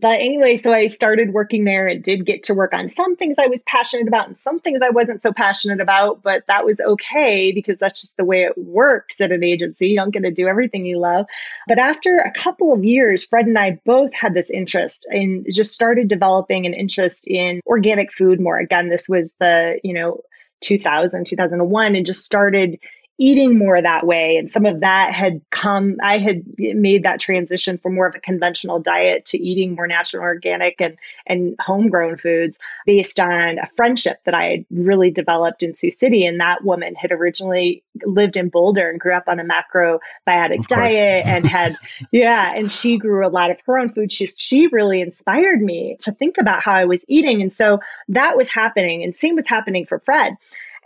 but 0.00 0.20
anyway, 0.20 0.56
so 0.56 0.72
I 0.72 0.86
started 0.86 1.32
working 1.32 1.64
there 1.64 1.86
and 1.86 2.02
did 2.02 2.24
get 2.24 2.42
to 2.44 2.54
work 2.54 2.72
on 2.72 2.90
some 2.90 3.16
things 3.16 3.36
I 3.38 3.46
was 3.46 3.62
passionate 3.66 4.08
about 4.08 4.28
and 4.28 4.38
some 4.38 4.58
things 4.60 4.80
I 4.82 4.90
wasn't 4.90 5.22
so 5.22 5.32
passionate 5.32 5.80
about, 5.80 6.22
but 6.22 6.44
that 6.48 6.64
was 6.64 6.80
okay 6.80 7.52
because 7.52 7.78
that's 7.78 8.00
just 8.00 8.16
the 8.16 8.24
way 8.24 8.42
it 8.42 8.56
works 8.56 9.20
at 9.20 9.32
an 9.32 9.44
agency. 9.44 9.88
You 9.88 9.96
don't 9.96 10.12
get 10.12 10.22
to 10.22 10.30
do 10.30 10.48
everything 10.48 10.86
you 10.86 10.98
love. 10.98 11.26
But 11.68 11.78
after 11.78 12.18
a 12.18 12.32
couple 12.32 12.72
of 12.72 12.84
years, 12.84 13.24
Fred 13.24 13.46
and 13.46 13.58
I 13.58 13.78
both 13.84 14.12
had 14.14 14.34
this 14.34 14.50
interest 14.50 15.06
and 15.10 15.46
just 15.50 15.72
started 15.72 16.08
developing 16.08 16.64
an 16.64 16.74
interest 16.74 17.26
in 17.26 17.60
organic 17.66 18.12
food 18.12 18.40
more. 18.40 18.58
Again, 18.58 18.88
this 18.88 19.08
was 19.08 19.32
the, 19.40 19.78
you 19.84 19.92
know, 19.92 20.20
2000, 20.62 21.26
2001, 21.26 21.94
and 21.94 22.06
just 22.06 22.24
started 22.24 22.78
eating 23.18 23.58
more 23.58 23.80
that 23.80 24.06
way. 24.06 24.36
And 24.36 24.50
some 24.50 24.66
of 24.66 24.80
that 24.80 25.12
had 25.12 25.40
come, 25.50 25.96
I 26.02 26.18
had 26.18 26.42
made 26.58 27.04
that 27.04 27.20
transition 27.20 27.78
from 27.78 27.94
more 27.94 28.06
of 28.06 28.14
a 28.14 28.20
conventional 28.20 28.80
diet 28.80 29.24
to 29.26 29.38
eating 29.38 29.74
more 29.74 29.86
natural, 29.86 30.22
organic, 30.22 30.80
and, 30.80 30.96
and 31.26 31.54
homegrown 31.60 32.16
foods 32.16 32.58
based 32.86 33.20
on 33.20 33.58
a 33.58 33.66
friendship 33.76 34.18
that 34.24 34.34
I 34.34 34.44
had 34.46 34.64
really 34.70 35.10
developed 35.10 35.62
in 35.62 35.76
Sioux 35.76 35.90
City. 35.90 36.26
And 36.26 36.40
that 36.40 36.64
woman 36.64 36.94
had 36.94 37.12
originally 37.12 37.82
lived 38.04 38.36
in 38.36 38.48
Boulder 38.48 38.88
and 38.88 38.98
grew 38.98 39.14
up 39.14 39.28
on 39.28 39.38
a 39.38 39.44
macrobiotic 39.44 40.66
diet 40.66 41.24
and 41.26 41.46
had, 41.46 41.76
yeah, 42.10 42.52
and 42.56 42.72
she 42.72 42.96
grew 42.96 43.26
a 43.26 43.28
lot 43.28 43.50
of 43.50 43.58
her 43.66 43.78
own 43.78 43.90
food. 43.90 44.10
She, 44.10 44.26
she 44.26 44.66
really 44.68 45.00
inspired 45.00 45.60
me 45.60 45.96
to 46.00 46.12
think 46.12 46.36
about 46.40 46.62
how 46.62 46.72
I 46.72 46.86
was 46.86 47.04
eating. 47.08 47.42
And 47.42 47.52
so 47.52 47.78
that 48.08 48.36
was 48.36 48.48
happening. 48.48 49.02
And 49.02 49.16
same 49.16 49.36
was 49.36 49.46
happening 49.46 49.84
for 49.84 49.98
Fred. 50.00 50.36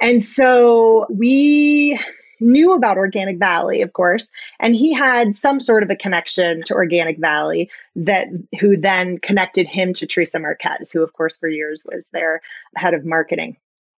And 0.00 0.22
so 0.22 1.06
we 1.10 1.98
knew 2.40 2.74
about 2.74 2.98
Organic 2.98 3.38
Valley, 3.38 3.80
of 3.80 3.92
course, 3.94 4.28
and 4.60 4.74
he 4.74 4.92
had 4.92 5.36
some 5.36 5.58
sort 5.58 5.82
of 5.82 5.90
a 5.90 5.96
connection 5.96 6.62
to 6.66 6.74
Organic 6.74 7.18
Valley 7.18 7.70
that 7.94 8.26
who 8.60 8.76
then 8.76 9.18
connected 9.18 9.66
him 9.66 9.92
to 9.94 10.06
Theresa 10.06 10.38
Marquez, 10.38 10.92
who 10.92 11.02
of 11.02 11.12
course 11.14 11.36
for 11.36 11.48
years 11.48 11.82
was 11.90 12.06
their 12.12 12.42
head 12.76 12.92
of 12.92 13.06
marketing. 13.06 13.56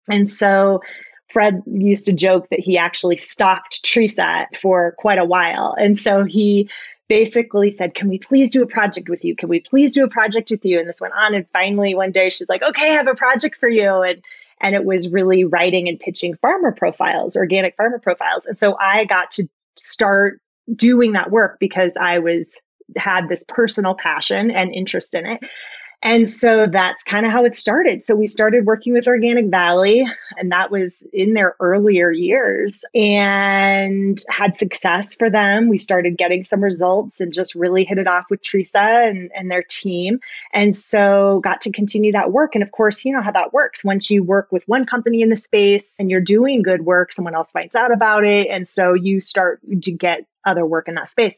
And 0.08 0.30
so 0.30 0.82
Fred 1.30 1.62
used 1.66 2.06
to 2.06 2.14
joke 2.14 2.50
that 2.50 2.60
he 2.60 2.78
actually 2.78 3.18
stalked 3.18 3.84
Theresa 3.84 4.48
for 4.60 4.94
quite 4.98 5.18
a 5.18 5.26
while. 5.26 5.76
And 5.78 5.98
so 5.98 6.24
he 6.24 6.70
basically 7.08 7.72
said, 7.72 7.96
Can 7.96 8.08
we 8.08 8.20
please 8.20 8.50
do 8.50 8.62
a 8.62 8.68
project 8.68 9.10
with 9.10 9.26
you? 9.26 9.36
Can 9.36 9.50
we 9.50 9.60
please 9.60 9.94
do 9.94 10.04
a 10.04 10.10
project 10.10 10.52
with 10.52 10.64
you? 10.64 10.80
And 10.80 10.88
this 10.88 11.02
went 11.02 11.14
on. 11.16 11.34
And 11.34 11.46
finally, 11.52 11.96
one 11.96 12.12
day 12.12 12.30
she's 12.30 12.50
like, 12.50 12.62
Okay, 12.62 12.90
I 12.90 12.94
have 12.94 13.08
a 13.08 13.16
project 13.16 13.58
for 13.58 13.70
you. 13.70 14.02
And 14.02 14.24
and 14.62 14.76
it 14.76 14.86
was 14.86 15.10
really 15.10 15.44
writing 15.44 15.88
and 15.88 16.00
pitching 16.00 16.36
farmer 16.36 16.72
profiles, 16.72 17.36
organic 17.36 17.76
farmer 17.76 18.00
profiles. 18.00 18.46
And 18.46 18.58
so 18.58 18.78
I 18.80 19.06
got 19.06 19.32
to 19.32 19.48
start 19.76 20.42
doing 20.76 21.14
that 21.14 21.32
work 21.32 21.58
because 21.60 21.92
I 22.00 22.20
was 22.20 22.60
had 22.96 23.30
this 23.30 23.44
personal 23.48 23.96
passion 23.96 24.50
and 24.50 24.74
interest 24.74 25.14
in 25.14 25.26
it. 25.26 25.42
And 26.10 26.30
so 26.30 26.68
that's 26.68 27.04
kind 27.04 27.26
of 27.26 27.34
how 27.34 27.44
it 27.44 27.54
started. 27.54 28.02
So 28.02 28.16
we 28.16 28.28
started 28.28 28.66
working 28.66 28.94
with 28.94 29.08
Organic 29.08 29.48
Valley, 29.48 30.08
and 30.38 30.50
that 30.54 30.72
was 30.72 31.04
in 31.12 31.34
their 31.34 31.58
earlier 31.60 32.12
years 32.12 32.86
and 32.96 34.24
had 34.30 34.56
success 34.56 35.16
for 35.16 35.30
them. 35.30 35.68
We 35.68 35.78
started 35.78 36.18
getting 36.18 36.46
some 36.46 36.64
results 36.64 37.20
and 37.20 37.34
just 37.34 37.56
really 37.56 37.84
hit 37.84 37.98
it 37.98 38.08
off 38.08 38.24
with 38.30 38.42
Theresa 38.42 38.80
and, 38.80 39.30
and 39.36 39.52
their 39.52 39.64
team. 39.64 40.22
And 40.54 40.74
so 40.74 41.42
got 41.44 41.60
to 41.60 41.72
continue 41.72 42.14
that 42.14 42.32
work. 42.32 42.56
And 42.56 42.64
of 42.64 42.72
course, 42.72 43.04
you 43.04 43.12
know 43.12 43.22
how 43.22 43.34
that 43.34 43.52
works. 43.52 43.84
Once 43.84 44.10
you 44.10 44.24
work 44.24 44.50
with 44.50 44.66
one 44.66 44.86
company 44.86 45.22
in 45.22 45.28
the 45.30 45.36
space 45.36 45.94
and 46.00 46.10
you're 46.10 46.22
doing 46.22 46.62
good 46.62 46.86
work, 46.86 47.12
someone 47.12 47.36
else 47.36 47.52
finds 47.52 47.76
out 47.76 47.92
about 47.92 48.24
it. 48.24 48.48
And 48.48 48.70
so 48.70 48.94
you 48.94 49.20
start 49.20 49.60
to 49.82 49.92
get 49.92 50.26
other 50.46 50.66
work 50.66 50.88
in 50.88 50.96
that 50.96 51.10
space. 51.10 51.36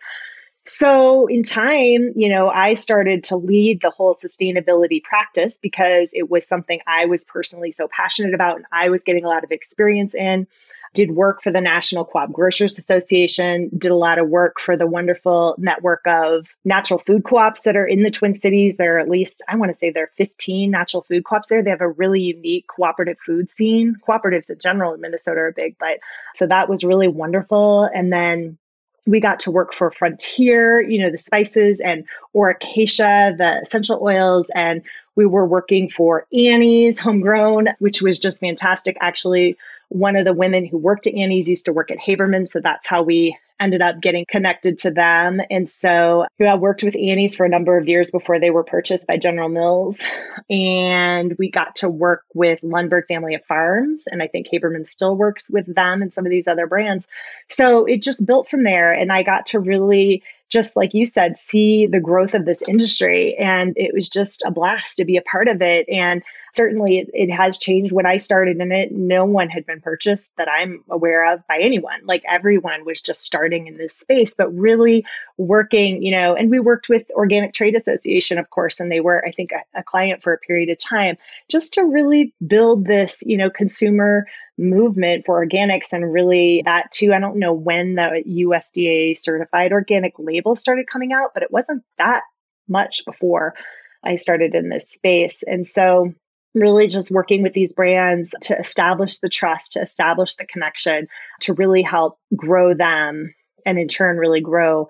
So, 0.72 1.26
in 1.26 1.42
time, 1.42 2.14
you 2.16 2.30
know, 2.30 2.50
I 2.50 2.76
started 2.76 3.24
to 3.24 3.36
lead 3.36 3.82
the 3.82 3.90
whole 3.90 4.14
sustainability 4.14 5.02
practice 5.02 5.58
because 5.58 6.10
it 6.14 6.30
was 6.30 6.48
something 6.48 6.80
I 6.86 7.08
was 7.08 7.26
personally 7.26 7.72
so 7.72 7.88
passionate 7.88 8.36
about 8.36 8.58
and 8.58 8.66
I 8.72 8.88
was 8.90 9.04
getting 9.04 9.26
a 9.26 9.30
lot 9.30 9.44
of 9.44 9.52
experience 9.52 10.14
in. 10.14 10.46
Did 10.94 11.16
work 11.16 11.42
for 11.42 11.52
the 11.52 11.60
National 11.60 12.06
Co-op 12.06 12.32
Grocers 12.32 12.78
Association, 12.78 13.72
did 13.80 13.90
a 13.90 13.96
lot 13.96 14.20
of 14.20 14.30
work 14.30 14.60
for 14.60 14.78
the 14.78 14.86
wonderful 14.86 15.56
network 15.58 16.02
of 16.06 16.46
natural 16.66 17.00
food 17.00 17.24
co-ops 17.24 17.64
that 17.64 17.76
are 17.76 17.88
in 17.88 18.04
the 18.04 18.12
Twin 18.12 18.36
Cities. 18.36 18.76
There 18.78 18.98
are 18.98 19.00
at 19.00 19.10
least, 19.10 19.42
I 19.48 19.56
want 19.56 19.72
to 19.72 19.78
say 19.78 19.90
there 19.90 20.04
are 20.04 20.12
15 20.18 20.70
natural 20.70 21.02
food 21.02 21.26
co-ops 21.26 21.48
there. 21.48 21.64
They 21.64 21.72
have 21.72 21.82
a 21.82 21.90
really 21.90 22.22
unique 22.22 22.68
cooperative 22.68 23.18
food 23.26 23.52
scene. 23.52 23.96
Cooperatives 24.08 24.52
in 24.52 24.60
general 24.60 24.94
in 24.94 25.02
Minnesota 25.02 25.40
are 25.40 25.52
big, 25.52 25.78
but 25.80 25.98
so 26.36 26.46
that 26.46 26.70
was 26.70 26.84
really 26.84 27.08
wonderful. 27.08 27.90
And 27.92 28.14
then 28.14 28.60
we 29.06 29.20
got 29.20 29.40
to 29.40 29.52
work 29.52 29.74
for 29.74 29.92
Frontier, 29.92 30.82
you 30.82 31.02
know, 31.02 31.10
the 31.10 31.18
spices 31.18 31.80
and 31.80 32.06
Aura 32.34 32.56
Cacia, 32.56 33.36
the 33.38 33.60
essential 33.62 34.00
oils, 34.02 34.48
and 34.56 34.82
we 35.16 35.26
were 35.26 35.46
working 35.46 35.90
for 35.90 36.26
Annie's 36.34 37.00
homegrown, 37.00 37.70
which 37.80 38.02
was 38.02 38.20
just 38.20 38.40
fantastic. 38.40 38.98
Actually, 39.02 39.58
one 39.90 40.16
of 40.16 40.26
the 40.26 40.34
women 40.34 40.66
who 40.66 40.78
worked 40.78 41.08
at 41.08 41.16
Annie's 41.16 41.50
used 41.50 41.66
to 41.66 41.74
work 41.74 41.92
at 41.92 41.98
Haberman, 41.98 42.50
so 42.50 42.60
that's 42.60 42.88
how 42.88 43.02
we 43.02 43.38
ended 43.60 43.82
up 43.82 44.02
getting 44.02 44.26
connected 44.30 44.78
to 44.80 44.92
them. 44.92 45.42
And 45.50 45.70
so 45.70 46.26
I 46.40 46.56
worked 46.56 46.84
with 46.84 46.96
Annie's 46.96 47.36
for 47.36 47.46
a 47.46 47.50
number 47.50 47.78
of 47.78 47.88
years 47.88 48.12
before 48.12 48.40
they 48.40 48.50
were 48.50 48.64
purchased 48.64 49.08
by 49.08 49.18
General 49.18 49.50
Mills. 49.50 50.04
And 50.50 51.36
we 51.38 51.50
got 51.50 51.76
to 51.78 51.90
work 51.90 52.24
with 52.34 52.62
Lundberg 52.62 53.08
Family 53.08 53.36
of 53.36 53.44
Farms. 53.46 54.04
And 54.12 54.24
I 54.24 54.28
think 54.28 54.48
Haberman 54.48 54.88
still 54.88 55.16
works 55.16 55.50
with 55.50 55.74
them 55.74 56.02
and 56.02 56.14
some 56.14 56.26
of 56.26 56.30
these 56.30 56.48
other 56.48 56.68
brands. 56.68 57.08
So 57.50 57.86
it 57.86 58.02
just 58.02 58.26
built 58.26 58.50
from 58.50 58.64
there. 58.64 58.94
And 58.94 59.12
I 59.12 59.24
got 59.24 59.46
to 59.48 59.60
really 59.60 60.24
just 60.50 60.76
like 60.76 60.94
you 60.94 61.06
said, 61.06 61.40
see 61.40 61.86
the 61.86 62.00
growth 62.00 62.34
of 62.34 62.46
this 62.46 62.62
industry. 62.68 63.36
And 63.38 63.74
it 63.78 63.94
was 63.94 64.10
just 64.10 64.42
a 64.46 64.52
blast 64.52 64.98
to 64.98 65.06
be 65.06 65.16
a 65.16 65.22
part 65.22 65.48
of 65.48 65.62
it. 65.62 65.88
And 65.88 66.24
certainly 66.54 67.00
it, 67.00 67.10
it, 67.14 67.32
has 67.32 67.58
changed. 67.58 67.92
When 67.92 68.06
I 68.06 68.18
started 68.18 68.60
in 68.60 68.72
it, 68.72 68.92
no 68.92 69.26
one 69.26 69.50
had 69.50 69.66
been 69.66 69.82
purchased 69.82 70.32
that 70.38 70.48
I'm 70.48 70.84
aware 70.90 71.32
of 71.34 71.46
by 71.48 71.60
anyone. 71.62 72.02
Like 72.06 72.24
everyone 72.30 72.86
was 72.86 73.02
just 73.02 73.22
starting 73.22 73.68
in 73.68 73.78
this 73.78 73.96
space, 73.96 74.34
but 74.36 74.50
really 74.54 75.06
working, 75.38 76.02
you 76.02 76.12
know, 76.12 76.36
and 76.36 76.50
we 76.50 76.60
worked 76.60 76.90
with 76.90 77.10
Organic 77.12 77.54
Trade 77.54 77.76
Association, 77.76 78.38
of 78.38 78.50
course, 78.50 78.80
and 78.80 78.92
they 78.92 79.00
were, 79.00 79.26
I 79.26 79.32
think, 79.32 79.52
a, 79.52 79.80
a 79.80 79.84
client 79.84 80.22
for 80.24 80.34
a 80.34 80.38
period 80.38 80.70
of 80.70 80.78
time 80.78 81.18
just 81.50 81.74
to 81.74 81.84
really 81.84 82.34
build 82.46 82.86
this, 82.86 83.24
you 83.26 83.38
know, 83.38 83.50
consumer 83.50 84.26
movement 84.58 85.26
for 85.26 85.46
organics 85.46 85.94
and 85.94 86.12
really 86.12 86.62
that 86.66 86.92
too. 86.92 87.14
I 87.14 87.20
don't 87.20 87.40
know 87.40 87.54
when 87.54 87.96
the 87.96 88.24
USDA 88.28 89.18
certified 89.18 89.72
organic 89.72 90.20
label 90.20 90.56
started 90.56 90.88
coming 90.88 91.14
out, 91.14 91.32
but 91.34 91.44
it 91.44 91.52
wasn't 91.52 91.84
that 91.98 92.24
much 92.68 93.04
before 93.06 93.56
I 94.04 94.16
started 94.18 94.56
in 94.56 94.70
this 94.70 94.86
space. 94.88 95.44
And 95.48 95.66
so 95.66 96.14
really 96.56 96.88
just 96.88 97.12
working 97.12 97.44
with 97.44 97.54
these 97.54 97.74
brands 97.74 98.34
to 98.42 98.58
establish 98.58 99.20
the 99.20 99.30
trust, 99.30 99.72
to 99.74 99.82
establish 99.82 100.36
the 100.36 100.46
connection, 100.46 101.08
to 101.42 101.54
really 101.54 101.82
help 101.82 102.18
grow 102.36 102.74
them 102.74 103.34
and 103.66 103.78
in 103.78 103.88
turn 103.88 104.18
really 104.18 104.42
grow 104.42 104.88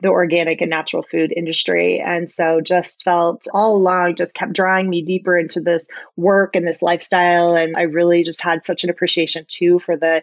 the 0.00 0.08
organic 0.08 0.60
and 0.60 0.70
natural 0.70 1.02
food 1.02 1.32
industry. 1.36 2.02
And 2.04 2.30
so 2.30 2.60
just 2.60 3.04
felt 3.04 3.44
all 3.54 3.76
along, 3.76 4.16
just 4.16 4.34
kept 4.34 4.52
drawing 4.52 4.90
me 4.90 5.00
deeper 5.00 5.38
into 5.38 5.60
this 5.60 5.86
work 6.16 6.56
and 6.56 6.66
this 6.66 6.82
lifestyle. 6.82 7.54
And 7.54 7.76
I 7.76 7.82
really 7.82 8.24
just 8.24 8.42
had 8.42 8.64
such 8.64 8.82
an 8.82 8.90
appreciation 8.90 9.44
too 9.46 9.78
for 9.78 9.96
the 9.96 10.22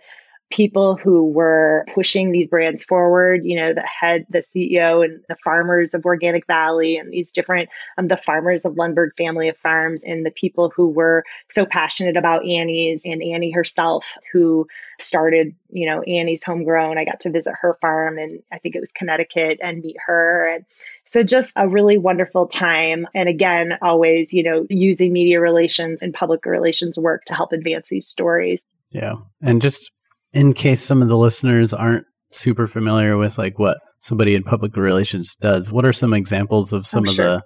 people 0.49 0.95
who 0.95 1.25
were 1.25 1.85
pushing 1.93 2.31
these 2.31 2.47
brands 2.47 2.83
forward 2.83 3.45
you 3.45 3.55
know 3.55 3.73
the 3.73 3.81
head 3.81 4.25
the 4.29 4.39
ceo 4.39 5.03
and 5.03 5.21
the 5.29 5.35
farmers 5.43 5.93
of 5.93 6.05
organic 6.05 6.45
valley 6.47 6.97
and 6.97 7.11
these 7.13 7.31
different 7.31 7.69
um, 7.97 8.07
the 8.07 8.17
farmers 8.17 8.63
of 8.63 8.73
lundberg 8.73 9.09
family 9.17 9.47
of 9.47 9.57
farms 9.57 10.01
and 10.03 10.25
the 10.25 10.31
people 10.31 10.71
who 10.75 10.87
were 10.87 11.23
so 11.49 11.65
passionate 11.65 12.17
about 12.17 12.45
annie's 12.45 13.01
and 13.05 13.21
annie 13.21 13.51
herself 13.51 14.17
who 14.31 14.67
started 14.99 15.55
you 15.71 15.85
know 15.85 16.01
annie's 16.03 16.43
homegrown 16.43 16.97
i 16.97 17.05
got 17.05 17.19
to 17.19 17.29
visit 17.29 17.53
her 17.59 17.77
farm 17.79 18.17
and 18.17 18.41
i 18.51 18.57
think 18.57 18.75
it 18.75 18.79
was 18.79 18.91
connecticut 18.93 19.59
and 19.61 19.81
meet 19.81 19.97
her 20.05 20.47
and 20.53 20.65
so 21.05 21.23
just 21.23 21.53
a 21.55 21.67
really 21.67 21.97
wonderful 21.97 22.45
time. 22.45 23.07
And 23.15 23.27
again, 23.27 23.79
always, 23.81 24.31
you 24.31 24.43
know, 24.43 24.67
using 24.69 25.11
media 25.11 25.39
relations 25.39 26.03
and 26.03 26.13
public 26.13 26.45
relations 26.45 26.99
work 26.99 27.25
to 27.25 27.33
help 27.33 27.51
advance 27.51 27.87
these 27.89 28.07
stories. 28.07 28.61
Yeah. 28.91 29.15
And 29.41 29.59
just 29.59 29.91
in 30.33 30.53
case 30.53 30.81
some 30.81 31.01
of 31.01 31.07
the 31.07 31.17
listeners 31.17 31.73
aren't 31.73 32.05
super 32.31 32.67
familiar 32.67 33.17
with 33.17 33.37
like 33.37 33.57
what 33.57 33.79
somebody 33.99 34.35
in 34.35 34.43
public 34.43 34.75
relations 34.75 35.35
does, 35.35 35.71
what 35.71 35.85
are 35.85 35.93
some 35.93 36.13
examples 36.13 36.73
of 36.73 36.85
some 36.85 37.03
oh, 37.07 37.11
sure. 37.11 37.25
of 37.25 37.41
the 37.41 37.43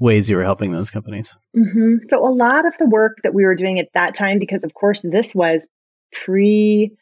ways 0.00 0.28
you 0.28 0.36
were 0.36 0.44
helping 0.44 0.72
those 0.72 0.90
companies? 0.90 1.36
Mm-hmm. 1.56 2.06
So 2.10 2.26
a 2.26 2.32
lot 2.34 2.66
of 2.66 2.74
the 2.78 2.86
work 2.86 3.18
that 3.22 3.34
we 3.34 3.44
were 3.44 3.54
doing 3.54 3.78
at 3.78 3.88
that 3.94 4.14
time, 4.14 4.38
because 4.38 4.64
of 4.64 4.74
course 4.74 5.02
this 5.02 5.34
was 5.34 5.68
pre 6.12 6.92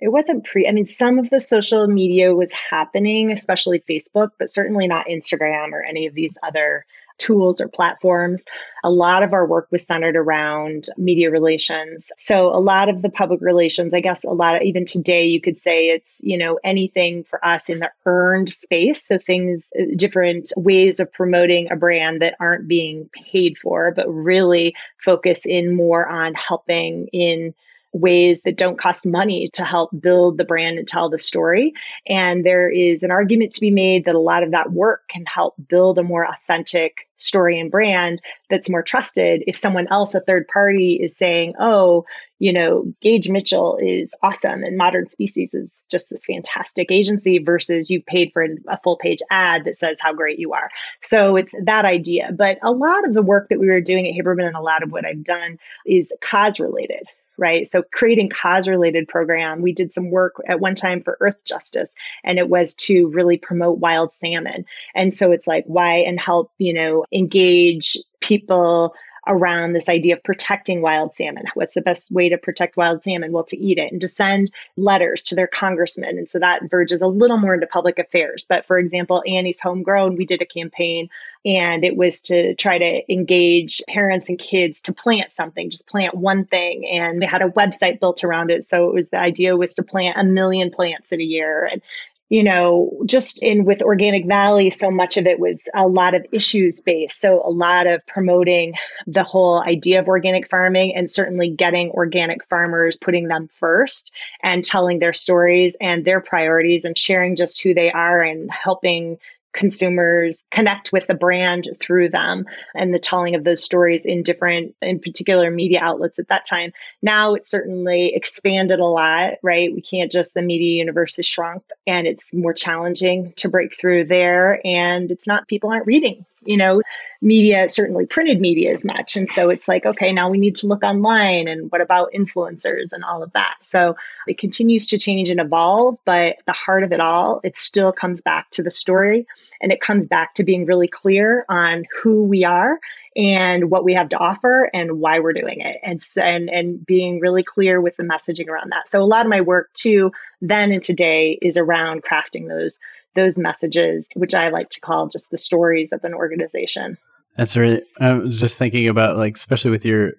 it 0.00 0.12
wasn't 0.12 0.44
pre 0.44 0.66
i 0.68 0.72
mean 0.72 0.86
some 0.86 1.18
of 1.18 1.30
the 1.30 1.40
social 1.40 1.86
media 1.86 2.34
was 2.34 2.52
happening 2.52 3.32
especially 3.32 3.82
facebook 3.88 4.28
but 4.38 4.50
certainly 4.50 4.86
not 4.86 5.06
instagram 5.06 5.72
or 5.72 5.82
any 5.82 6.06
of 6.06 6.14
these 6.14 6.34
other 6.42 6.84
tools 7.18 7.60
or 7.60 7.68
platforms. 7.68 8.42
A 8.82 8.90
lot 8.90 9.22
of 9.22 9.32
our 9.32 9.46
work 9.46 9.68
was 9.70 9.84
centered 9.84 10.16
around 10.16 10.88
media 10.96 11.30
relations. 11.30 12.10
So 12.18 12.48
a 12.48 12.58
lot 12.58 12.88
of 12.88 13.02
the 13.02 13.10
public 13.10 13.40
relations, 13.40 13.94
I 13.94 14.00
guess 14.00 14.24
a 14.24 14.30
lot 14.30 14.56
of 14.56 14.62
even 14.62 14.84
today 14.84 15.24
you 15.24 15.40
could 15.40 15.58
say 15.58 15.88
it's, 15.88 16.16
you 16.20 16.36
know, 16.36 16.58
anything 16.64 17.24
for 17.24 17.44
us 17.44 17.68
in 17.68 17.78
the 17.78 17.90
earned 18.06 18.50
space. 18.50 19.06
So 19.06 19.18
things 19.18 19.64
uh, 19.78 19.84
different 19.96 20.52
ways 20.56 21.00
of 21.00 21.12
promoting 21.12 21.70
a 21.70 21.76
brand 21.76 22.20
that 22.20 22.36
aren't 22.40 22.68
being 22.68 23.08
paid 23.12 23.56
for, 23.58 23.92
but 23.92 24.08
really 24.08 24.74
focus 24.98 25.42
in 25.44 25.74
more 25.74 26.08
on 26.08 26.34
helping 26.34 27.08
in 27.12 27.54
ways 27.94 28.42
that 28.42 28.56
don't 28.56 28.78
cost 28.78 29.06
money 29.06 29.48
to 29.54 29.64
help 29.64 29.90
build 30.00 30.36
the 30.36 30.44
brand 30.44 30.78
and 30.78 30.86
tell 30.86 31.08
the 31.08 31.18
story. 31.18 31.72
And 32.06 32.44
there 32.44 32.68
is 32.68 33.02
an 33.02 33.10
argument 33.10 33.52
to 33.54 33.60
be 33.60 33.70
made 33.70 34.04
that 34.04 34.14
a 34.14 34.20
lot 34.20 34.42
of 34.42 34.50
that 34.50 34.72
work 34.72 35.08
can 35.08 35.24
help 35.26 35.54
build 35.68 35.98
a 35.98 36.02
more 36.02 36.26
authentic 36.26 37.08
story 37.18 37.58
and 37.58 37.70
brand 37.70 38.20
that's 38.50 38.68
more 38.68 38.82
trusted 38.82 39.42
if 39.46 39.56
someone 39.56 39.86
else, 39.90 40.14
a 40.14 40.20
third 40.20 40.46
party, 40.48 40.94
is 40.94 41.16
saying, 41.16 41.54
oh, 41.58 42.04
you 42.38 42.52
know, 42.52 42.92
Gage 43.00 43.28
Mitchell 43.28 43.78
is 43.80 44.10
awesome 44.22 44.62
and 44.62 44.76
Modern 44.76 45.08
Species 45.08 45.54
is 45.54 45.70
just 45.90 46.10
this 46.10 46.26
fantastic 46.26 46.90
agency 46.90 47.38
versus 47.38 47.90
you've 47.90 48.04
paid 48.06 48.30
for 48.32 48.46
a 48.68 48.78
full 48.82 48.96
page 48.96 49.20
ad 49.30 49.64
that 49.64 49.78
says 49.78 49.98
how 50.00 50.12
great 50.12 50.38
you 50.38 50.52
are. 50.52 50.68
So 51.00 51.36
it's 51.36 51.54
that 51.64 51.84
idea. 51.84 52.30
But 52.36 52.58
a 52.62 52.72
lot 52.72 53.06
of 53.06 53.14
the 53.14 53.22
work 53.22 53.48
that 53.48 53.60
we 53.60 53.68
were 53.68 53.80
doing 53.80 54.06
at 54.06 54.14
Haberman 54.14 54.46
and 54.46 54.56
a 54.56 54.60
lot 54.60 54.82
of 54.82 54.92
what 54.92 55.06
I've 55.06 55.24
done 55.24 55.58
is 55.86 56.12
cause 56.20 56.58
related, 56.58 57.06
right? 57.38 57.68
So 57.68 57.82
creating 57.92 58.30
cause 58.30 58.68
related 58.68 59.08
program. 59.08 59.62
We 59.62 59.72
did 59.72 59.92
some 59.92 60.10
work 60.10 60.34
at 60.48 60.60
one 60.60 60.74
time 60.74 61.02
for 61.02 61.16
Earth 61.20 61.42
Justice 61.44 61.90
and 62.22 62.38
it 62.38 62.48
was 62.48 62.74
to 62.76 63.08
really 63.08 63.38
promote 63.38 63.78
wild 63.78 64.12
salmon. 64.12 64.64
And 64.94 65.14
so 65.14 65.32
it's 65.32 65.46
like 65.46 65.64
why 65.66 65.96
and 65.96 66.20
help, 66.20 66.52
you 66.58 66.72
know, 66.72 67.04
engage 67.12 67.96
people 68.20 68.94
around 69.26 69.72
this 69.72 69.88
idea 69.88 70.14
of 70.14 70.22
protecting 70.22 70.82
wild 70.82 71.14
salmon. 71.14 71.44
What's 71.54 71.74
the 71.74 71.80
best 71.80 72.10
way 72.12 72.28
to 72.28 72.38
protect 72.38 72.76
wild 72.76 73.02
salmon? 73.04 73.32
Well, 73.32 73.44
to 73.44 73.58
eat 73.58 73.78
it 73.78 73.92
and 73.92 74.00
to 74.00 74.08
send 74.08 74.50
letters 74.76 75.22
to 75.22 75.34
their 75.34 75.46
congressmen. 75.46 76.18
And 76.18 76.30
so 76.30 76.38
that 76.38 76.68
verges 76.70 77.00
a 77.00 77.06
little 77.06 77.38
more 77.38 77.54
into 77.54 77.66
public 77.66 77.98
affairs. 77.98 78.46
But 78.48 78.64
for 78.64 78.78
example, 78.78 79.22
Annie's 79.26 79.60
Homegrown, 79.60 80.16
we 80.16 80.26
did 80.26 80.42
a 80.42 80.46
campaign 80.46 81.08
and 81.44 81.84
it 81.84 81.96
was 81.96 82.20
to 82.22 82.54
try 82.54 82.78
to 82.78 83.12
engage 83.12 83.82
parents 83.88 84.28
and 84.28 84.38
kids 84.38 84.80
to 84.82 84.92
plant 84.92 85.32
something, 85.32 85.68
just 85.68 85.86
plant 85.86 86.14
one 86.14 86.46
thing. 86.46 86.88
And 86.88 87.20
they 87.20 87.26
had 87.26 87.42
a 87.42 87.50
website 87.50 88.00
built 88.00 88.24
around 88.24 88.50
it. 88.50 88.64
So 88.64 88.88
it 88.88 88.94
was 88.94 89.08
the 89.08 89.18
idea 89.18 89.56
was 89.56 89.74
to 89.74 89.82
plant 89.82 90.18
a 90.18 90.24
million 90.24 90.70
plants 90.70 91.12
in 91.12 91.20
a 91.20 91.24
year. 91.24 91.68
And 91.70 91.82
you 92.30 92.42
know, 92.42 92.90
just 93.04 93.42
in 93.42 93.64
with 93.64 93.82
Organic 93.82 94.26
Valley, 94.26 94.70
so 94.70 94.90
much 94.90 95.16
of 95.16 95.26
it 95.26 95.38
was 95.38 95.68
a 95.74 95.86
lot 95.86 96.14
of 96.14 96.24
issues 96.32 96.80
based. 96.80 97.20
So, 97.20 97.42
a 97.44 97.50
lot 97.50 97.86
of 97.86 98.04
promoting 98.06 98.74
the 99.06 99.22
whole 99.22 99.62
idea 99.62 100.00
of 100.00 100.08
organic 100.08 100.48
farming 100.48 100.94
and 100.96 101.10
certainly 101.10 101.50
getting 101.50 101.90
organic 101.90 102.44
farmers, 102.48 102.96
putting 102.96 103.28
them 103.28 103.48
first 103.58 104.10
and 104.42 104.64
telling 104.64 104.98
their 104.98 105.12
stories 105.12 105.76
and 105.80 106.04
their 106.04 106.20
priorities 106.20 106.84
and 106.84 106.96
sharing 106.96 107.36
just 107.36 107.62
who 107.62 107.74
they 107.74 107.92
are 107.92 108.22
and 108.22 108.50
helping 108.50 109.18
consumers 109.54 110.44
connect 110.50 110.92
with 110.92 111.06
the 111.06 111.14
brand 111.14 111.68
through 111.80 112.10
them 112.10 112.44
and 112.74 112.92
the 112.92 112.98
telling 112.98 113.34
of 113.34 113.44
those 113.44 113.64
stories 113.64 114.02
in 114.04 114.22
different 114.22 114.74
in 114.82 114.98
particular 114.98 115.50
media 115.50 115.80
outlets 115.80 116.18
at 116.18 116.28
that 116.28 116.46
time. 116.46 116.72
Now 117.02 117.34
it's 117.34 117.50
certainly 117.50 118.12
expanded 118.14 118.80
a 118.80 118.84
lot 118.84 119.34
right? 119.42 119.72
We 119.72 119.80
can't 119.80 120.10
just 120.10 120.34
the 120.34 120.42
media 120.42 120.78
universe 120.78 121.16
has 121.16 121.26
shrunk 121.26 121.62
and 121.86 122.06
it's 122.06 122.32
more 122.34 122.52
challenging 122.52 123.32
to 123.36 123.48
break 123.48 123.78
through 123.78 124.06
there 124.06 124.60
and 124.66 125.10
it's 125.10 125.26
not 125.26 125.48
people 125.48 125.70
aren't 125.70 125.86
reading 125.86 126.26
you 126.46 126.56
know, 126.56 126.82
media, 127.22 127.68
certainly 127.70 128.06
printed 128.06 128.40
media 128.40 128.72
as 128.72 128.84
much. 128.84 129.16
And 129.16 129.30
so 129.30 129.48
it's 129.50 129.66
like, 129.66 129.86
okay, 129.86 130.12
now 130.12 130.28
we 130.28 130.38
need 130.38 130.54
to 130.56 130.66
look 130.66 130.82
online 130.82 131.48
and 131.48 131.70
what 131.72 131.80
about 131.80 132.12
influencers 132.14 132.92
and 132.92 133.02
all 133.04 133.22
of 133.22 133.32
that. 133.32 133.54
So 133.60 133.96
it 134.26 134.38
continues 134.38 134.86
to 134.88 134.98
change 134.98 135.30
and 135.30 135.40
evolve, 135.40 135.98
but 136.04 136.36
the 136.46 136.52
heart 136.52 136.82
of 136.82 136.92
it 136.92 137.00
all, 137.00 137.40
it 137.42 137.56
still 137.56 137.92
comes 137.92 138.20
back 138.20 138.50
to 138.50 138.62
the 138.62 138.70
story 138.70 139.26
and 139.60 139.72
it 139.72 139.80
comes 139.80 140.06
back 140.06 140.34
to 140.34 140.44
being 140.44 140.66
really 140.66 140.88
clear 140.88 141.46
on 141.48 141.84
who 142.02 142.24
we 142.24 142.44
are 142.44 142.78
and 143.16 143.70
what 143.70 143.84
we 143.84 143.94
have 143.94 144.08
to 144.10 144.18
offer 144.18 144.70
and 144.74 145.00
why 145.00 145.18
we're 145.18 145.32
doing 145.32 145.60
it 145.60 145.78
and 145.82 146.02
and 146.16 146.50
and 146.50 146.84
being 146.84 147.20
really 147.20 147.42
clear 147.42 147.80
with 147.80 147.96
the 147.96 148.02
messaging 148.02 148.48
around 148.48 148.70
that 148.70 148.88
so 148.88 149.00
a 149.00 149.04
lot 149.04 149.24
of 149.24 149.30
my 149.30 149.40
work 149.40 149.72
too 149.74 150.10
then 150.40 150.72
and 150.72 150.82
today 150.82 151.38
is 151.40 151.56
around 151.56 152.02
crafting 152.02 152.48
those 152.48 152.78
those 153.14 153.38
messages, 153.38 154.06
which 154.14 154.34
I 154.34 154.48
like 154.48 154.70
to 154.70 154.80
call 154.80 155.08
just 155.08 155.30
the 155.30 155.36
stories 155.36 155.92
of 155.92 156.04
an 156.04 156.14
organization. 156.14 156.96
That's 157.36 157.56
really, 157.56 157.82
I 158.00 158.14
was 158.14 158.38
just 158.38 158.58
thinking 158.58 158.88
about, 158.88 159.16
like, 159.16 159.36
especially 159.36 159.70
with 159.70 159.84
your 159.84 160.12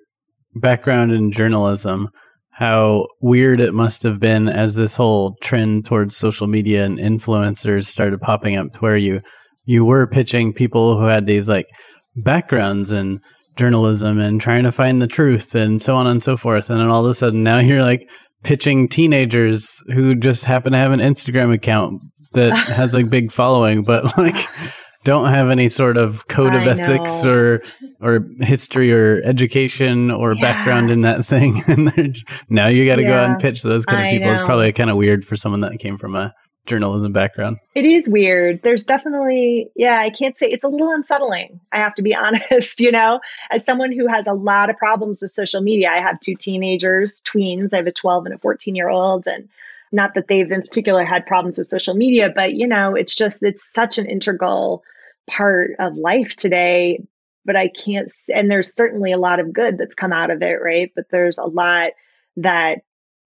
background 0.55 1.12
in 1.12 1.31
journalism, 1.31 2.10
how 2.51 3.08
weird 3.21 3.60
it 3.60 3.73
must 3.73 4.03
have 4.03 4.19
been 4.19 4.47
as 4.47 4.75
this 4.75 4.95
whole 4.95 5.36
trend 5.41 5.86
towards 5.86 6.15
social 6.15 6.47
media 6.47 6.86
and 6.86 6.97
influencers 6.97 7.86
started 7.86 8.21
popping 8.21 8.55
up 8.55 8.71
to 8.71 8.79
where 8.79 8.97
you 8.97 9.21
you 9.65 9.84
were 9.84 10.08
pitching 10.08 10.53
people 10.53 10.97
who 10.97 11.05
had 11.05 11.25
these 11.25 11.49
like 11.49 11.65
backgrounds 12.17 12.91
in 12.91 13.19
journalism 13.58 14.19
and 14.19 14.39
trying 14.39 14.63
to 14.63 14.71
find 14.71 15.01
the 15.01 15.08
truth 15.08 15.53
and 15.53 15.81
so 15.81 15.95
on 15.95 16.08
and 16.08 16.23
so 16.23 16.38
forth 16.38 16.69
and 16.69 16.79
then 16.79 16.88
all 16.88 17.03
of 17.03 17.12
a 17.12 17.13
sudden 17.13 17.43
now 17.43 17.60
you're 17.60 17.81
like 17.81 18.08
pitching 18.43 18.88
teenagers 18.88 19.84
who 19.88 20.15
just 20.15 20.45
happen 20.45 20.71
to 20.71 20.77
have 20.77 20.91
an 20.91 20.99
Instagram 20.99 21.53
account 21.53 22.01
that 22.36 22.56
has 22.67 22.93
a 22.93 23.04
big 23.04 23.32
following, 23.32 23.84
but 23.84 24.17
like 24.17 24.36
don't 25.04 25.30
have 25.30 25.50
any 25.50 25.69
sort 25.69 25.98
of 25.98 26.28
code 26.28 26.56
of 26.56 26.63
I 26.63 26.67
ethics 26.67 27.24
know. 27.24 27.32
or 27.32 27.62
or 28.02 28.28
history 28.41 28.91
or 28.91 29.21
education 29.24 30.12
or 30.12 30.34
yeah. 30.34 30.41
background 30.41 30.91
in 30.91 31.02
that 31.02 31.26
thing. 31.26 31.62
and 31.67 32.15
now 32.50 32.67
you 32.67 32.86
got 32.86 32.98
to 32.98 33.04
yeah. 33.04 33.08
go 33.08 33.19
out 33.19 33.30
and 33.30 33.39
pitch 33.39 33.63
those 33.63 33.86
kind 33.86 34.06
of 34.06 34.12
people. 34.12 34.32
It's 34.32 34.41
probably 34.41 34.71
kind 34.74 34.89
of 34.89 34.98
weird 34.98 35.26
for 35.26 35.36
someone 35.36 35.62
that 35.62 35.78
came 35.80 35.98
from 35.98 36.15
a 36.15 36.34
journalism 36.65 37.12
background. 37.12 37.58
It 37.76 37.86
is 37.86 38.10
weird. 38.10 38.62
There's 38.63 38.86
definitely, 38.86 39.69
yeah, 39.76 40.00
I 40.00 40.10
can't 40.10 40.38
say 40.38 40.48
it's 40.48 40.63
a 40.63 40.67
little 40.67 40.91
unsettling. 40.91 41.60
I 41.71 41.78
have 41.78 41.95
to 41.95 42.02
be 42.02 42.15
honest, 42.19 42.80
you 42.80 42.91
know, 42.91 43.19
as 43.52 43.63
someone 43.63 43.91
who 43.91 44.08
has 44.08 44.28
a 44.28 44.34
lot 44.34 44.69
of 44.69 44.78
problems 44.78 45.21
with 45.21 45.32
social 45.32 45.62
media, 45.62 45.89
I 45.89 46.02
have 46.02 46.19
two 46.19 46.36
teenagers, 46.36 47.21
tweens. 47.21 47.74
I 47.74 47.78
have 47.78 47.88
a 47.88 47.91
12 47.91 48.26
and 48.26 48.36
a 48.36 48.38
14 48.39 48.76
year 48.76 48.89
old. 48.89 49.28
And 49.28 49.50
not 49.95 50.13
that 50.13 50.27
they've 50.27 50.51
in 50.51 50.62
particular 50.62 51.03
had 51.03 51.25
problems 51.25 51.58
with 51.58 51.67
social 51.67 51.95
media, 51.95 52.31
but, 52.34 52.53
you 52.53 52.67
know, 52.67 52.93
it's 52.93 53.15
just, 53.15 53.41
it's 53.41 53.71
such 53.73 53.97
an 53.97 54.05
integral 54.05 54.84
part 55.27 55.71
of 55.79 55.95
life 55.95 56.36
today. 56.36 57.03
But 57.45 57.55
I 57.55 57.69
can't, 57.69 58.12
and 58.34 58.51
there's 58.51 58.75
certainly 58.75 59.12
a 59.12 59.17
lot 59.17 59.39
of 59.39 59.53
good 59.53 59.77
that's 59.77 59.95
come 59.95 60.12
out 60.12 60.31
of 60.31 60.41
it, 60.41 60.62
right? 60.63 60.91
But 60.95 61.05
there's 61.12 61.38
a 61.38 61.45
lot 61.45 61.91
that 62.38 62.79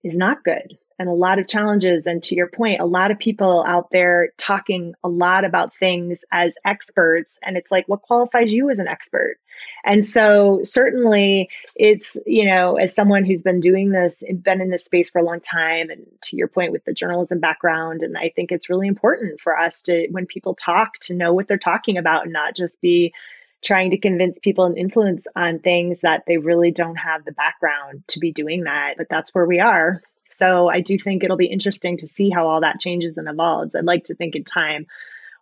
is 0.03 0.15
not 0.15 0.43
good 0.43 0.77
and 0.99 1.07
a 1.07 1.13
lot 1.13 1.39
of 1.39 1.47
challenges. 1.47 2.05
And 2.05 2.21
to 2.23 2.35
your 2.35 2.47
point, 2.47 2.81
a 2.81 2.85
lot 2.85 3.09
of 3.09 3.17
people 3.17 3.63
out 3.65 3.89
there 3.89 4.29
talking 4.37 4.93
a 5.03 5.09
lot 5.09 5.45
about 5.45 5.73
things 5.73 6.19
as 6.31 6.53
experts. 6.65 7.39
And 7.41 7.57
it's 7.57 7.71
like, 7.71 7.87
what 7.87 8.01
qualifies 8.01 8.53
you 8.53 8.69
as 8.69 8.79
an 8.79 8.87
expert? 8.87 9.37
And 9.83 10.05
so, 10.05 10.61
certainly, 10.63 11.49
it's, 11.75 12.15
you 12.25 12.45
know, 12.45 12.75
as 12.75 12.93
someone 12.93 13.25
who's 13.25 13.41
been 13.41 13.59
doing 13.59 13.91
this, 13.91 14.23
been 14.41 14.61
in 14.61 14.69
this 14.69 14.85
space 14.85 15.09
for 15.09 15.19
a 15.19 15.23
long 15.23 15.41
time, 15.41 15.89
and 15.89 16.05
to 16.23 16.37
your 16.37 16.47
point 16.47 16.71
with 16.71 16.85
the 16.85 16.93
journalism 16.93 17.39
background, 17.39 18.01
and 18.01 18.17
I 18.17 18.31
think 18.35 18.51
it's 18.51 18.69
really 18.69 18.87
important 18.87 19.41
for 19.41 19.57
us 19.57 19.81
to, 19.83 20.07
when 20.11 20.27
people 20.27 20.55
talk, 20.55 20.99
to 20.99 21.13
know 21.13 21.33
what 21.33 21.47
they're 21.47 21.57
talking 21.57 21.97
about 21.97 22.23
and 22.23 22.33
not 22.33 22.55
just 22.55 22.79
be 22.79 23.13
trying 23.61 23.91
to 23.91 23.97
convince 23.97 24.39
people 24.39 24.65
and 24.65 24.77
influence 24.77 25.27
on 25.35 25.59
things 25.59 26.01
that 26.01 26.23
they 26.25 26.37
really 26.37 26.71
don't 26.71 26.95
have 26.95 27.25
the 27.25 27.31
background 27.33 28.03
to 28.07 28.19
be 28.19 28.31
doing 28.31 28.63
that. 28.63 28.93
But 28.97 29.07
that's 29.09 29.33
where 29.33 29.45
we 29.45 29.59
are. 29.59 30.01
So 30.29 30.69
I 30.69 30.81
do 30.81 30.97
think 30.97 31.23
it'll 31.23 31.37
be 31.37 31.45
interesting 31.45 31.97
to 31.97 32.07
see 32.07 32.29
how 32.29 32.47
all 32.47 32.61
that 32.61 32.79
changes 32.79 33.17
and 33.17 33.27
evolves. 33.27 33.75
I'd 33.75 33.85
like 33.85 34.05
to 34.05 34.15
think 34.15 34.35
in 34.35 34.43
time 34.43 34.85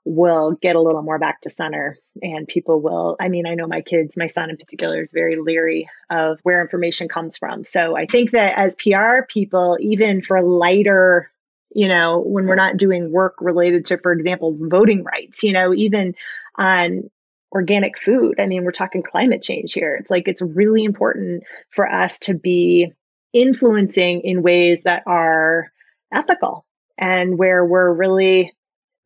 we'll 0.08 0.54
get 0.54 0.78
a 0.78 0.82
little 0.82 1.02
more 1.02 1.19
back 1.19 1.41
to 1.41 1.50
center 1.50 1.97
and 2.21 2.47
people 2.47 2.80
will 2.80 3.17
i 3.19 3.28
mean 3.28 3.45
i 3.45 3.56
know 3.56 3.67
my 3.67 3.82
kids 3.82 4.15
my 4.15 4.28
son 4.28 4.50
in 4.50 4.56
particular 4.56 5.04
is 5.04 5.12
very 5.12 5.36
leery 5.36 5.89
of 6.10 6.39
where 6.43 6.62
information 6.62 7.10
comes 7.10 7.38
from 7.38 7.65
so 7.65 7.97
i 7.97 8.06
think 8.06 8.32
that 8.32 8.58
as 8.58 8.73
pr 8.76 9.26
people 9.28 9.78
even 9.82 10.21
for 10.21 10.41
lighter 10.41 11.30
you 11.71 11.89
know 11.89 12.23
when 12.26 12.47
we're 12.47 12.56
not 12.56 12.78
doing 12.78 13.12
work 13.12 13.36
related 13.41 13.84
to 13.84 13.97
for 13.97 14.13
example 14.13 14.58
voting 14.58 15.04
rights 15.04 15.43
you 15.43 15.52
know 15.52 15.73
even 15.73 16.15
on 16.56 17.10
organic 17.52 17.97
food 17.97 18.39
i 18.39 18.45
mean 18.45 18.63
we're 18.63 18.71
talking 18.71 19.04
climate 19.04 19.41
change 19.41 19.73
here 19.73 19.95
it's 19.95 20.10
like 20.10 20.30
it's 20.30 20.41
really 20.41 20.86
important 20.86 21.43
for 21.69 21.86
us 21.86 22.17
to 22.17 22.34
be 22.34 22.93
influencing 23.38 24.21
in 24.21 24.41
ways 24.41 24.82
that 24.84 25.04
are 25.06 25.71
ethical 26.13 26.65
and 26.97 27.38
where 27.38 27.63
we're 27.65 27.93
really 27.93 28.54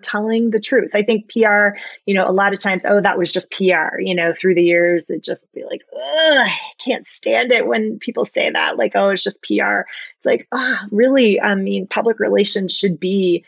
telling 0.02 0.50
the 0.50 0.60
truth. 0.60 0.91
I 0.94 1.04
think 1.04 1.30
PR, 1.30 1.78
you 2.06 2.13
know, 2.13 2.28
a 2.28 2.32
lot 2.32 2.54
of 2.54 2.60
times, 2.60 2.84
oh, 2.86 3.02
that 3.02 3.17
was 3.17 3.32
just 3.32 3.52
PR, 3.52 4.00
you 4.00 4.15
know, 4.15 4.34
through 4.34 4.56
the 4.56 4.63
years, 4.63 5.10
it 5.10 5.24
just 5.24 5.46
be 5.54 5.63
like, 5.63 5.82
I 5.96 6.52
can't 6.84 7.08
stand 7.08 7.52
it 7.52 7.67
when 7.67 8.00
people 8.00 8.26
say 8.26 8.50
that, 8.50 8.78
like, 8.78 8.94
oh, 8.96 9.10
it's 9.10 9.24
just 9.24 9.41
PR. 9.44 9.82
It's 10.17 10.26
like, 10.26 10.48
ah, 10.52 10.80
oh, 10.82 10.88
really, 10.91 11.39
I 11.41 11.56
mean, 11.56 11.88
public 11.88 12.20
relations 12.20 12.76
should 12.76 13.00
be 13.00 13.46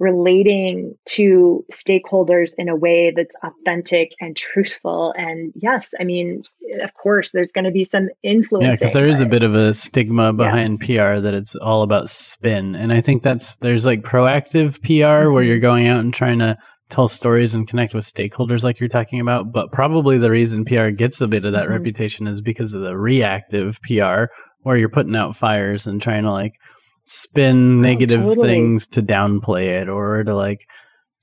relating 0.00 0.96
to 1.04 1.64
stakeholders 1.70 2.52
in 2.56 2.70
a 2.70 2.74
way 2.74 3.12
that's 3.14 3.36
authentic 3.44 4.12
and 4.18 4.34
truthful. 4.34 5.14
And 5.16 5.52
yes, 5.54 5.90
I 6.00 6.04
mean, 6.04 6.40
of 6.80 6.94
course, 6.94 7.32
there's 7.32 7.52
going 7.52 7.66
to 7.66 7.70
be 7.70 7.84
some 7.84 8.08
influence. 8.22 8.64
Yeah, 8.64 8.72
because 8.72 8.94
there 8.94 9.06
is 9.06 9.20
a 9.20 9.26
bit 9.26 9.42
of 9.42 9.54
a 9.54 9.74
stigma 9.74 10.32
behind 10.32 10.82
yeah. 10.88 11.14
PR 11.14 11.20
that 11.20 11.34
it's 11.34 11.54
all 11.54 11.82
about 11.82 12.08
spin. 12.08 12.74
And 12.74 12.92
I 12.92 13.02
think 13.02 13.22
that's, 13.22 13.58
there's 13.58 13.84
like 13.84 14.00
proactive 14.00 14.80
PR 14.82 14.88
mm-hmm. 14.88 15.34
where 15.34 15.44
you're 15.44 15.60
going 15.60 15.86
out 15.86 16.00
and 16.00 16.14
trying 16.14 16.38
to 16.38 16.56
tell 16.88 17.06
stories 17.06 17.54
and 17.54 17.68
connect 17.68 17.94
with 17.94 18.04
stakeholders 18.04 18.64
like 18.64 18.80
you're 18.80 18.88
talking 18.88 19.20
about. 19.20 19.52
But 19.52 19.70
probably 19.70 20.16
the 20.16 20.30
reason 20.30 20.64
PR 20.64 20.88
gets 20.88 21.20
a 21.20 21.28
bit 21.28 21.44
of 21.44 21.52
that 21.52 21.64
mm-hmm. 21.64 21.74
reputation 21.74 22.26
is 22.26 22.40
because 22.40 22.72
of 22.72 22.80
the 22.80 22.96
reactive 22.96 23.78
PR 23.82 24.32
where 24.62 24.76
you're 24.76 24.88
putting 24.88 25.14
out 25.14 25.36
fires 25.36 25.86
and 25.86 26.00
trying 26.00 26.22
to 26.22 26.32
like, 26.32 26.54
spin 27.04 27.78
oh, 27.78 27.82
negative 27.82 28.22
totally. 28.22 28.48
things 28.48 28.86
to 28.86 29.02
downplay 29.02 29.80
it 29.80 29.88
or 29.88 30.22
to 30.24 30.34
like 30.34 30.68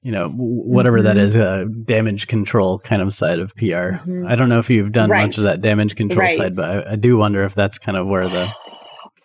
you 0.01 0.11
know 0.11 0.29
whatever 0.29 0.97
mm-hmm. 0.97 1.05
that 1.05 1.17
is 1.17 1.35
a 1.35 1.49
uh, 1.49 1.65
damage 1.83 2.27
control 2.27 2.79
kind 2.79 3.01
of 3.01 3.13
side 3.13 3.39
of 3.39 3.55
pr 3.55 3.65
mm-hmm. 3.65 4.25
i 4.27 4.35
don't 4.35 4.49
know 4.49 4.59
if 4.59 4.69
you've 4.69 4.91
done 4.91 5.09
right. 5.09 5.23
much 5.23 5.37
of 5.37 5.43
that 5.43 5.61
damage 5.61 5.95
control 5.95 6.27
right. 6.27 6.37
side 6.37 6.55
but 6.55 6.87
I, 6.87 6.93
I, 6.93 6.95
do 6.95 7.17
wonder 7.17 7.43
if 7.43 7.55
that's 7.55 7.77
kind 7.79 7.97
of 7.97 8.07
where 8.07 8.29
the 8.29 8.49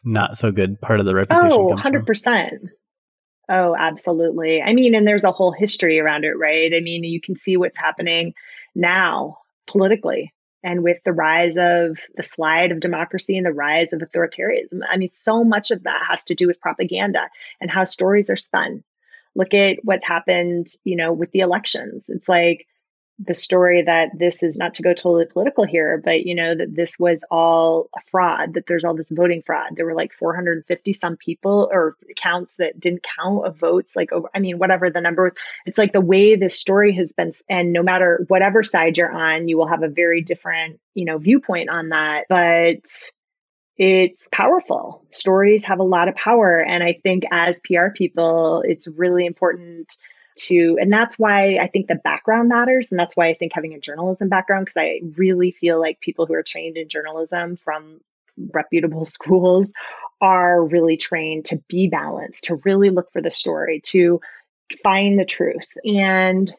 not 0.05 0.37
so 0.37 0.51
good 0.51 0.81
part 0.81 1.01
of 1.01 1.07
the 1.07 1.15
reputation 1.15 1.53
oh, 1.53 1.69
comes 1.69 1.83
100%. 1.83 2.49
From. 2.49 2.71
Oh, 3.49 3.77
absolutely. 3.77 4.62
I 4.62 4.73
mean, 4.73 4.95
and 4.95 5.07
there's 5.07 5.25
a 5.25 5.33
whole 5.33 5.53
history 5.53 6.01
around 6.01 6.25
it, 6.25 6.38
right? 6.38 6.73
I 6.75 6.81
mean, 6.81 7.05
you 7.05 7.21
can 7.21 7.37
see 7.37 7.57
what's 7.57 7.79
happening 7.79 8.35
now 8.75 9.38
politically 9.67 10.33
and 10.62 10.83
with 10.83 10.98
the 11.05 11.12
rise 11.12 11.57
of 11.57 11.98
the 12.16 12.22
slide 12.22 12.70
of 12.72 12.81
democracy 12.81 13.37
and 13.37 13.46
the 13.46 13.53
rise 13.53 13.92
of 13.92 14.01
authoritarianism. 14.01 14.81
I 14.88 14.96
mean, 14.96 15.11
so 15.12 15.44
much 15.44 15.70
of 15.70 15.83
that 15.85 16.05
has 16.05 16.25
to 16.25 16.35
do 16.35 16.46
with 16.46 16.61
propaganda 16.61 17.29
and 17.61 17.70
how 17.70 17.85
stories 17.85 18.31
are 18.31 18.37
spun. 18.37 18.83
Look 19.35 19.55
at 19.55 19.79
what 19.83 20.05
happened, 20.05 20.68
you 20.85 20.96
know, 20.96 21.12
with 21.12 21.33
the 21.33 21.40
elections. 21.40 22.05
It's 22.09 22.29
like 22.29 22.66
the 23.18 23.35
story 23.35 23.83
that 23.83 24.11
this 24.18 24.42
is 24.42 24.57
not 24.57 24.75
to 24.75 24.83
go 24.83 24.92
totally 24.92 25.27
political 25.27 25.64
here, 25.64 26.01
but 26.03 26.25
you 26.25 26.35
know 26.35 26.55
that 26.55 26.75
this 26.75 26.98
was 26.98 27.22
all 27.31 27.88
a 27.96 28.01
fraud. 28.11 28.55
That 28.55 28.66
there's 28.66 28.85
all 28.85 28.94
this 28.94 29.11
voting 29.11 29.42
fraud. 29.42 29.77
There 29.77 29.87
were 29.87 29.94
like 29.94 30.12
450 30.12 30.92
some 30.92 31.16
people 31.16 31.68
or 31.72 31.96
counts 32.16 32.57
that 32.57 32.81
didn't 32.81 33.07
count 33.16 33.46
of 33.46 33.57
votes. 33.57 33.94
Like 33.94 34.12
over, 34.12 34.29
I 34.35 34.38
mean, 34.38 34.59
whatever 34.59 34.90
the 34.90 35.01
number 35.01 35.25
was. 35.25 35.33
It's 35.66 35.79
like 35.79 35.92
the 35.92 36.01
way 36.01 36.37
this 36.37 36.59
story 36.59 36.92
has 36.92 37.12
been, 37.12 37.33
and 37.48 37.72
no 37.72 37.83
matter 37.83 38.25
whatever 38.29 38.62
side 38.62 38.96
you're 38.96 39.12
on, 39.12 39.48
you 39.48 39.57
will 39.57 39.68
have 39.68 39.83
a 39.83 39.88
very 39.88 40.20
different 40.20 40.81
you 40.94 41.05
know 41.05 41.18
viewpoint 41.18 41.68
on 41.68 41.90
that. 41.90 42.25
But 42.29 42.90
it's 43.77 44.29
powerful. 44.33 45.05
Stories 45.12 45.64
have 45.64 45.79
a 45.79 45.85
lot 45.85 46.09
of 46.09 46.14
power, 46.14 46.61
and 46.61 46.83
I 46.83 46.98
think 47.03 47.25
as 47.31 47.61
PR 47.64 47.88
people, 47.94 48.62
it's 48.66 48.88
really 48.88 49.27
important 49.27 49.96
to 50.37 50.79
and 50.81 50.92
that's 50.92 51.18
why 51.18 51.57
i 51.57 51.66
think 51.66 51.87
the 51.87 51.95
background 51.95 52.49
matters 52.49 52.88
and 52.90 52.99
that's 52.99 53.16
why 53.16 53.29
i 53.29 53.35
think 53.35 53.53
having 53.53 53.75
a 53.75 53.81
journalism 53.81 54.29
background 54.29 54.64
because 54.64 54.81
i 54.81 55.01
really 55.16 55.51
feel 55.51 55.81
like 55.81 56.01
people 56.01 56.27
who 56.27 56.35
are 56.35 56.42
trained 56.42 56.77
in 56.77 56.88
journalism 56.88 57.57
from 57.57 58.01
reputable 58.53 59.05
schools 59.07 59.68
are 60.21 60.64
really 60.64 60.97
trained 60.97 61.45
to 61.45 61.61
be 61.68 61.88
balanced 61.88 62.45
to 62.45 62.59
really 62.64 62.90
look 62.90 63.12
for 63.12 63.21
the 63.21 63.31
story 63.31 63.81
to 63.81 64.21
find 64.83 65.18
the 65.18 65.25
truth. 65.25 65.66
And 65.85 66.55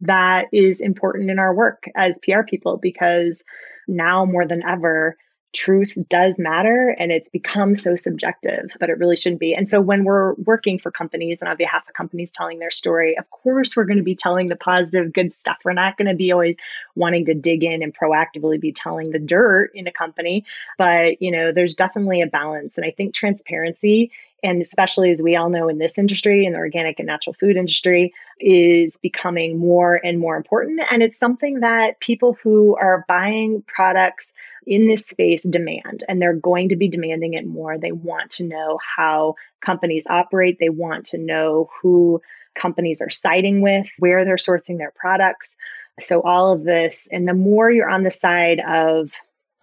that 0.00 0.46
is 0.52 0.80
important 0.80 1.30
in 1.30 1.38
our 1.38 1.54
work 1.54 1.84
as 1.96 2.18
pr 2.22 2.42
people 2.42 2.76
because 2.76 3.42
now 3.88 4.24
more 4.24 4.46
than 4.46 4.62
ever 4.62 5.16
truth 5.54 5.96
does 6.10 6.38
matter 6.38 6.94
and 6.98 7.12
it's 7.12 7.28
become 7.30 7.74
so 7.74 7.96
subjective, 7.96 8.76
but 8.80 8.90
it 8.90 8.98
really 8.98 9.16
shouldn't 9.16 9.40
be. 9.40 9.54
And 9.54 9.70
so 9.70 9.80
when 9.80 10.04
we're 10.04 10.34
working 10.34 10.78
for 10.78 10.90
companies 10.90 11.38
and 11.40 11.48
on 11.48 11.56
behalf 11.56 11.86
of 11.88 11.94
companies 11.94 12.30
telling 12.30 12.58
their 12.58 12.70
story, 12.70 13.16
of 13.16 13.30
course 13.30 13.76
we're 13.76 13.84
going 13.84 13.98
to 13.98 14.02
be 14.02 14.14
telling 14.14 14.48
the 14.48 14.56
positive, 14.56 15.12
good 15.12 15.32
stuff. 15.32 15.58
We're 15.64 15.72
not 15.72 15.96
going 15.96 16.08
to 16.08 16.14
be 16.14 16.32
always 16.32 16.56
wanting 16.94 17.24
to 17.26 17.34
dig 17.34 17.64
in 17.64 17.82
and 17.82 17.94
proactively 17.94 18.60
be 18.60 18.72
telling 18.72 19.10
the 19.10 19.18
dirt 19.18 19.70
in 19.74 19.86
a 19.86 19.92
company. 19.92 20.44
But, 20.76 21.22
you 21.22 21.30
know, 21.30 21.52
there's 21.52 21.74
definitely 21.74 22.20
a 22.20 22.26
balance. 22.26 22.76
And 22.76 22.84
I 22.84 22.90
think 22.90 23.14
transparency 23.14 24.10
and 24.44 24.60
especially 24.60 25.10
as 25.10 25.22
we 25.22 25.34
all 25.34 25.48
know 25.48 25.68
in 25.68 25.78
this 25.78 25.96
industry 25.96 26.44
in 26.44 26.52
the 26.52 26.58
organic 26.58 27.00
and 27.00 27.06
natural 27.06 27.32
food 27.32 27.56
industry 27.56 28.12
is 28.40 28.98
becoming 28.98 29.58
more 29.58 30.00
and 30.04 30.20
more 30.20 30.36
important. 30.36 30.80
And 30.90 31.02
it's 31.02 31.18
something 31.18 31.60
that 31.60 31.98
people 32.00 32.36
who 32.42 32.76
are 32.76 33.06
buying 33.08 33.64
products 33.66 34.30
in 34.66 34.86
this 34.86 35.06
space 35.06 35.44
demand 35.44 36.04
and 36.08 36.20
they're 36.20 36.34
going 36.34 36.68
to 36.68 36.76
be 36.76 36.88
demanding 36.88 37.32
it 37.32 37.46
more. 37.46 37.78
They 37.78 37.92
want 37.92 38.30
to 38.32 38.44
know 38.44 38.78
how 38.96 39.34
companies 39.62 40.04
operate. 40.10 40.58
They 40.60 40.70
want 40.70 41.06
to 41.06 41.18
know 41.18 41.70
who 41.80 42.20
companies 42.54 43.00
are 43.00 43.10
siding 43.10 43.62
with 43.62 43.86
where 43.98 44.26
they're 44.26 44.36
sourcing 44.36 44.76
their 44.76 44.92
products. 44.94 45.56
So 46.00 46.20
all 46.20 46.52
of 46.52 46.64
this 46.64 47.08
and 47.10 47.26
the 47.26 47.34
more 47.34 47.70
you're 47.70 47.88
on 47.88 48.02
the 48.02 48.10
side 48.10 48.60
of 48.68 49.12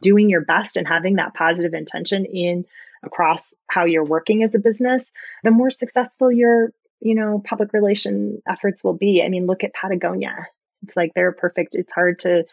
doing 0.02 0.28
your 0.28 0.42
best 0.42 0.76
and 0.76 0.88
having 0.88 1.18
that 1.18 1.36
positive 1.36 1.76
intention 1.76 2.26
in 2.26 2.66
across 3.04 3.54
how 3.68 3.86
you're 3.86 4.06
working 4.06 4.44
as 4.44 4.54
a 4.54 4.60
business, 4.60 5.06
the 5.44 5.52
more 5.52 5.70
successful 5.70 6.32
your, 6.32 6.72
you 7.00 7.16
know, 7.16 7.42
public 7.46 7.74
relation 7.74 8.42
efforts 8.48 8.84
will 8.84 8.94
be. 8.94 9.24
I 9.24 9.30
mean, 9.30 9.48
look 9.48 9.64
at 9.64 9.74
Patagonia. 9.74 10.48
It's 10.84 10.96
like 10.96 11.12
they're 11.16 11.32
perfect. 11.32 11.76
It's 11.76 11.94
hard 11.94 12.20
to 12.20 12.46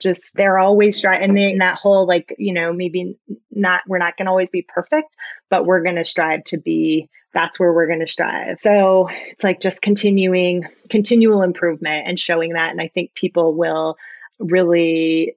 just 0.00 0.34
they're 0.36 0.58
always 0.58 1.00
trying 1.00 1.22
and 1.22 1.36
then 1.36 1.58
that 1.58 1.76
whole 1.76 2.06
like 2.06 2.34
you 2.38 2.52
know 2.52 2.72
maybe 2.72 3.16
not 3.52 3.82
we're 3.86 3.98
not 3.98 4.16
going 4.16 4.26
to 4.26 4.30
always 4.30 4.50
be 4.50 4.62
perfect 4.62 5.16
but 5.50 5.66
we're 5.66 5.82
going 5.82 5.94
to 5.94 6.04
strive 6.04 6.42
to 6.44 6.58
be 6.58 7.08
that's 7.32 7.58
where 7.58 7.72
we're 7.72 7.86
going 7.86 8.00
to 8.00 8.06
strive 8.06 8.58
so 8.58 9.08
it's 9.28 9.44
like 9.44 9.60
just 9.60 9.82
continuing 9.82 10.66
continual 10.90 11.42
improvement 11.42 12.08
and 12.08 12.18
showing 12.18 12.54
that 12.54 12.70
and 12.70 12.80
i 12.80 12.88
think 12.88 13.14
people 13.14 13.54
will 13.54 13.96
really 14.40 15.36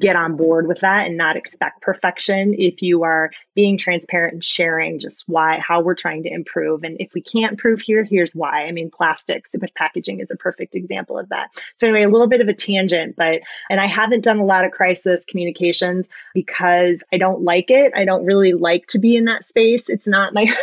get 0.00 0.16
on 0.16 0.36
board 0.36 0.66
with 0.66 0.80
that 0.80 1.06
and 1.06 1.16
not 1.16 1.36
expect 1.36 1.80
perfection 1.80 2.54
if 2.58 2.82
you 2.82 3.02
are 3.02 3.30
being 3.54 3.78
transparent 3.78 4.34
and 4.34 4.44
sharing 4.44 4.98
just 4.98 5.24
why 5.26 5.58
how 5.58 5.80
we're 5.80 5.94
trying 5.94 6.22
to 6.22 6.30
improve 6.30 6.84
and 6.84 6.96
if 7.00 7.12
we 7.14 7.20
can't 7.20 7.52
improve 7.52 7.80
here 7.80 8.04
here's 8.04 8.34
why 8.34 8.66
i 8.66 8.72
mean 8.72 8.90
plastics 8.90 9.50
with 9.58 9.72
packaging 9.74 10.20
is 10.20 10.30
a 10.30 10.36
perfect 10.36 10.74
example 10.74 11.18
of 11.18 11.28
that 11.30 11.48
so 11.78 11.86
anyway 11.86 12.02
a 12.02 12.08
little 12.10 12.28
bit 12.28 12.42
of 12.42 12.48
a 12.48 12.54
tangent 12.54 13.16
but 13.16 13.40
and 13.70 13.80
i 13.80 13.86
haven't 13.86 14.22
done 14.22 14.38
a 14.38 14.44
lot 14.44 14.64
of 14.64 14.70
crisis 14.70 15.24
communications 15.26 16.06
because 16.34 17.02
i 17.12 17.16
don't 17.16 17.42
like 17.42 17.70
it 17.70 17.90
i 17.96 18.04
don't 18.04 18.24
really 18.24 18.52
like 18.52 18.86
to 18.86 18.98
be 18.98 19.16
in 19.16 19.24
that 19.24 19.48
space 19.48 19.88
it's 19.88 20.06
not 20.06 20.34
my 20.34 20.44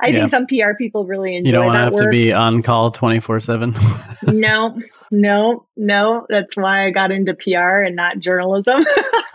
I 0.00 0.08
yeah. 0.08 0.18
think 0.18 0.30
some 0.30 0.46
PR 0.46 0.74
people 0.76 1.06
really 1.06 1.36
enjoy. 1.36 1.44
That. 1.44 1.48
You 1.48 1.52
don't 1.52 1.66
want 1.66 1.76
to 1.76 1.80
have 1.80 1.92
work. 1.94 2.02
to 2.02 2.10
be 2.10 2.32
on 2.32 2.62
call 2.62 2.90
twenty 2.90 3.20
four 3.20 3.40
seven. 3.40 3.74
No, 4.26 4.76
no, 5.10 5.66
no. 5.76 6.26
That's 6.28 6.56
why 6.56 6.86
I 6.86 6.90
got 6.90 7.10
into 7.10 7.34
PR 7.34 7.82
and 7.84 7.96
not 7.96 8.18
journalism 8.18 8.84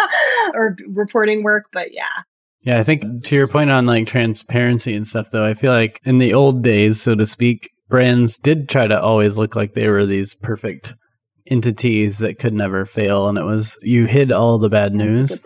or 0.54 0.76
reporting 0.88 1.44
work. 1.44 1.66
But 1.72 1.94
yeah. 1.94 2.24
Yeah, 2.64 2.78
I 2.78 2.84
think 2.84 3.24
to 3.24 3.36
your 3.36 3.48
point 3.48 3.72
on 3.72 3.86
like 3.86 4.06
transparency 4.06 4.94
and 4.94 5.08
stuff, 5.08 5.32
though, 5.32 5.46
I 5.46 5.56
feel 5.56 5.72
like 5.72 6.00
in 6.04 6.20
the 6.20 6.34
old 6.34 6.62
days, 6.62 7.02
so 7.02 7.16
to 7.16 7.26
speak, 7.26 7.72
brands 7.90 8.38
did 8.38 8.70
try 8.70 8.88
to 8.88 9.02
always 9.02 9.38
look 9.38 9.56
like 9.56 9.74
they 9.74 9.88
were 9.88 10.06
these 10.06 10.36
perfect 10.36 10.96
entities 11.48 12.20
that 12.20 12.38
could 12.38 12.54
never 12.54 12.86
fail. 12.86 13.28
And 13.28 13.38
it 13.38 13.44
was 13.44 13.78
you 13.82 14.06
hid 14.06 14.32
all 14.32 14.60
the 14.60 14.70
bad 14.70 14.94
news 14.94 15.42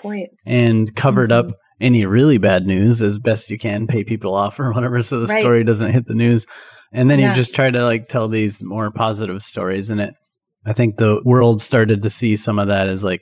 and 0.45 0.93
covered 0.95 1.31
mm-hmm. 1.31 1.49
up 1.49 1.55
any 1.81 2.05
really 2.05 2.37
bad 2.37 2.65
news 2.65 3.01
as 3.01 3.19
best 3.19 3.49
you 3.49 3.57
can, 3.57 3.87
pay 3.87 4.03
people 4.03 4.33
off 4.33 4.59
or 4.59 4.71
whatever, 4.73 5.01
so 5.01 5.19
the 5.19 5.27
right. 5.27 5.39
story 5.39 5.63
doesn't 5.63 5.91
hit 5.91 6.07
the 6.07 6.13
news. 6.13 6.45
And 6.95 7.09
then 7.09 7.19
yeah. 7.19 7.27
you 7.27 7.33
just 7.33 7.53
try 7.53 7.69
to 7.69 7.83
like 7.83 8.07
tell 8.07 8.27
these 8.27 8.63
more 8.63 8.89
positive 8.89 9.41
stories. 9.41 9.89
And 9.89 9.99
it, 9.99 10.15
I 10.65 10.73
think 10.73 10.97
the 10.97 11.21
world 11.25 11.61
started 11.61 12.01
to 12.03 12.09
see 12.09 12.35
some 12.35 12.57
of 12.57 12.69
that 12.69 12.87
as 12.87 13.03
like 13.03 13.21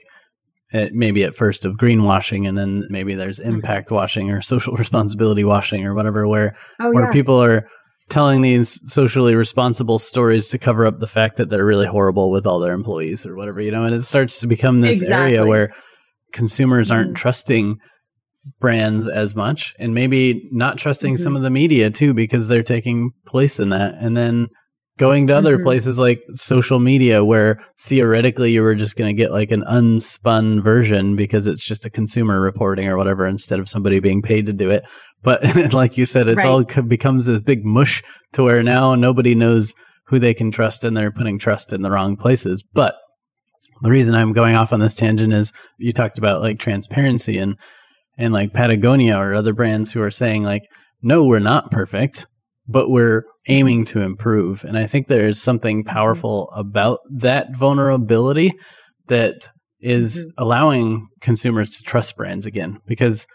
it, 0.71 0.93
maybe 0.93 1.23
at 1.23 1.35
first 1.35 1.65
of 1.65 1.77
greenwashing, 1.77 2.47
and 2.47 2.57
then 2.57 2.85
maybe 2.89 3.15
there's 3.15 3.39
mm-hmm. 3.39 3.55
impact 3.55 3.91
washing 3.91 4.29
or 4.29 4.41
social 4.41 4.73
responsibility 4.77 5.43
washing 5.43 5.85
or 5.85 5.95
whatever, 5.95 6.27
where 6.27 6.55
oh, 6.79 6.91
where 6.91 7.05
yeah. 7.05 7.11
people 7.11 7.41
are 7.41 7.67
telling 8.09 8.41
these 8.41 8.79
socially 8.91 9.33
responsible 9.33 9.97
stories 9.97 10.47
to 10.49 10.59
cover 10.59 10.85
up 10.85 10.99
the 10.99 11.07
fact 11.07 11.37
that 11.37 11.49
they're 11.49 11.65
really 11.65 11.87
horrible 11.87 12.29
with 12.29 12.45
all 12.45 12.59
their 12.59 12.73
employees 12.73 13.25
or 13.25 13.35
whatever, 13.35 13.59
you 13.59 13.71
know, 13.71 13.85
and 13.85 13.95
it 13.95 14.03
starts 14.03 14.39
to 14.39 14.47
become 14.47 14.81
this 14.81 15.01
exactly. 15.01 15.35
area 15.35 15.45
where 15.45 15.73
consumers 16.31 16.91
aren't 16.91 17.09
mm-hmm. 17.09 17.15
trusting 17.15 17.79
brands 18.59 19.07
as 19.07 19.35
much 19.35 19.73
and 19.79 19.93
maybe 19.93 20.47
not 20.51 20.77
trusting 20.77 21.13
mm-hmm. 21.13 21.23
some 21.23 21.35
of 21.35 21.41
the 21.41 21.49
media 21.49 21.89
too 21.89 22.13
because 22.13 22.47
they're 22.47 22.63
taking 22.63 23.11
place 23.25 23.59
in 23.59 23.69
that 23.69 23.95
and 23.99 24.17
then 24.17 24.47
going 24.97 25.27
to 25.27 25.35
other 25.35 25.55
mm-hmm. 25.55 25.65
places 25.65 25.97
like 25.97 26.21
social 26.33 26.79
media 26.79 27.23
where 27.23 27.59
theoretically 27.79 28.51
you 28.51 28.61
were 28.61 28.75
just 28.75 28.95
going 28.95 29.07
to 29.07 29.19
get 29.19 29.31
like 29.31 29.51
an 29.51 29.63
unspun 29.63 30.61
version 30.61 31.15
because 31.15 31.47
it's 31.47 31.65
just 31.65 31.85
a 31.85 31.89
consumer 31.89 32.41
reporting 32.41 32.87
or 32.87 32.97
whatever 32.97 33.25
instead 33.25 33.59
of 33.59 33.69
somebody 33.69 33.99
being 33.99 34.21
paid 34.21 34.45
to 34.45 34.53
do 34.53 34.69
it 34.69 34.85
but 35.23 35.41
like 35.73 35.97
you 35.97 36.05
said 36.05 36.27
it's 36.27 36.43
right. 36.43 36.47
all 36.47 36.63
becomes 36.83 37.25
this 37.25 37.39
big 37.39 37.65
mush 37.65 38.03
to 38.33 38.43
where 38.43 38.61
now 38.61 38.93
nobody 38.93 39.33
knows 39.33 39.73
who 40.05 40.19
they 40.19 40.33
can 40.33 40.51
trust 40.51 40.83
and 40.83 40.95
they're 40.95 41.11
putting 41.11 41.39
trust 41.39 41.71
in 41.71 41.81
the 41.81 41.89
wrong 41.89 42.17
places 42.17 42.61
but 42.73 42.95
the 43.81 43.91
reason 43.91 44.15
I'm 44.15 44.33
going 44.33 44.55
off 44.55 44.71
on 44.71 44.79
this 44.79 44.93
tangent 44.93 45.33
is 45.33 45.51
you 45.77 45.91
talked 45.91 46.17
about 46.17 46.41
like 46.41 46.57
transparency 46.57 47.37
and 47.37 47.57
and 48.17 48.33
like 48.33 48.53
Patagonia 48.53 49.17
or 49.17 49.33
other 49.33 49.53
brands 49.53 49.91
who 49.91 50.01
are 50.01 50.11
saying 50.11 50.43
like, 50.43 50.63
no, 51.01 51.25
we're 51.25 51.39
not 51.39 51.71
perfect, 51.71 52.27
but 52.67 52.89
we're 52.89 53.23
aiming 53.47 53.85
to 53.85 54.01
improve. 54.01 54.63
And 54.63 54.77
I 54.77 54.85
think 54.85 55.07
there 55.07 55.27
is 55.27 55.41
something 55.41 55.83
mm-hmm. 55.83 55.93
powerful 55.93 56.49
about 56.55 56.99
that 57.11 57.55
vulnerability 57.55 58.51
that 59.07 59.51
is 59.81 60.19
mm-hmm. 60.19 60.43
allowing 60.43 61.07
consumers 61.21 61.77
to 61.77 61.83
trust 61.83 62.15
brands 62.15 62.45
again 62.45 62.77
because 62.85 63.27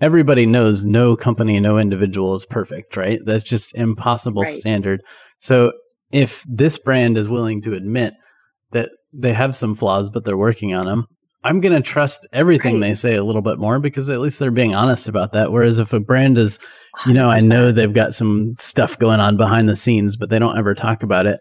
everybody 0.00 0.46
knows 0.46 0.84
no 0.84 1.16
company, 1.16 1.60
no 1.60 1.78
individual 1.78 2.34
is 2.34 2.44
perfect, 2.44 2.96
right? 2.96 3.20
That's 3.24 3.44
just 3.44 3.74
impossible 3.74 4.42
right. 4.42 4.52
standard. 4.52 5.00
So 5.38 5.72
if 6.10 6.44
this 6.48 6.78
brand 6.78 7.16
is 7.16 7.28
willing 7.28 7.60
to 7.62 7.74
admit 7.74 8.14
that 8.72 8.90
they 9.12 9.32
have 9.32 9.54
some 9.54 9.74
flaws, 9.74 10.08
but 10.08 10.24
they're 10.24 10.36
working 10.36 10.74
on 10.74 10.86
them, 10.86 11.06
I'm 11.44 11.60
going 11.60 11.74
to 11.74 11.80
trust 11.80 12.26
everything 12.32 12.74
right. 12.74 12.88
they 12.88 12.94
say 12.94 13.14
a 13.16 13.24
little 13.24 13.42
bit 13.42 13.58
more 13.58 13.78
because 13.78 14.08
at 14.08 14.20
least 14.20 14.38
they're 14.38 14.50
being 14.50 14.74
honest 14.74 15.08
about 15.08 15.32
that. 15.32 15.50
Whereas 15.50 15.78
if 15.78 15.92
a 15.92 16.00
brand 16.00 16.38
is, 16.38 16.58
you 17.06 17.14
know, 17.14 17.28
I 17.28 17.40
know 17.40 17.72
they've 17.72 17.92
got 17.92 18.14
some 18.14 18.54
stuff 18.58 18.98
going 18.98 19.20
on 19.20 19.36
behind 19.36 19.68
the 19.68 19.76
scenes, 19.76 20.16
but 20.16 20.30
they 20.30 20.38
don't 20.38 20.56
ever 20.56 20.74
talk 20.74 21.02
about 21.02 21.26
it. 21.26 21.40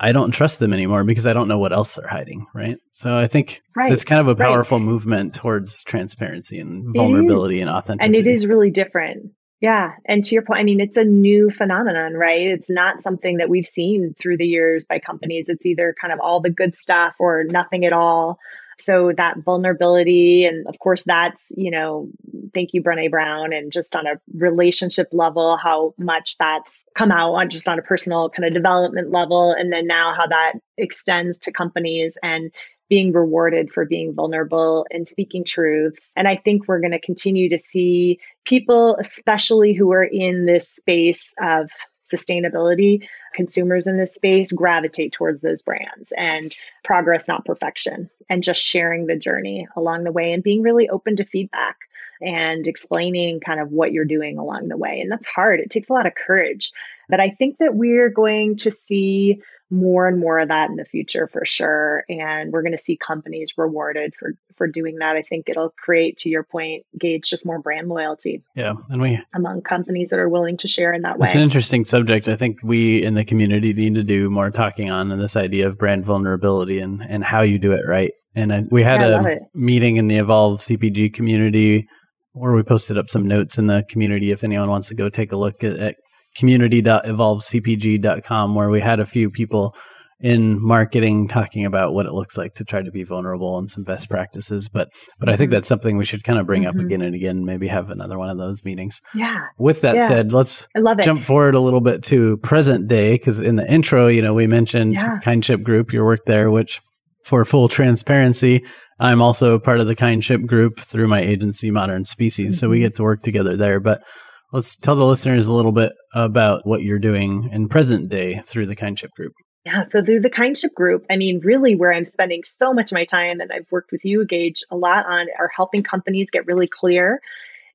I 0.00 0.12
don't 0.12 0.30
trust 0.30 0.60
them 0.60 0.72
anymore 0.72 1.02
because 1.04 1.26
I 1.26 1.32
don't 1.32 1.48
know 1.48 1.58
what 1.58 1.72
else 1.72 1.94
they're 1.94 2.06
hiding, 2.06 2.46
right? 2.54 2.78
So 2.92 3.18
I 3.18 3.26
think 3.26 3.62
right. 3.76 3.92
it's 3.92 4.04
kind 4.04 4.20
of 4.20 4.28
a 4.28 4.34
powerful 4.34 4.78
right. 4.78 4.84
movement 4.84 5.34
towards 5.34 5.82
transparency 5.84 6.60
and 6.60 6.94
vulnerability 6.94 7.60
and 7.60 7.68
authenticity. 7.68 8.18
And 8.18 8.26
it 8.26 8.30
is 8.30 8.46
really 8.46 8.70
different. 8.70 9.32
Yeah. 9.60 9.94
And 10.06 10.24
to 10.24 10.34
your 10.34 10.44
point, 10.44 10.60
I 10.60 10.62
mean, 10.62 10.78
it's 10.78 10.96
a 10.96 11.02
new 11.02 11.50
phenomenon, 11.50 12.14
right? 12.14 12.46
It's 12.46 12.70
not 12.70 13.02
something 13.02 13.38
that 13.38 13.48
we've 13.48 13.66
seen 13.66 14.14
through 14.20 14.36
the 14.36 14.46
years 14.46 14.84
by 14.88 15.00
companies. 15.00 15.46
It's 15.48 15.66
either 15.66 15.96
kind 16.00 16.12
of 16.12 16.20
all 16.20 16.40
the 16.40 16.50
good 16.50 16.76
stuff 16.76 17.16
or 17.18 17.42
nothing 17.42 17.84
at 17.84 17.92
all. 17.92 18.38
So 18.80 19.12
that 19.16 19.38
vulnerability, 19.38 20.44
and 20.44 20.66
of 20.66 20.78
course, 20.78 21.02
that's, 21.04 21.40
you 21.50 21.70
know, 21.70 22.08
thank 22.54 22.72
you, 22.72 22.82
Brene 22.82 23.10
Brown, 23.10 23.52
and 23.52 23.72
just 23.72 23.96
on 23.96 24.06
a 24.06 24.20
relationship 24.34 25.08
level, 25.12 25.56
how 25.56 25.94
much 25.98 26.36
that's 26.38 26.84
come 26.94 27.10
out 27.10 27.34
on 27.34 27.50
just 27.50 27.68
on 27.68 27.78
a 27.78 27.82
personal 27.82 28.30
kind 28.30 28.46
of 28.46 28.54
development 28.54 29.10
level. 29.10 29.52
And 29.52 29.72
then 29.72 29.86
now 29.86 30.14
how 30.14 30.26
that 30.28 30.52
extends 30.76 31.38
to 31.38 31.52
companies 31.52 32.14
and 32.22 32.52
being 32.88 33.12
rewarded 33.12 33.70
for 33.70 33.84
being 33.84 34.14
vulnerable 34.14 34.86
and 34.90 35.08
speaking 35.08 35.44
truth. 35.44 35.98
And 36.16 36.26
I 36.26 36.36
think 36.36 36.66
we're 36.66 36.80
going 36.80 36.92
to 36.92 37.00
continue 37.00 37.48
to 37.50 37.58
see 37.58 38.18
people, 38.46 38.96
especially 38.96 39.74
who 39.74 39.92
are 39.92 40.04
in 40.04 40.46
this 40.46 40.70
space 40.70 41.34
of 41.42 41.70
sustainability, 42.12 43.06
consumers 43.34 43.86
in 43.86 43.96
this 43.96 44.14
space 44.14 44.52
gravitate 44.52 45.12
towards 45.12 45.40
those 45.40 45.62
brands 45.62 46.12
and 46.16 46.56
progress, 46.84 47.28
not 47.28 47.44
perfection, 47.44 48.10
and 48.28 48.42
just 48.42 48.62
sharing 48.62 49.06
the 49.06 49.16
journey 49.16 49.66
along 49.76 50.04
the 50.04 50.12
way 50.12 50.32
and 50.32 50.42
being 50.42 50.62
really 50.62 50.88
open 50.88 51.16
to 51.16 51.24
feedback 51.24 51.76
and 52.20 52.66
explaining 52.66 53.40
kind 53.40 53.60
of 53.60 53.70
what 53.70 53.92
you're 53.92 54.04
doing 54.04 54.38
along 54.38 54.68
the 54.68 54.76
way. 54.76 55.00
And 55.00 55.10
that's 55.10 55.26
hard. 55.26 55.60
It 55.60 55.70
takes 55.70 55.88
a 55.88 55.92
lot 55.92 56.06
of 56.06 56.14
courage. 56.14 56.72
But 57.08 57.20
I 57.20 57.30
think 57.30 57.58
that 57.58 57.74
we're 57.74 58.10
going 58.10 58.56
to 58.56 58.70
see 58.70 59.40
more 59.70 60.08
and 60.08 60.18
more 60.18 60.38
of 60.38 60.48
that 60.48 60.70
in 60.70 60.76
the 60.76 60.84
future 60.84 61.26
for 61.26 61.44
sure 61.44 62.04
and 62.08 62.52
we're 62.52 62.62
going 62.62 62.72
to 62.72 62.78
see 62.78 62.96
companies 62.96 63.52
rewarded 63.56 64.14
for 64.14 64.32
for 64.54 64.66
doing 64.66 64.96
that. 64.96 65.14
I 65.14 65.22
think 65.22 65.48
it'll 65.48 65.70
create 65.70 66.16
to 66.18 66.30
your 66.30 66.42
point 66.42 66.86
Gage 66.98 67.28
just 67.28 67.44
more 67.44 67.58
brand 67.58 67.88
loyalty 67.88 68.42
yeah 68.54 68.74
and 68.88 69.00
we 69.00 69.20
among 69.34 69.62
companies 69.62 70.10
that 70.10 70.18
are 70.18 70.28
willing 70.28 70.56
to 70.58 70.68
share 70.68 70.92
in 70.92 71.02
that 71.02 71.18
way. 71.18 71.26
it's 71.26 71.34
an 71.34 71.42
interesting 71.42 71.84
subject. 71.84 72.28
I 72.28 72.36
think 72.36 72.58
we 72.62 73.02
in 73.02 73.14
the 73.14 73.24
community 73.24 73.72
need 73.74 73.94
to 73.96 74.02
do 74.02 74.30
more 74.30 74.50
talking 74.50 74.90
on 74.90 75.08
this 75.18 75.36
idea 75.36 75.66
of 75.66 75.76
brand 75.76 76.04
vulnerability 76.04 76.80
and 76.80 77.04
and 77.08 77.22
how 77.22 77.42
you 77.42 77.58
do 77.58 77.72
it 77.72 77.86
right? 77.86 78.12
And 78.34 78.52
I, 78.52 78.64
we 78.70 78.82
had 78.82 79.00
yeah, 79.00 79.26
a 79.26 79.36
meeting 79.54 79.96
in 79.96 80.08
the 80.08 80.16
evolve 80.16 80.60
cpg 80.60 81.12
community 81.12 81.86
where 82.32 82.54
we 82.54 82.62
posted 82.62 82.96
up 82.96 83.10
some 83.10 83.26
notes 83.26 83.58
in 83.58 83.66
the 83.66 83.84
community 83.90 84.30
if 84.30 84.44
anyone 84.44 84.68
wants 84.68 84.88
to 84.88 84.94
go 84.94 85.08
take 85.08 85.32
a 85.32 85.36
look 85.36 85.62
at, 85.62 85.76
at 85.76 85.96
community.evolvecpg.com 86.36 88.54
where 88.54 88.70
we 88.70 88.80
had 88.80 89.00
a 89.00 89.06
few 89.06 89.30
people 89.30 89.74
in 90.20 90.60
marketing 90.60 91.28
talking 91.28 91.64
about 91.64 91.94
what 91.94 92.04
it 92.04 92.12
looks 92.12 92.36
like 92.36 92.54
to 92.54 92.64
try 92.64 92.82
to 92.82 92.90
be 92.90 93.04
vulnerable 93.04 93.56
and 93.56 93.70
some 93.70 93.84
best 93.84 94.10
practices 94.10 94.68
but 94.68 94.88
but 95.20 95.28
i 95.28 95.36
think 95.36 95.48
mm-hmm. 95.48 95.56
that's 95.56 95.68
something 95.68 95.96
we 95.96 96.04
should 96.04 96.24
kind 96.24 96.40
of 96.40 96.46
bring 96.46 96.64
mm-hmm. 96.64 96.76
up 96.76 96.84
again 96.84 97.02
and 97.02 97.14
again 97.14 97.44
maybe 97.44 97.68
have 97.68 97.90
another 97.90 98.18
one 98.18 98.28
of 98.28 98.36
those 98.36 98.64
meetings 98.64 99.00
yeah 99.14 99.46
with 99.58 99.80
that 99.82 99.94
yeah. 99.94 100.08
said 100.08 100.32
let's 100.32 100.66
I 100.74 100.80
love 100.80 100.98
it. 100.98 101.04
jump 101.04 101.22
forward 101.22 101.54
a 101.54 101.60
little 101.60 101.80
bit 101.80 102.02
to 102.04 102.36
present 102.38 102.88
day 102.88 103.12
because 103.12 103.40
in 103.40 103.54
the 103.54 103.72
intro 103.72 104.08
you 104.08 104.20
know 104.20 104.34
we 104.34 104.48
mentioned 104.48 104.94
yeah. 104.94 105.20
kindship 105.22 105.62
group 105.62 105.92
your 105.92 106.04
work 106.04 106.24
there 106.26 106.50
which 106.50 106.80
for 107.24 107.44
full 107.44 107.68
transparency 107.68 108.64
i'm 108.98 109.22
also 109.22 109.60
part 109.60 109.80
of 109.80 109.86
the 109.86 109.96
kindship 109.96 110.46
group 110.46 110.80
through 110.80 111.06
my 111.06 111.20
agency 111.20 111.70
modern 111.70 112.04
species 112.04 112.54
mm-hmm. 112.54 112.58
so 112.58 112.68
we 112.68 112.78
mm-hmm. 112.78 112.86
get 112.86 112.94
to 112.96 113.04
work 113.04 113.22
together 113.22 113.56
there 113.56 113.78
but 113.78 114.02
Let's 114.50 114.76
tell 114.76 114.96
the 114.96 115.04
listeners 115.04 115.46
a 115.46 115.52
little 115.52 115.72
bit 115.72 115.92
about 116.14 116.66
what 116.66 116.82
you're 116.82 116.98
doing 116.98 117.50
in 117.52 117.68
present 117.68 118.08
day 118.08 118.38
through 118.38 118.66
the 118.66 118.76
Kindship 118.76 119.10
Group. 119.10 119.34
Yeah, 119.66 119.84
so 119.88 120.02
through 120.02 120.20
the 120.20 120.30
Kindship 120.30 120.72
Group, 120.72 121.04
I 121.10 121.16
mean, 121.16 121.40
really 121.44 121.74
where 121.74 121.92
I'm 121.92 122.06
spending 122.06 122.42
so 122.44 122.72
much 122.72 122.90
of 122.90 122.94
my 122.94 123.04
time, 123.04 123.40
and 123.40 123.52
I've 123.52 123.70
worked 123.70 123.92
with 123.92 124.06
you, 124.06 124.24
Gage, 124.24 124.62
a 124.70 124.76
lot 124.76 125.04
on, 125.04 125.26
are 125.38 125.50
helping 125.54 125.82
companies 125.82 126.30
get 126.30 126.46
really 126.46 126.66
clear, 126.66 127.20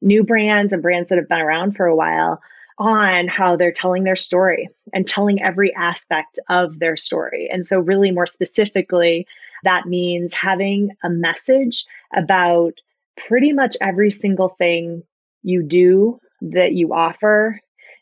new 0.01 0.23
brands 0.23 0.73
and 0.73 0.81
brands 0.81 1.09
that 1.09 1.19
have 1.19 1.29
been 1.29 1.41
around 1.41 1.75
for 1.75 1.85
a 1.85 1.95
while, 1.95 2.41
on 2.79 3.27
how 3.27 3.55
they're 3.55 3.71
telling 3.71 4.03
their 4.03 4.15
story 4.15 4.67
and 4.93 5.05
telling 5.05 5.43
every 5.43 5.75
aspect 5.75 6.39
of 6.49 6.79
their 6.79 6.97
story. 6.97 7.47
And 7.53 7.67
so, 7.67 7.77
really, 7.77 8.09
more 8.09 8.25
specifically, 8.25 9.27
that 9.63 9.85
means 9.85 10.33
having 10.33 10.89
a 11.03 11.09
message 11.11 11.85
about 12.15 12.73
pretty 13.15 13.53
much 13.53 13.77
every 13.79 14.09
single 14.09 14.55
thing 14.57 15.03
you 15.43 15.61
do 15.61 16.19
that 16.51 16.73
you 16.73 16.93
offer. 16.93 17.59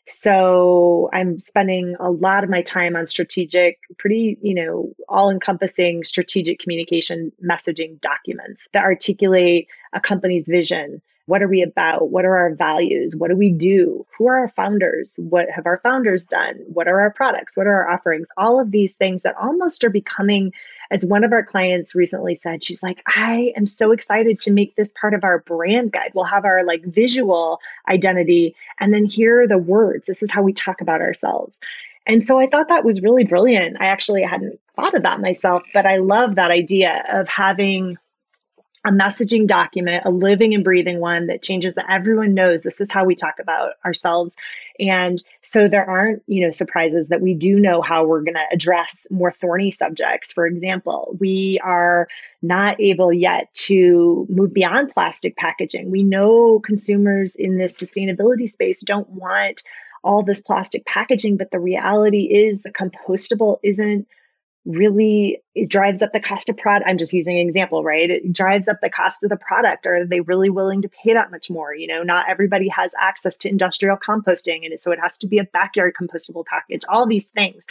So 0.08 1.08
I'm 1.12 1.38
spending 1.38 1.94
a 2.00 2.10
lot 2.10 2.42
of 2.42 2.50
my 2.50 2.60
time 2.60 2.96
on 2.96 3.06
strategic, 3.06 3.78
pretty, 3.98 4.36
you 4.42 4.54
know, 4.54 4.92
all 5.08 5.30
encompassing 5.30 6.02
strategic 6.02 6.58
communication 6.58 7.30
messaging 7.44 8.00
documents 8.00 8.68
that 8.72 8.82
articulate 8.82 9.68
a 9.92 10.00
company's 10.00 10.48
vision, 10.48 11.00
what 11.26 11.42
are 11.42 11.48
we 11.48 11.62
about? 11.62 12.10
What 12.10 12.24
are 12.24 12.36
our 12.36 12.54
values? 12.54 13.14
What 13.16 13.30
do 13.30 13.36
we 13.36 13.50
do? 13.50 14.04
Who 14.18 14.26
are 14.26 14.38
our 14.38 14.48
founders? 14.48 15.14
What 15.18 15.48
have 15.50 15.66
our 15.66 15.78
founders 15.78 16.24
done? 16.26 16.56
What 16.66 16.88
are 16.88 17.00
our 17.00 17.12
products? 17.12 17.56
What 17.56 17.66
are 17.66 17.82
our 17.82 17.90
offerings? 17.90 18.26
All 18.36 18.58
of 18.58 18.72
these 18.72 18.94
things 18.94 19.22
that 19.22 19.36
almost 19.40 19.84
are 19.84 19.90
becoming, 19.90 20.52
as 20.90 21.04
one 21.04 21.22
of 21.22 21.32
our 21.32 21.44
clients 21.44 21.94
recently 21.94 22.34
said, 22.34 22.64
she's 22.64 22.82
like, 22.82 23.02
I 23.06 23.52
am 23.56 23.66
so 23.66 23.92
excited 23.92 24.40
to 24.40 24.50
make 24.50 24.74
this 24.74 24.92
part 25.00 25.14
of 25.14 25.22
our 25.22 25.38
brand 25.40 25.92
guide. 25.92 26.10
We'll 26.14 26.24
have 26.24 26.44
our 26.44 26.64
like 26.64 26.84
visual 26.86 27.60
identity, 27.88 28.56
and 28.80 28.92
then 28.92 29.04
here 29.04 29.42
are 29.42 29.48
the 29.48 29.58
words. 29.58 30.06
This 30.06 30.22
is 30.22 30.30
how 30.30 30.42
we 30.42 30.52
talk 30.52 30.80
about 30.80 31.00
ourselves. 31.00 31.56
And 32.04 32.24
so 32.24 32.40
I 32.40 32.48
thought 32.48 32.68
that 32.68 32.84
was 32.84 33.00
really 33.00 33.24
brilliant. 33.24 33.76
I 33.80 33.86
actually 33.86 34.22
hadn't 34.22 34.58
thought 34.74 34.94
of 34.94 35.04
that 35.04 35.20
myself, 35.20 35.62
but 35.72 35.86
I 35.86 35.98
love 35.98 36.34
that 36.34 36.50
idea 36.50 37.04
of 37.12 37.28
having 37.28 37.96
a 38.84 38.90
messaging 38.90 39.46
document, 39.46 40.02
a 40.04 40.10
living 40.10 40.54
and 40.54 40.64
breathing 40.64 40.98
one 40.98 41.28
that 41.28 41.42
changes 41.42 41.74
that 41.74 41.86
everyone 41.88 42.34
knows 42.34 42.62
this 42.62 42.80
is 42.80 42.90
how 42.90 43.04
we 43.04 43.14
talk 43.14 43.38
about 43.38 43.74
ourselves. 43.84 44.34
And 44.80 45.22
so 45.40 45.68
there 45.68 45.88
aren't, 45.88 46.22
you 46.26 46.44
know, 46.44 46.50
surprises 46.50 47.08
that 47.08 47.20
we 47.20 47.34
do 47.34 47.60
know 47.60 47.80
how 47.80 48.04
we're 48.04 48.22
going 48.22 48.34
to 48.34 48.44
address 48.52 49.06
more 49.08 49.30
thorny 49.30 49.70
subjects. 49.70 50.32
For 50.32 50.46
example, 50.46 51.16
we 51.20 51.60
are 51.62 52.08
not 52.42 52.80
able 52.80 53.12
yet 53.12 53.54
to 53.54 54.26
move 54.28 54.52
beyond 54.52 54.90
plastic 54.90 55.36
packaging. 55.36 55.90
We 55.90 56.02
know 56.02 56.58
consumers 56.58 57.36
in 57.36 57.58
this 57.58 57.80
sustainability 57.80 58.48
space 58.48 58.80
don't 58.80 59.08
want 59.10 59.62
all 60.02 60.24
this 60.24 60.40
plastic 60.40 60.84
packaging, 60.86 61.36
but 61.36 61.52
the 61.52 61.60
reality 61.60 62.24
is 62.24 62.62
the 62.62 62.72
compostable 62.72 63.58
isn't 63.62 64.08
really 64.64 65.38
it 65.54 65.68
drives 65.68 66.02
up 66.02 66.12
the 66.12 66.20
cost 66.20 66.48
of 66.48 66.56
product 66.56 66.88
i'm 66.88 66.96
just 66.96 67.12
using 67.12 67.38
an 67.38 67.48
example 67.48 67.82
right? 67.82 68.10
It 68.10 68.32
drives 68.32 68.68
up 68.68 68.80
the 68.80 68.88
cost 68.88 69.22
of 69.22 69.30
the 69.30 69.36
product. 69.36 69.86
Are 69.86 70.04
they 70.04 70.20
really 70.20 70.50
willing 70.50 70.82
to 70.82 70.88
pay 70.88 71.12
that 71.14 71.30
much 71.30 71.50
more? 71.50 71.74
You 71.74 71.86
know 71.86 72.02
not 72.02 72.28
everybody 72.28 72.68
has 72.68 72.92
access 72.98 73.36
to 73.38 73.48
industrial 73.48 73.96
composting 73.96 74.64
and 74.64 74.80
so 74.80 74.92
it 74.92 75.00
has 75.00 75.16
to 75.18 75.26
be 75.26 75.38
a 75.38 75.44
backyard 75.44 75.94
compostable 76.00 76.44
package 76.46 76.82
all 76.88 77.06
these 77.06 77.26
things. 77.34 77.62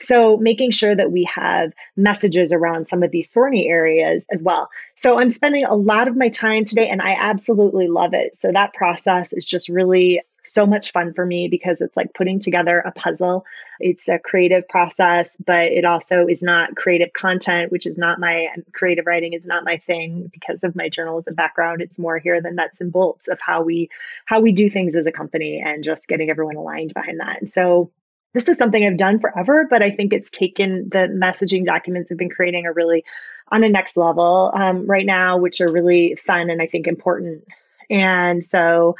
So 0.00 0.36
making 0.38 0.72
sure 0.72 0.94
that 0.96 1.12
we 1.12 1.24
have 1.24 1.72
messages 1.96 2.52
around 2.52 2.88
some 2.88 3.02
of 3.02 3.10
these 3.10 3.30
thorny 3.30 3.68
areas 3.68 4.26
as 4.30 4.42
well. 4.42 4.68
So 4.96 5.20
i'm 5.20 5.30
spending 5.30 5.64
a 5.64 5.74
lot 5.74 6.08
of 6.08 6.16
my 6.16 6.28
time 6.28 6.64
today 6.64 6.88
and 6.88 7.00
i 7.00 7.14
absolutely 7.18 7.88
love 7.88 8.12
it. 8.12 8.36
So 8.36 8.50
that 8.52 8.74
process 8.74 9.32
is 9.32 9.44
just 9.44 9.68
really 9.68 10.20
so 10.44 10.66
much 10.66 10.92
fun 10.92 11.12
for 11.12 11.26
me 11.26 11.48
because 11.48 11.80
it's 11.80 11.96
like 11.96 12.14
putting 12.14 12.38
together 12.38 12.80
a 12.80 12.92
puzzle. 12.92 13.44
It's 13.78 14.08
a 14.08 14.18
creative 14.18 14.66
process, 14.68 15.36
but 15.44 15.66
it 15.66 15.84
also 15.84 16.26
is 16.26 16.42
not 16.42 16.76
creative 16.76 17.12
content, 17.12 17.72
which 17.72 17.86
is 17.86 17.98
not 17.98 18.20
my 18.20 18.48
creative 18.72 19.06
writing 19.06 19.32
is 19.32 19.44
not 19.44 19.64
my 19.64 19.76
thing 19.76 20.30
because 20.32 20.64
of 20.64 20.76
my 20.76 20.88
journalism 20.88 21.34
background. 21.34 21.82
It's 21.82 21.98
more 21.98 22.18
here 22.18 22.40
the 22.40 22.50
nuts 22.50 22.80
and 22.80 22.92
bolts 22.92 23.28
of 23.28 23.40
how 23.40 23.62
we 23.62 23.88
how 24.26 24.40
we 24.40 24.52
do 24.52 24.70
things 24.70 24.94
as 24.94 25.06
a 25.06 25.12
company 25.12 25.62
and 25.64 25.84
just 25.84 26.08
getting 26.08 26.30
everyone 26.30 26.56
aligned 26.56 26.94
behind 26.94 27.20
that. 27.20 27.38
And 27.40 27.48
so 27.48 27.90
this 28.32 28.48
is 28.48 28.56
something 28.56 28.84
I've 28.84 28.96
done 28.96 29.18
forever, 29.18 29.66
but 29.68 29.82
I 29.82 29.90
think 29.90 30.12
it's 30.12 30.30
taken 30.30 30.88
the 30.90 31.08
messaging 31.08 31.64
documents 31.64 32.12
I've 32.12 32.18
been 32.18 32.30
creating 32.30 32.64
are 32.64 32.72
really 32.72 33.04
on 33.48 33.64
a 33.64 33.68
next 33.68 33.96
level 33.96 34.52
um, 34.54 34.86
right 34.86 35.06
now, 35.06 35.36
which 35.36 35.60
are 35.60 35.70
really 35.70 36.14
fun 36.14 36.48
and 36.50 36.62
I 36.62 36.66
think 36.66 36.86
important. 36.86 37.44
And 37.88 38.46
so 38.46 38.94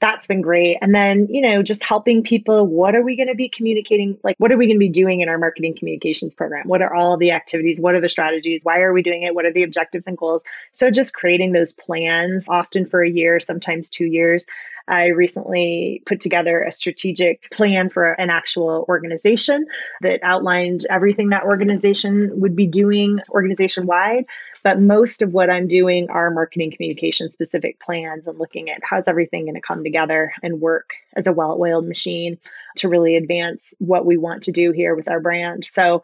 that's 0.00 0.26
been 0.26 0.42
great. 0.42 0.76
And 0.82 0.94
then, 0.94 1.26
you 1.30 1.40
know, 1.40 1.62
just 1.62 1.82
helping 1.82 2.22
people. 2.22 2.66
What 2.66 2.94
are 2.94 3.02
we 3.02 3.16
going 3.16 3.28
to 3.28 3.34
be 3.34 3.48
communicating? 3.48 4.18
Like, 4.22 4.36
what 4.38 4.52
are 4.52 4.58
we 4.58 4.66
going 4.66 4.76
to 4.76 4.80
be 4.80 4.88
doing 4.88 5.20
in 5.20 5.28
our 5.28 5.38
marketing 5.38 5.74
communications 5.76 6.34
program? 6.34 6.68
What 6.68 6.82
are 6.82 6.94
all 6.94 7.16
the 7.16 7.30
activities? 7.30 7.80
What 7.80 7.94
are 7.94 8.00
the 8.00 8.08
strategies? 8.08 8.60
Why 8.62 8.80
are 8.80 8.92
we 8.92 9.02
doing 9.02 9.22
it? 9.22 9.34
What 9.34 9.46
are 9.46 9.52
the 9.52 9.62
objectives 9.62 10.06
and 10.06 10.18
goals? 10.18 10.42
So, 10.72 10.90
just 10.90 11.14
creating 11.14 11.52
those 11.52 11.72
plans, 11.72 12.46
often 12.48 12.84
for 12.84 13.02
a 13.02 13.10
year, 13.10 13.40
sometimes 13.40 13.88
two 13.88 14.06
years, 14.06 14.44
I 14.88 15.06
recently 15.08 16.02
put 16.06 16.20
together 16.20 16.62
a 16.62 16.70
strategic 16.70 17.50
plan 17.50 17.90
for 17.90 18.12
an 18.12 18.30
actual 18.30 18.86
organization 18.88 19.66
that 20.00 20.20
outlined 20.22 20.86
everything 20.88 21.30
that 21.30 21.44
organization 21.44 22.30
would 22.40 22.54
be 22.54 22.66
doing 22.66 23.20
organization 23.30 23.86
wide. 23.86 24.26
But 24.62 24.80
most 24.80 25.22
of 25.22 25.32
what 25.32 25.50
I'm 25.50 25.68
doing 25.68 26.08
are 26.10 26.30
marketing 26.30 26.72
communication 26.72 27.32
specific 27.32 27.80
plans 27.80 28.26
and 28.26 28.38
looking 28.38 28.70
at 28.70 28.80
how's 28.82 29.04
everything 29.06 29.44
going 29.44 29.54
to 29.54 29.60
come 29.60 29.82
together 29.82 30.32
and 30.42 30.60
work 30.60 30.90
as 31.14 31.26
a 31.26 31.32
well 31.32 31.56
oiled 31.60 31.86
machine 31.86 32.38
to 32.76 32.88
really 32.88 33.16
advance 33.16 33.74
what 33.78 34.06
we 34.06 34.16
want 34.16 34.42
to 34.44 34.52
do 34.52 34.72
here 34.72 34.94
with 34.94 35.08
our 35.08 35.20
brand. 35.20 35.64
So 35.64 36.02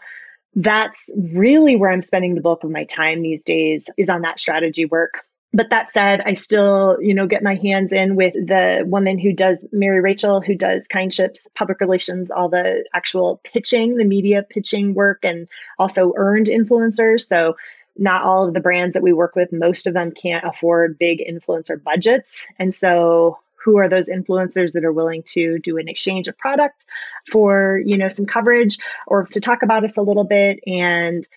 that's 0.54 1.10
really 1.34 1.76
where 1.76 1.90
I'm 1.90 2.00
spending 2.00 2.34
the 2.34 2.40
bulk 2.40 2.62
of 2.64 2.70
my 2.70 2.84
time 2.84 3.22
these 3.22 3.42
days 3.42 3.88
is 3.96 4.08
on 4.08 4.22
that 4.22 4.38
strategy 4.38 4.84
work 4.84 5.24
but 5.52 5.70
that 5.70 5.90
said, 5.90 6.22
I 6.24 6.34
still, 6.34 6.96
you 7.00 7.12
know, 7.12 7.26
get 7.26 7.42
my 7.42 7.56
hands 7.56 7.92
in 7.92 8.16
with 8.16 8.32
the 8.32 8.84
woman 8.86 9.18
who 9.18 9.32
does 9.32 9.66
Mary 9.70 10.00
Rachel, 10.00 10.40
who 10.40 10.54
does 10.54 10.88
Kindships, 10.88 11.46
public 11.54 11.80
relations, 11.80 12.30
all 12.30 12.48
the 12.48 12.84
actual 12.94 13.40
pitching, 13.44 13.96
the 13.96 14.04
media 14.04 14.44
pitching 14.48 14.94
work, 14.94 15.20
and 15.22 15.46
also 15.78 16.14
earned 16.16 16.46
influencers. 16.46 17.22
So 17.22 17.56
not 17.98 18.22
all 18.22 18.48
of 18.48 18.54
the 18.54 18.60
brands 18.60 18.94
that 18.94 19.02
we 19.02 19.12
work 19.12 19.36
with, 19.36 19.52
most 19.52 19.86
of 19.86 19.92
them 19.92 20.10
can't 20.10 20.44
afford 20.46 20.98
big 20.98 21.22
influencer 21.28 21.82
budgets. 21.82 22.46
And 22.58 22.74
so 22.74 23.38
who 23.62 23.76
are 23.76 23.88
those 23.88 24.08
influencers 24.08 24.72
that 24.72 24.84
are 24.84 24.92
willing 24.92 25.22
to 25.22 25.58
do 25.58 25.76
an 25.76 25.88
exchange 25.88 26.28
of 26.28 26.36
product 26.38 26.86
for, 27.30 27.80
you 27.84 27.96
know, 27.96 28.08
some 28.08 28.26
coverage 28.26 28.78
or 29.06 29.26
to 29.26 29.40
talk 29.40 29.62
about 29.62 29.84
us 29.84 29.96
a 29.96 30.02
little 30.02 30.24
bit 30.24 30.60
and 30.66 31.28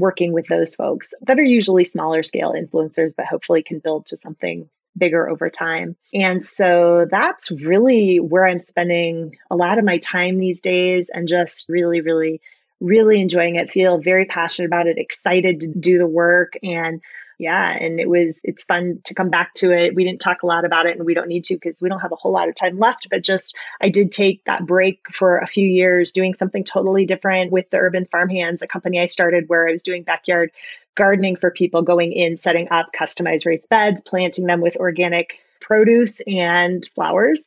working 0.00 0.32
with 0.32 0.46
those 0.46 0.74
folks 0.74 1.12
that 1.22 1.38
are 1.38 1.44
usually 1.44 1.84
smaller 1.84 2.22
scale 2.22 2.54
influencers, 2.54 3.12
but 3.16 3.26
hopefully 3.26 3.62
can 3.62 3.78
build 3.78 4.06
to 4.06 4.16
something 4.16 4.68
bigger 4.96 5.28
over 5.28 5.48
time. 5.48 5.96
And 6.12 6.44
so 6.44 7.06
that's 7.10 7.50
really 7.50 8.18
where 8.18 8.46
I'm 8.46 8.58
spending 8.58 9.36
a 9.50 9.56
lot 9.56 9.78
of 9.78 9.84
my 9.84 9.98
time 9.98 10.38
these 10.38 10.60
days 10.60 11.08
and 11.12 11.28
just 11.28 11.66
really, 11.68 12.00
really, 12.00 12.40
really 12.80 13.20
enjoying 13.20 13.56
it. 13.56 13.70
Feel 13.70 13.98
very 13.98 14.24
passionate 14.24 14.66
about 14.66 14.86
it, 14.86 14.98
excited 14.98 15.60
to 15.60 15.68
do 15.68 15.98
the 15.98 16.06
work 16.06 16.54
and 16.62 17.00
yeah 17.40 17.70
and 17.72 17.98
it 17.98 18.08
was 18.08 18.38
it's 18.44 18.64
fun 18.64 19.00
to 19.04 19.14
come 19.14 19.30
back 19.30 19.54
to 19.54 19.72
it. 19.72 19.94
We 19.94 20.04
didn't 20.04 20.20
talk 20.20 20.42
a 20.42 20.46
lot 20.46 20.64
about 20.64 20.86
it 20.86 20.96
and 20.96 21.04
we 21.04 21.14
don't 21.14 21.28
need 21.28 21.44
to 21.44 21.54
because 21.54 21.82
we 21.82 21.88
don't 21.88 22.00
have 22.00 22.12
a 22.12 22.16
whole 22.16 22.32
lot 22.32 22.48
of 22.48 22.54
time 22.54 22.78
left 22.78 23.08
but 23.10 23.22
just 23.22 23.56
i 23.80 23.88
did 23.88 24.12
take 24.12 24.44
that 24.44 24.66
break 24.66 25.00
for 25.10 25.38
a 25.38 25.46
few 25.46 25.66
years 25.66 26.12
doing 26.12 26.34
something 26.34 26.62
totally 26.62 27.04
different 27.04 27.50
with 27.50 27.68
the 27.70 27.78
urban 27.78 28.06
farmhands 28.06 28.62
a 28.62 28.66
company 28.66 29.00
i 29.00 29.06
started 29.06 29.48
where 29.48 29.68
i 29.68 29.72
was 29.72 29.82
doing 29.82 30.02
backyard 30.02 30.50
gardening 30.96 31.36
for 31.36 31.50
people 31.50 31.82
going 31.82 32.12
in 32.12 32.36
setting 32.36 32.68
up 32.70 32.90
customized 32.98 33.46
raised 33.46 33.68
beds 33.68 34.02
planting 34.04 34.46
them 34.46 34.60
with 34.60 34.76
organic 34.76 35.38
produce 35.70 36.20
and 36.26 36.88
flowers. 36.94 37.42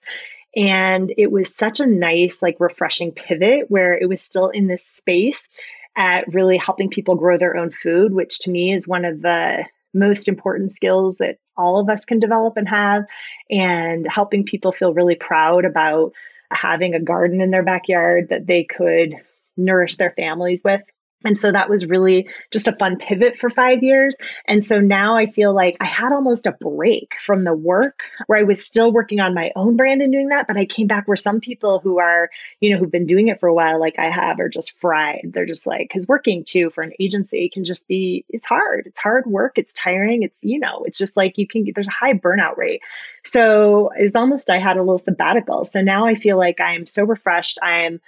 And 0.56 1.14
it 1.18 1.32
was 1.32 1.54
such 1.54 1.80
a 1.80 1.86
nice 1.86 2.42
like 2.42 2.56
refreshing 2.60 3.12
pivot 3.12 3.70
where 3.70 3.98
it 3.98 4.08
was 4.08 4.22
still 4.22 4.50
in 4.50 4.68
this 4.68 4.86
space 4.86 5.50
at 5.96 6.32
really 6.34 6.58
helping 6.58 6.90
people 6.90 7.16
grow 7.16 7.38
their 7.38 7.58
own 7.58 7.72
food, 7.72 8.14
which 8.14 8.40
to 8.40 8.52
me 8.52 8.74
is 8.74 8.88
one 8.88 9.04
of 9.04 9.22
the 9.22 9.66
most 9.94 10.28
important 10.28 10.72
skills 10.72 11.16
that 11.20 11.38
all 11.58 11.80
of 11.80 11.90
us 11.90 12.06
can 12.06 12.20
develop 12.20 12.58
and 12.58 12.68
have, 12.68 13.04
and 13.50 14.08
helping 14.10 14.44
people 14.44 14.72
feel 14.72 14.94
really 14.94 15.16
proud 15.16 15.66
about 15.66 16.14
having 16.52 16.94
a 16.94 17.00
garden 17.00 17.42
in 17.42 17.52
their 17.52 17.64
backyard 17.64 18.30
that 18.30 18.48
they 18.48 18.64
could 18.64 19.16
nourish 19.58 19.98
their 19.98 20.12
families 20.12 20.62
with. 20.64 20.82
And 21.24 21.38
so 21.38 21.52
that 21.52 21.70
was 21.70 21.86
really 21.86 22.28
just 22.52 22.68
a 22.68 22.76
fun 22.76 22.98
pivot 22.98 23.38
for 23.38 23.50
five 23.50 23.82
years. 23.82 24.16
And 24.46 24.64
so 24.64 24.80
now 24.80 25.16
I 25.16 25.26
feel 25.26 25.54
like 25.54 25.78
I 25.80 25.86
had 25.86 26.12
almost 26.12 26.46
a 26.46 26.52
break 26.52 27.16
from 27.20 27.44
the 27.44 27.54
work 27.54 28.04
where 28.28 28.40
I 28.40 28.44
was 28.44 28.64
still 28.64 28.92
working 28.92 29.20
on 29.20 29.34
my 29.34 29.52
own 29.56 29.76
brand 29.78 30.02
and 30.02 30.12
doing 30.12 30.30
that. 30.30 30.48
But 30.48 30.58
I 30.58 30.66
came 30.66 30.88
back 30.88 31.08
where 31.08 31.16
some 31.16 31.40
people 31.40 31.80
who 31.80 32.00
are, 32.00 32.30
you 32.60 32.72
know, 32.72 32.78
who've 32.78 32.92
been 32.92 33.06
doing 33.06 33.28
it 33.28 33.40
for 33.40 33.48
a 33.48 33.54
while, 33.54 33.80
like 33.80 33.98
I 33.98 34.10
have, 34.10 34.40
are 34.40 34.50
just 34.50 34.78
fried. 34.80 35.32
They're 35.34 35.46
just 35.46 35.66
like, 35.66 35.90
because 35.90 36.08
working 36.08 36.44
too 36.44 36.70
for 36.70 36.82
an 36.82 36.94
agency 37.00 37.50
can 37.50 37.64
just 37.64 37.88
be, 37.88 38.26
it's 38.30 38.48
hard. 38.48 38.88
It's 38.88 39.00
hard 39.00 39.26
work. 39.26 39.58
It's 39.58 39.74
tiring. 39.74 40.24
It's, 40.24 40.44
you 40.44 40.60
know, 40.60 40.84
it's 40.86 40.98
just 40.98 41.16
like 41.16 41.38
you 41.38 41.48
can, 41.48 41.66
there's 41.74 41.88
a 41.88 41.92
high 41.92 42.14
burnout 42.14 42.58
rate. 42.58 42.82
So 43.24 43.92
it's 43.96 44.16
almost, 44.16 44.50
I 44.50 44.60
had 44.60 44.78
a 44.78 44.82
little 44.82 44.98
sabbatical. 44.98 45.66
So 45.66 45.82
now 45.82 46.06
I 46.06 46.16
feel 46.16 46.38
like 46.38 46.60
I'm 46.60 46.86
so 46.86 47.04
refreshed. 47.04 47.58
I'm, 47.62 48.02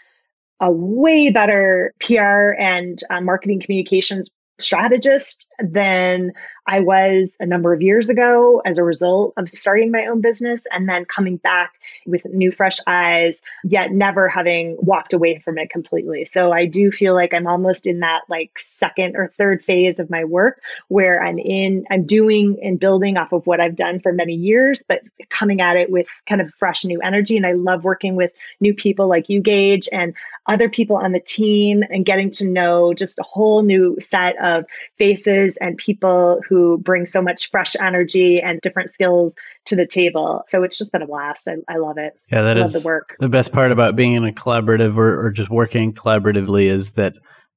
a 0.59 0.71
way 0.71 1.29
better 1.29 1.93
PR 1.99 2.53
and 2.59 3.01
uh, 3.09 3.21
marketing 3.21 3.59
communications 3.59 4.29
strategist 4.57 5.47
than 5.59 6.31
I 6.67 6.79
was 6.79 7.31
a 7.39 7.45
number 7.45 7.73
of 7.73 7.81
years 7.81 8.09
ago 8.09 8.61
as 8.65 8.77
a 8.77 8.83
result 8.83 9.33
of 9.37 9.47
starting 9.49 9.91
my 9.91 10.05
own 10.05 10.21
business 10.21 10.61
and 10.71 10.89
then 10.89 11.05
coming 11.05 11.37
back 11.37 11.79
with 12.07 12.25
new, 12.25 12.51
fresh 12.51 12.79
eyes, 12.87 13.41
yet 13.63 13.91
never 13.91 14.27
having 14.27 14.75
walked 14.79 15.13
away 15.13 15.39
from 15.39 15.57
it 15.57 15.69
completely. 15.69 16.25
So 16.25 16.51
I 16.51 16.65
do 16.65 16.91
feel 16.91 17.13
like 17.13 17.33
I'm 17.33 17.45
almost 17.45 17.85
in 17.85 17.99
that 17.99 18.21
like 18.29 18.57
second 18.57 19.15
or 19.15 19.31
third 19.37 19.63
phase 19.63 19.99
of 19.99 20.09
my 20.09 20.23
work 20.23 20.61
where 20.87 21.23
I'm 21.23 21.37
in, 21.37 21.85
I'm 21.91 22.05
doing 22.05 22.57
and 22.63 22.79
building 22.79 23.17
off 23.17 23.31
of 23.31 23.45
what 23.45 23.59
I've 23.59 23.75
done 23.75 23.99
for 23.99 24.11
many 24.11 24.33
years, 24.33 24.83
but 24.87 25.01
coming 25.29 25.61
at 25.61 25.77
it 25.77 25.91
with 25.91 26.07
kind 26.27 26.41
of 26.41 26.53
fresh 26.55 26.83
new 26.83 26.99
energy. 27.01 27.37
And 27.37 27.45
I 27.45 27.53
love 27.53 27.83
working 27.83 28.15
with 28.15 28.31
new 28.59 28.73
people 28.73 29.07
like 29.07 29.29
you, 29.29 29.39
Gage, 29.41 29.87
and 29.91 30.13
other 30.47 30.69
people 30.69 30.95
on 30.95 31.11
the 31.11 31.19
team 31.19 31.83
and 31.89 32.05
getting 32.05 32.29
to 32.31 32.45
know 32.45 32.93
just 32.93 33.19
a 33.19 33.23
whole 33.23 33.63
new 33.63 33.97
set 33.99 34.35
of 34.43 34.65
faces 34.97 35.57
and 35.57 35.77
people 35.77 36.41
who 36.47 36.54
bring 36.83 37.05
so 37.05 37.21
much 37.21 37.49
fresh 37.49 37.75
energy 37.79 38.41
and 38.41 38.59
different 38.61 38.89
skills 38.89 39.33
to 39.65 39.75
the 39.75 39.85
table. 39.85 40.43
So 40.47 40.63
it's 40.63 40.77
just 40.77 40.91
been 40.91 41.01
a 41.01 41.07
blast. 41.07 41.47
I, 41.47 41.55
I 41.73 41.77
love 41.77 41.97
it. 41.97 42.13
Yeah, 42.31 42.41
that 42.41 42.57
is 42.57 42.73
the 42.73 42.87
work. 42.87 43.15
The 43.19 43.29
best 43.29 43.51
part 43.51 43.71
about 43.71 43.95
being 43.95 44.13
in 44.13 44.25
a 44.25 44.31
collaborative 44.31 44.97
or, 44.97 45.25
or 45.25 45.31
just 45.31 45.49
working 45.49 45.93
collaboratively 45.93 46.65
is 46.65 46.93
that 46.93 47.13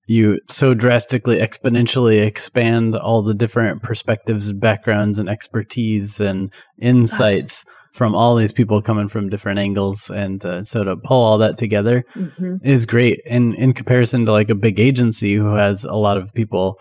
you 0.09 0.41
so 0.49 0.75
drastically 0.75 1.39
exponentially 1.39 2.21
expand 2.27 2.97
all 2.97 3.23
the 3.23 3.35
different 3.35 3.83
perspectives 3.83 4.53
backgrounds 4.53 5.19
and 5.19 5.29
expertise 5.29 6.19
and 6.19 6.53
insights 6.81 7.65
from 7.93 8.15
all 8.15 8.35
these 8.35 8.53
people 8.53 8.81
coming 8.81 9.09
from 9.09 9.29
different 9.29 9.59
angles 9.59 10.11
and 10.11 10.45
uh, 10.45 10.63
so 10.63 10.85
to 10.85 10.97
pull 10.97 11.23
all 11.23 11.39
that 11.39 11.59
together 11.59 12.05
mm-hmm. 12.15 12.57
is 12.63 12.87
great 12.87 13.21
and 13.27 13.55
in 13.57 13.73
comparison 13.73 14.25
to 14.25 14.33
like 14.33 14.51
a 14.51 14.55
big 14.55 14.81
agency 14.81 15.35
who 15.35 15.55
has 15.55 15.85
a 15.85 15.95
lot 15.95 16.17
of 16.17 16.33
people 16.33 16.79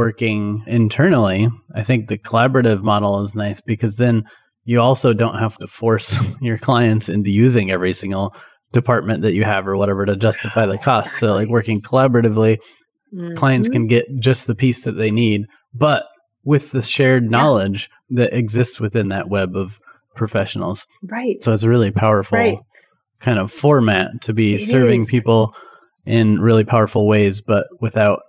working 0.00 0.62
internally 0.66 1.48
i 1.74 1.82
think 1.82 2.08
the 2.08 2.18
collaborative 2.18 2.82
model 2.82 3.22
is 3.22 3.34
nice 3.34 3.60
because 3.60 3.96
then 3.96 4.24
you 4.64 4.80
also 4.80 5.12
don't 5.12 5.38
have 5.38 5.56
to 5.56 5.66
force 5.66 6.18
your 6.40 6.58
clients 6.58 7.08
into 7.08 7.30
using 7.30 7.70
every 7.70 7.92
single 7.92 8.34
department 8.72 9.22
that 9.22 9.34
you 9.34 9.44
have 9.44 9.66
or 9.66 9.76
whatever 9.76 10.06
to 10.06 10.16
justify 10.16 10.64
the 10.66 10.78
cost 10.78 11.18
so 11.18 11.34
like 11.34 11.48
working 11.48 11.80
collaboratively 11.80 12.56
mm-hmm. 13.14 13.34
clients 13.34 13.68
can 13.68 13.86
get 13.86 14.06
just 14.18 14.46
the 14.46 14.54
piece 14.54 14.84
that 14.84 14.96
they 14.96 15.10
need 15.10 15.46
but 15.74 16.06
with 16.44 16.70
the 16.70 16.82
shared 16.82 17.30
knowledge 17.30 17.90
yeah. 18.08 18.24
that 18.24 18.36
exists 18.36 18.80
within 18.80 19.08
that 19.08 19.28
web 19.28 19.56
of 19.56 19.78
professionals. 20.14 20.86
Right. 21.02 21.42
So 21.42 21.52
it's 21.52 21.62
a 21.62 21.68
really 21.68 21.90
powerful 21.90 22.38
right. 22.38 22.58
kind 23.20 23.38
of 23.38 23.52
format 23.52 24.22
to 24.22 24.32
be 24.32 24.54
it 24.54 24.60
serving 24.60 25.02
is. 25.02 25.10
people 25.10 25.54
in 26.06 26.40
really 26.40 26.64
powerful 26.64 27.06
ways, 27.06 27.40
but 27.40 27.66
without, 27.80 28.22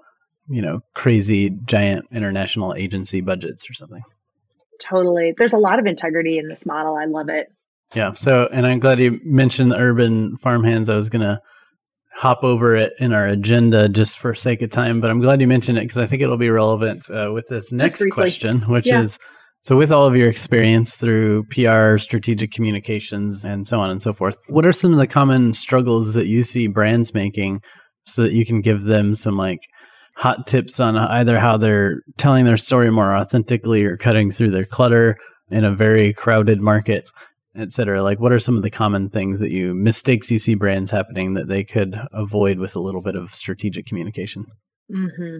you 0.50 0.62
know, 0.62 0.82
crazy 0.94 1.52
giant 1.66 2.06
international 2.12 2.74
agency 2.76 3.22
budgets 3.22 3.70
or 3.70 3.74
something. 3.74 4.04
Totally. 4.80 5.34
There's 5.38 5.54
a 5.54 5.58
lot 5.58 5.80
of 5.80 5.86
integrity 5.86 6.38
in 6.38 6.48
this 6.48 6.66
model. 6.66 6.96
I 6.96 7.06
love 7.06 7.30
it. 7.30 7.48
Yeah. 7.94 8.14
So, 8.14 8.48
and 8.52 8.66
I'm 8.66 8.80
glad 8.80 9.00
you 9.00 9.20
mentioned 9.24 9.72
the 9.72 9.78
urban 9.78 10.38
farmhands. 10.38 10.89
I 10.89 10.96
was 10.96 11.10
going 11.10 11.22
to 11.22 11.39
hop 12.14 12.44
over 12.44 12.76
it 12.76 12.94
in 13.00 13.14
our 13.14 13.28
agenda 13.28 13.89
just 13.89 14.20
for 14.20 14.34
sake 14.34 14.62
of 14.62 14.70
time, 14.70 15.02
but 15.02 15.10
I'm 15.10 15.20
glad 15.20 15.42
you 15.42 15.48
mentioned 15.48 15.78
it 15.78 15.82
because 15.82 16.00
I 16.00 16.06
think 16.06 16.22
it'll 16.22 16.38
be 16.38 16.50
relevant 16.50 17.10
uh, 17.10 17.32
with 17.34 17.48
this 17.48 17.72
next 17.72 18.10
question, 18.12 18.62
which 18.62 18.88
yeah. 18.88 19.02
is 19.02 19.20
so, 19.64 19.78
with 19.78 19.92
all 19.92 20.08
of 20.08 20.16
your 20.16 20.28
experience 20.28 20.96
through 20.96 21.44
PR, 21.52 21.98
strategic 21.98 22.52
communications, 22.52 23.46
and 23.46 23.68
so 23.68 23.80
on 23.80 23.92
and 23.92 24.02
so 24.02 24.12
forth, 24.12 24.39
what 24.48 24.66
are 24.66 24.74
some 24.74 24.92
of 24.92 24.98
the 24.98 25.06
common 25.06 25.54
struggles 25.54 26.16
that 26.16 26.26
you 26.26 26.42
see 26.42 26.66
brands 26.66 27.14
making 27.14 27.62
so 28.08 28.24
that 28.24 28.34
you 28.34 28.44
can 28.44 28.62
give 28.62 28.82
them 28.84 29.14
some 29.14 29.38
like 29.38 29.60
hot 30.16 30.47
tips 30.47 30.80
on 30.80 30.97
either 30.97 31.39
how 31.39 31.57
they're 31.57 32.01
telling 32.18 32.45
their 32.45 32.57
story 32.57 32.91
more 32.91 33.16
authentically 33.16 33.84
or 33.84 33.97
cutting 33.97 34.32
through 34.32 34.51
their 34.51 34.66
clutter 34.66 35.18
in 35.49 35.66
a 35.66 35.76
very 35.76 36.14
crowded 36.14 36.62
market, 36.62 37.09
etc. 37.57 38.01
Like, 38.03 38.20
what 38.20 38.32
are 38.32 38.39
some 38.39 38.55
of 38.55 38.64
the 38.64 38.70
common 38.70 39.09
things 39.09 39.39
that 39.39 39.51
you 39.51 39.74
mistakes 39.74 40.32
you 40.32 40.38
see 40.38 40.55
brands 40.55 40.91
happening 40.91 41.34
that 41.34 41.47
they 41.47 41.64
could 41.64 41.99
avoid 42.14 42.59
with 42.59 42.76
a 42.76 42.80
little 42.80 43.01
bit 43.01 43.16
of 43.16 43.34
strategic 43.34 43.86
communication? 43.86 44.45
Mm-hmm. 44.91 45.39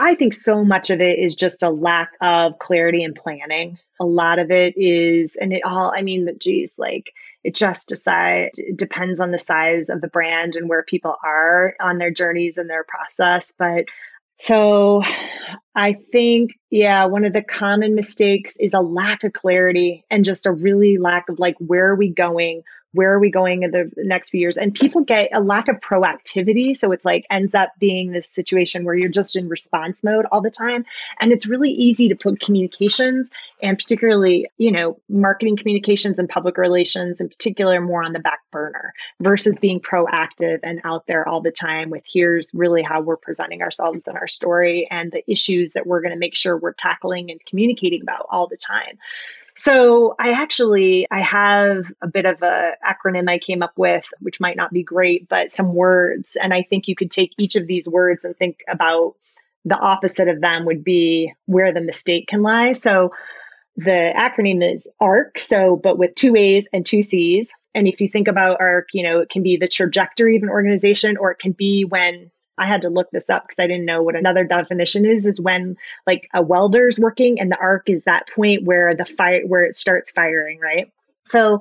I 0.00 0.14
think 0.14 0.34
so 0.34 0.64
much 0.64 0.90
of 0.90 1.00
it 1.00 1.18
is 1.18 1.34
just 1.34 1.62
a 1.62 1.70
lack 1.70 2.10
of 2.20 2.58
clarity 2.58 3.04
and 3.04 3.14
planning. 3.14 3.78
A 4.00 4.04
lot 4.04 4.38
of 4.38 4.50
it 4.50 4.74
is, 4.76 5.36
and 5.40 5.52
it 5.52 5.62
all, 5.64 5.92
I 5.94 6.02
mean, 6.02 6.28
geez, 6.40 6.72
like 6.76 7.12
it 7.44 7.54
just 7.54 7.88
decide, 7.88 8.50
it 8.56 8.76
depends 8.76 9.20
on 9.20 9.30
the 9.30 9.38
size 9.38 9.88
of 9.88 10.00
the 10.00 10.08
brand 10.08 10.56
and 10.56 10.68
where 10.68 10.82
people 10.82 11.16
are 11.24 11.74
on 11.80 11.98
their 11.98 12.10
journeys 12.10 12.58
and 12.58 12.68
their 12.68 12.84
process. 12.84 13.52
But 13.58 13.86
so 14.38 15.02
I 15.74 15.94
think, 15.94 16.52
yeah, 16.70 17.04
one 17.06 17.24
of 17.24 17.32
the 17.32 17.42
common 17.42 17.94
mistakes 17.94 18.54
is 18.60 18.72
a 18.72 18.80
lack 18.80 19.24
of 19.24 19.32
clarity 19.32 20.04
and 20.10 20.24
just 20.24 20.46
a 20.46 20.52
really 20.52 20.96
lack 20.98 21.28
of 21.28 21.38
like, 21.38 21.56
where 21.58 21.88
are 21.88 21.96
we 21.96 22.08
going? 22.08 22.62
Where 22.92 23.12
are 23.12 23.18
we 23.18 23.30
going 23.30 23.62
in 23.62 23.70
the 23.70 23.90
next 23.98 24.30
few 24.30 24.40
years? 24.40 24.56
And 24.56 24.74
people 24.74 25.02
get 25.02 25.28
a 25.32 25.40
lack 25.40 25.68
of 25.68 25.76
proactivity. 25.80 26.76
So 26.76 26.92
it's 26.92 27.04
like 27.04 27.26
ends 27.30 27.54
up 27.54 27.72
being 27.78 28.12
this 28.12 28.28
situation 28.28 28.84
where 28.84 28.94
you're 28.94 29.08
just 29.08 29.36
in 29.36 29.48
response 29.48 30.02
mode 30.02 30.26
all 30.32 30.40
the 30.40 30.50
time. 30.50 30.84
And 31.20 31.32
it's 31.32 31.46
really 31.46 31.70
easy 31.70 32.08
to 32.08 32.16
put 32.16 32.40
communications 32.40 33.28
and 33.62 33.78
particularly 33.78 34.48
you 34.58 34.70
know 34.70 34.98
marketing 35.08 35.56
communications 35.56 36.18
and 36.18 36.28
public 36.28 36.56
relations 36.56 37.20
in 37.20 37.28
particular 37.28 37.80
more 37.80 38.02
on 38.02 38.12
the 38.12 38.18
back 38.18 38.40
burner 38.50 38.92
versus 39.20 39.58
being 39.58 39.80
proactive 39.80 40.60
and 40.62 40.80
out 40.84 41.06
there 41.06 41.26
all 41.28 41.40
the 41.40 41.50
time 41.50 41.90
with 41.90 42.04
here's 42.10 42.50
really 42.54 42.82
how 42.82 43.00
we're 43.00 43.16
presenting 43.16 43.62
ourselves 43.62 44.00
and 44.06 44.16
our 44.16 44.26
story 44.26 44.86
and 44.90 45.12
the 45.12 45.30
issues 45.30 45.72
that 45.72 45.86
we're 45.86 46.00
going 46.00 46.12
to 46.12 46.18
make 46.18 46.36
sure 46.36 46.56
we're 46.56 46.72
tackling 46.72 47.30
and 47.30 47.44
communicating 47.46 48.02
about 48.02 48.26
all 48.30 48.46
the 48.46 48.56
time 48.56 48.98
so 49.58 50.14
I 50.20 50.30
actually 50.30 51.08
I 51.10 51.20
have 51.20 51.92
a 52.00 52.06
bit 52.06 52.26
of 52.26 52.42
a 52.42 52.74
acronym 52.86 53.28
I 53.28 53.38
came 53.38 53.60
up 53.60 53.72
with, 53.76 54.06
which 54.20 54.38
might 54.38 54.56
not 54.56 54.72
be 54.72 54.84
great, 54.84 55.28
but 55.28 55.52
some 55.52 55.74
words. 55.74 56.36
And 56.40 56.54
I 56.54 56.62
think 56.62 56.86
you 56.86 56.94
could 56.94 57.10
take 57.10 57.32
each 57.38 57.56
of 57.56 57.66
these 57.66 57.88
words 57.88 58.24
and 58.24 58.36
think 58.36 58.60
about 58.70 59.16
the 59.64 59.76
opposite 59.76 60.28
of 60.28 60.40
them 60.40 60.64
would 60.64 60.84
be 60.84 61.34
where 61.46 61.74
the 61.74 61.80
mistake 61.80 62.28
can 62.28 62.40
lie. 62.42 62.72
So 62.72 63.10
the 63.74 64.14
acronym 64.16 64.62
is 64.62 64.86
ARC, 65.00 65.40
so 65.40 65.74
but 65.74 65.98
with 65.98 66.14
two 66.14 66.36
A's 66.36 66.68
and 66.72 66.86
two 66.86 67.02
C's. 67.02 67.50
And 67.74 67.88
if 67.88 68.00
you 68.00 68.06
think 68.06 68.28
about 68.28 68.60
ARC, 68.60 68.90
you 68.92 69.02
know, 69.02 69.18
it 69.18 69.28
can 69.28 69.42
be 69.42 69.56
the 69.56 69.66
trajectory 69.66 70.36
of 70.36 70.44
an 70.44 70.50
organization 70.50 71.16
or 71.16 71.32
it 71.32 71.40
can 71.40 71.50
be 71.50 71.84
when 71.84 72.30
I 72.58 72.66
had 72.66 72.82
to 72.82 72.88
look 72.88 73.10
this 73.10 73.28
up 73.28 73.44
because 73.44 73.58
I 73.58 73.66
didn't 73.66 73.84
know 73.84 74.02
what 74.02 74.16
another 74.16 74.44
definition 74.44 75.04
is. 75.04 75.26
Is 75.26 75.40
when 75.40 75.76
like 76.06 76.28
a 76.34 76.42
welder's 76.42 76.98
working 76.98 77.40
and 77.40 77.50
the 77.50 77.58
arc 77.58 77.88
is 77.88 78.02
that 78.04 78.28
point 78.34 78.64
where 78.64 78.94
the 78.94 79.04
fire 79.04 79.42
where 79.46 79.64
it 79.64 79.76
starts 79.76 80.10
firing, 80.12 80.58
right? 80.60 80.90
So 81.24 81.60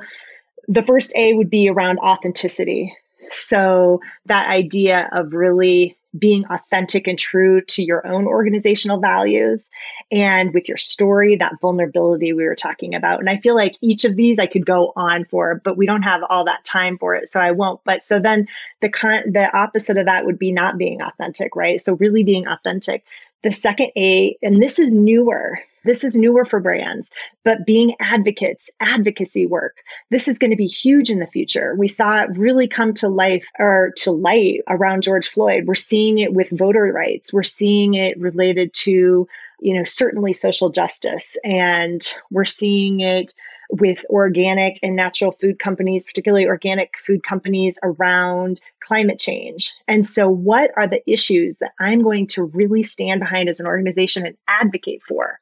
the 0.67 0.83
first 0.83 1.11
A 1.15 1.33
would 1.33 1.49
be 1.49 1.69
around 1.69 1.99
authenticity. 1.99 2.95
So 3.31 4.01
that 4.25 4.47
idea 4.47 5.09
of 5.11 5.33
really 5.33 5.97
being 6.17 6.45
authentic 6.49 7.07
and 7.07 7.19
true 7.19 7.61
to 7.61 7.83
your 7.83 8.05
own 8.07 8.25
organizational 8.25 8.99
values 8.99 9.67
and 10.11 10.53
with 10.53 10.67
your 10.67 10.77
story, 10.77 11.35
that 11.35 11.59
vulnerability 11.61 12.33
we 12.33 12.45
were 12.45 12.55
talking 12.55 12.95
about. 12.95 13.19
And 13.19 13.29
I 13.29 13.37
feel 13.37 13.55
like 13.55 13.75
each 13.81 14.05
of 14.05 14.15
these 14.15 14.39
I 14.39 14.47
could 14.47 14.65
go 14.65 14.93
on 14.95 15.25
for, 15.25 15.61
but 15.63 15.77
we 15.77 15.85
don't 15.85 16.03
have 16.03 16.21
all 16.29 16.45
that 16.45 16.63
time 16.65 16.97
for 16.97 17.13
it. 17.15 17.31
So 17.31 17.39
I 17.39 17.51
won't. 17.51 17.81
But 17.83 18.05
so 18.05 18.19
then 18.19 18.47
the 18.81 18.89
con- 18.89 19.31
the 19.31 19.55
opposite 19.55 19.97
of 19.97 20.05
that 20.05 20.25
would 20.25 20.39
be 20.39 20.51
not 20.51 20.77
being 20.77 21.01
authentic, 21.01 21.55
right? 21.55 21.81
So 21.81 21.95
really 21.95 22.23
being 22.23 22.47
authentic. 22.47 23.03
The 23.43 23.51
second 23.51 23.91
A, 23.95 24.37
and 24.41 24.61
this 24.63 24.79
is 24.79 24.91
newer, 24.91 25.59
this 25.85 26.03
is 26.03 26.15
newer 26.15 26.45
for 26.45 26.59
brands, 26.59 27.09
but 27.43 27.65
being 27.65 27.95
advocates, 27.99 28.69
advocacy 28.79 29.45
work, 29.45 29.77
this 30.09 30.27
is 30.27 30.37
going 30.37 30.51
to 30.51 30.57
be 30.57 30.65
huge 30.65 31.09
in 31.09 31.19
the 31.19 31.27
future. 31.27 31.75
We 31.77 31.87
saw 31.87 32.21
it 32.21 32.37
really 32.37 32.67
come 32.67 32.93
to 32.95 33.07
life 33.07 33.45
or 33.59 33.91
to 33.97 34.11
light 34.11 34.61
around 34.67 35.03
George 35.03 35.29
Floyd. 35.29 35.65
We're 35.65 35.75
seeing 35.75 36.19
it 36.19 36.33
with 36.33 36.49
voter 36.49 36.91
rights. 36.93 37.31
We're 37.31 37.43
seeing 37.43 37.93
it 37.93 38.19
related 38.19 38.73
to, 38.73 39.27
you 39.59 39.73
know, 39.73 39.83
certainly 39.83 40.33
social 40.33 40.69
justice. 40.69 41.37
And 41.43 42.05
we're 42.31 42.45
seeing 42.45 42.99
it 42.99 43.33
with 43.69 44.05
organic 44.09 44.79
and 44.81 44.95
natural 44.95 45.31
food 45.31 45.59
companies, 45.59 46.05
particularly 46.05 46.45
organic 46.45 46.97
food 47.05 47.23
companies 47.23 47.77
around 47.83 48.61
climate 48.79 49.19
change. 49.19 49.73
And 49.87 50.07
so, 50.07 50.29
what 50.29 50.71
are 50.77 50.87
the 50.87 51.01
issues 51.09 51.57
that 51.57 51.73
I'm 51.79 51.99
going 51.99 52.27
to 52.27 52.43
really 52.43 52.83
stand 52.83 53.19
behind 53.19 53.49
as 53.49 53.59
an 53.59 53.67
organization 53.67 54.25
and 54.25 54.37
advocate 54.47 55.01
for? 55.03 55.39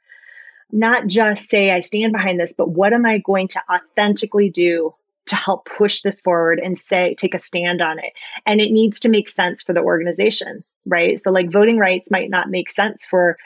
Not 0.75 1.07
just 1.07 1.49
say, 1.49 1.71
I 1.71 1.79
stand 1.79 2.11
behind 2.11 2.39
this, 2.39 2.53
but 2.53 2.69
what 2.69 2.93
am 2.93 3.05
I 3.05 3.17
going 3.19 3.47
to 3.49 3.61
authentically 3.71 4.49
do 4.49 4.93
to 5.27 5.35
help 5.35 5.65
push 5.65 6.01
this 6.01 6.19
forward 6.21 6.59
and 6.59 6.77
say, 6.77 7.15
take 7.15 7.33
a 7.33 7.39
stand 7.39 7.81
on 7.81 7.97
it? 7.97 8.13
And 8.45 8.59
it 8.59 8.71
needs 8.71 8.99
to 8.99 9.09
make 9.09 9.29
sense 9.29 9.63
for 9.63 9.73
the 9.73 9.81
organization, 9.81 10.63
right? 10.85 11.19
So, 11.19 11.31
like 11.31 11.49
voting 11.49 11.77
rights 11.77 12.11
might 12.11 12.29
not 12.29 12.49
make 12.49 12.69
sense 12.69 13.05
for 13.05 13.37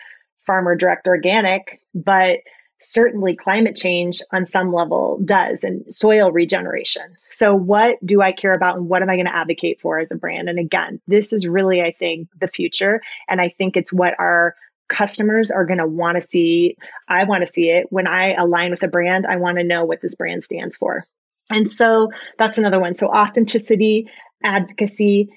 farmer 0.46 0.76
direct 0.76 1.08
organic, 1.08 1.80
but 1.94 2.40
certainly 2.82 3.36
climate 3.36 3.76
change 3.76 4.22
on 4.32 4.46
some 4.46 4.74
level 4.74 5.20
does 5.26 5.64
and 5.64 5.84
soil 5.94 6.32
regeneration. 6.32 7.16
So 7.30 7.54
what 7.54 8.04
do 8.06 8.22
I 8.22 8.32
care 8.32 8.54
about 8.54 8.78
and 8.78 8.88
what 8.88 9.02
am 9.02 9.10
I 9.10 9.16
going 9.16 9.26
to 9.26 9.36
advocate 9.36 9.80
for 9.82 10.00
as 10.00 10.12
a 10.12 10.16
brand? 10.16 10.50
And 10.50 10.58
again, 10.58 11.00
this 11.08 11.34
is 11.34 11.46
really 11.46 11.82
I 11.82 11.92
think 11.92 12.30
the 12.40 12.48
future 12.48 13.02
and 13.28 13.42
I 13.42 13.50
think 13.50 13.76
it's 13.76 13.92
what 13.92 14.16
our 14.18 14.56
customers 14.90 15.50
are 15.52 15.66
going 15.66 15.80
to 15.80 15.88
want 15.88 16.18
to 16.18 16.28
see, 16.28 16.76
I 17.08 17.24
want 17.24 17.46
to 17.46 17.52
see 17.52 17.70
it. 17.70 17.88
When 17.90 18.08
I 18.08 18.34
align 18.34 18.72
with 18.72 18.84
a 18.84 18.88
brand, 18.88 19.26
I 19.28 19.38
want 19.38 19.58
to 19.58 19.64
know 19.64 19.86
what 19.86 20.02
this 20.02 20.16
brand 20.16 20.44
stands 20.44 20.76
for. 20.76 21.08
And 21.50 21.72
so 21.72 22.10
that's 22.38 22.58
another 22.58 22.80
one. 22.80 22.96
So 22.96 23.08
authenticity, 23.08 24.10
advocacy, 24.44 25.30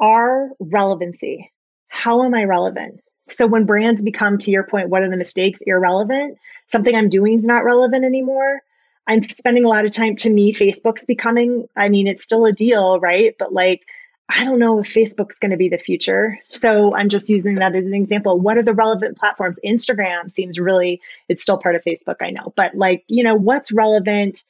our 0.00 0.50
relevancy. 0.58 1.50
How 1.88 2.24
am 2.24 2.34
I 2.34 2.44
relevant? 2.44 3.00
So 3.28 3.46
when 3.46 3.64
brands 3.64 4.02
become, 4.02 4.36
to 4.38 4.50
your 4.50 4.64
point, 4.64 4.90
what 4.90 5.02
are 5.02 5.08
the 5.08 5.16
mistakes? 5.16 5.60
Irrelevant. 5.66 6.36
Something 6.68 6.94
I'm 6.94 7.08
doing 7.08 7.34
is 7.34 7.44
not 7.44 7.64
relevant 7.64 8.04
anymore. 8.04 8.60
I'm 9.06 9.26
spending 9.28 9.64
a 9.64 9.68
lot 9.68 9.84
of 9.84 9.92
time 9.92 10.16
to 10.16 10.30
me, 10.30 10.52
Facebook's 10.52 11.04
becoming, 11.04 11.66
I 11.76 11.88
mean, 11.88 12.06
it's 12.06 12.24
still 12.24 12.46
a 12.46 12.52
deal, 12.52 13.00
right? 13.00 13.34
But 13.38 13.52
like, 13.52 13.82
I 14.30 14.44
don't 14.44 14.58
know 14.58 14.80
if 14.80 14.92
Facebook's 14.92 15.38
going 15.38 15.50
to 15.50 15.56
be 15.56 15.68
the 15.68 15.76
future. 15.76 16.38
So 16.48 16.94
I'm 16.94 17.08
just 17.10 17.28
using 17.28 17.56
that 17.56 17.74
as 17.74 17.84
an 17.84 17.94
example. 17.94 18.40
What 18.40 18.56
are 18.56 18.62
the 18.62 18.72
relevant 18.72 19.18
platforms? 19.18 19.58
Instagram 19.64 20.34
seems 20.34 20.58
really, 20.58 21.00
it's 21.28 21.42
still 21.42 21.58
part 21.58 21.74
of 21.74 21.84
Facebook, 21.84 22.16
I 22.22 22.30
know, 22.30 22.52
but 22.56 22.74
like, 22.74 23.04
you 23.06 23.22
know, 23.22 23.34
what's 23.34 23.70
relevant? 23.70 24.44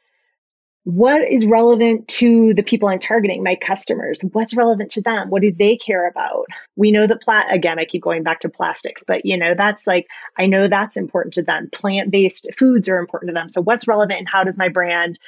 What 0.84 1.22
is 1.28 1.46
relevant 1.46 2.06
to 2.08 2.54
the 2.54 2.62
people 2.62 2.88
I'm 2.88 2.98
targeting, 2.98 3.42
my 3.42 3.56
customers? 3.56 4.20
What's 4.32 4.54
relevant 4.54 4.90
to 4.92 5.00
them? 5.00 5.30
What 5.30 5.42
do 5.42 5.50
they 5.50 5.76
care 5.76 6.06
about? 6.06 6.44
We 6.76 6.92
know 6.92 7.06
that 7.06 7.22
plat 7.22 7.52
again, 7.52 7.78
I 7.78 7.84
keep 7.84 8.02
going 8.02 8.22
back 8.22 8.40
to 8.40 8.48
plastics, 8.50 9.02
but 9.02 9.24
you 9.24 9.36
know, 9.36 9.54
that's 9.56 9.86
like 9.86 10.06
I 10.36 10.46
know 10.46 10.68
that's 10.68 10.96
important 10.96 11.34
to 11.34 11.42
them. 11.42 11.70
Plant-based 11.72 12.48
foods 12.56 12.88
are 12.88 12.98
important 12.98 13.30
to 13.30 13.34
them. 13.34 13.48
So 13.48 13.62
what's 13.62 13.88
relevant 13.88 14.18
and 14.18 14.28
how 14.28 14.44
does 14.44 14.58
my 14.58 14.68
brand 14.68 15.18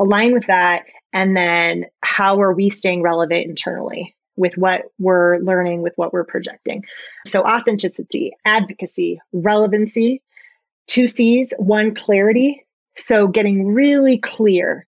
align 0.00 0.32
with 0.32 0.46
that? 0.46 0.84
And 1.14 1.36
then 1.36 1.86
how 2.02 2.40
are 2.42 2.52
we 2.52 2.68
staying 2.68 3.00
relevant 3.00 3.46
internally 3.46 4.14
with 4.36 4.58
what 4.58 4.82
we're 4.98 5.38
learning, 5.38 5.80
with 5.80 5.92
what 5.96 6.12
we're 6.12 6.24
projecting? 6.24 6.84
So, 7.24 7.42
authenticity, 7.44 8.32
advocacy, 8.44 9.20
relevancy, 9.32 10.20
two 10.88 11.06
C's, 11.06 11.54
one 11.56 11.94
clarity. 11.94 12.66
So, 12.96 13.28
getting 13.28 13.68
really 13.68 14.18
clear. 14.18 14.86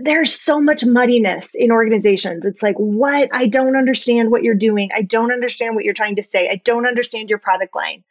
There's 0.00 0.38
so 0.38 0.60
much 0.60 0.84
muddiness 0.84 1.50
in 1.54 1.72
organizations. 1.72 2.44
It's 2.44 2.62
like, 2.62 2.76
what? 2.76 3.28
I 3.32 3.46
don't 3.46 3.74
understand 3.74 4.30
what 4.30 4.44
you're 4.44 4.54
doing. 4.54 4.90
I 4.94 5.02
don't 5.02 5.32
understand 5.32 5.74
what 5.74 5.84
you're 5.84 5.94
trying 5.94 6.14
to 6.16 6.22
say. 6.22 6.48
I 6.48 6.60
don't 6.64 6.86
understand 6.86 7.30
your 7.30 7.40
product 7.40 7.74
line. 7.74 8.04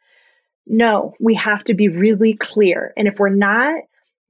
No, 0.66 1.14
we 1.18 1.34
have 1.36 1.64
to 1.64 1.72
be 1.72 1.88
really 1.88 2.34
clear. 2.34 2.92
And 2.96 3.08
if 3.08 3.18
we're 3.18 3.30
not, 3.30 3.76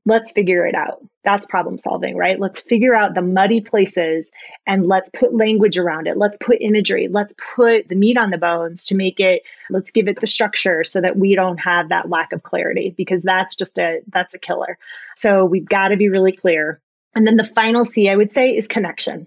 let's 0.09 0.33
figure 0.33 0.67
it 0.67 0.75
out. 0.75 1.05
That's 1.23 1.47
problem 1.47 1.77
solving, 1.77 2.17
right? 2.17 2.41
Let's 2.41 2.63
figure 2.63 2.95
out 2.95 3.15
the 3.15 3.21
muddy 3.21 3.61
places 3.61 4.27
and 4.67 4.87
let's 4.87 5.11
put 5.11 5.35
language 5.35 5.77
around 5.77 6.07
it. 6.07 6.17
Let's 6.17 6.39
put 6.39 6.57
imagery. 6.63 7.09
Let's 7.09 7.35
put 7.55 7.89
the 7.89 7.95
meat 7.95 8.17
on 8.17 8.31
the 8.31 8.39
bones 8.39 8.83
to 8.85 8.95
make 8.95 9.21
it, 9.21 9.43
let's 9.69 9.91
give 9.91 10.09
it 10.09 10.21
the 10.21 10.27
structure 10.27 10.83
so 10.83 11.03
that 11.03 11.19
we 11.19 11.35
don't 11.35 11.59
have 11.59 11.91
that 11.91 12.09
lack 12.09 12.33
of 12.33 12.43
clarity 12.43 12.95
because 12.97 13.23
that's 13.23 13.55
just 13.55 13.79
a, 13.79 14.01
that's 14.11 14.33
a 14.33 14.39
killer. 14.39 14.79
So 15.15 15.45
we've 15.45 15.69
got 15.69 15.89
to 15.89 15.99
be 15.99 16.09
really 16.09 16.33
clear. 16.33 16.81
And 17.15 17.27
then 17.27 17.37
the 17.37 17.45
final 17.45 17.85
C 17.85 18.09
I 18.09 18.17
would 18.17 18.33
say 18.33 18.49
is 18.49 18.67
connection. 18.67 19.27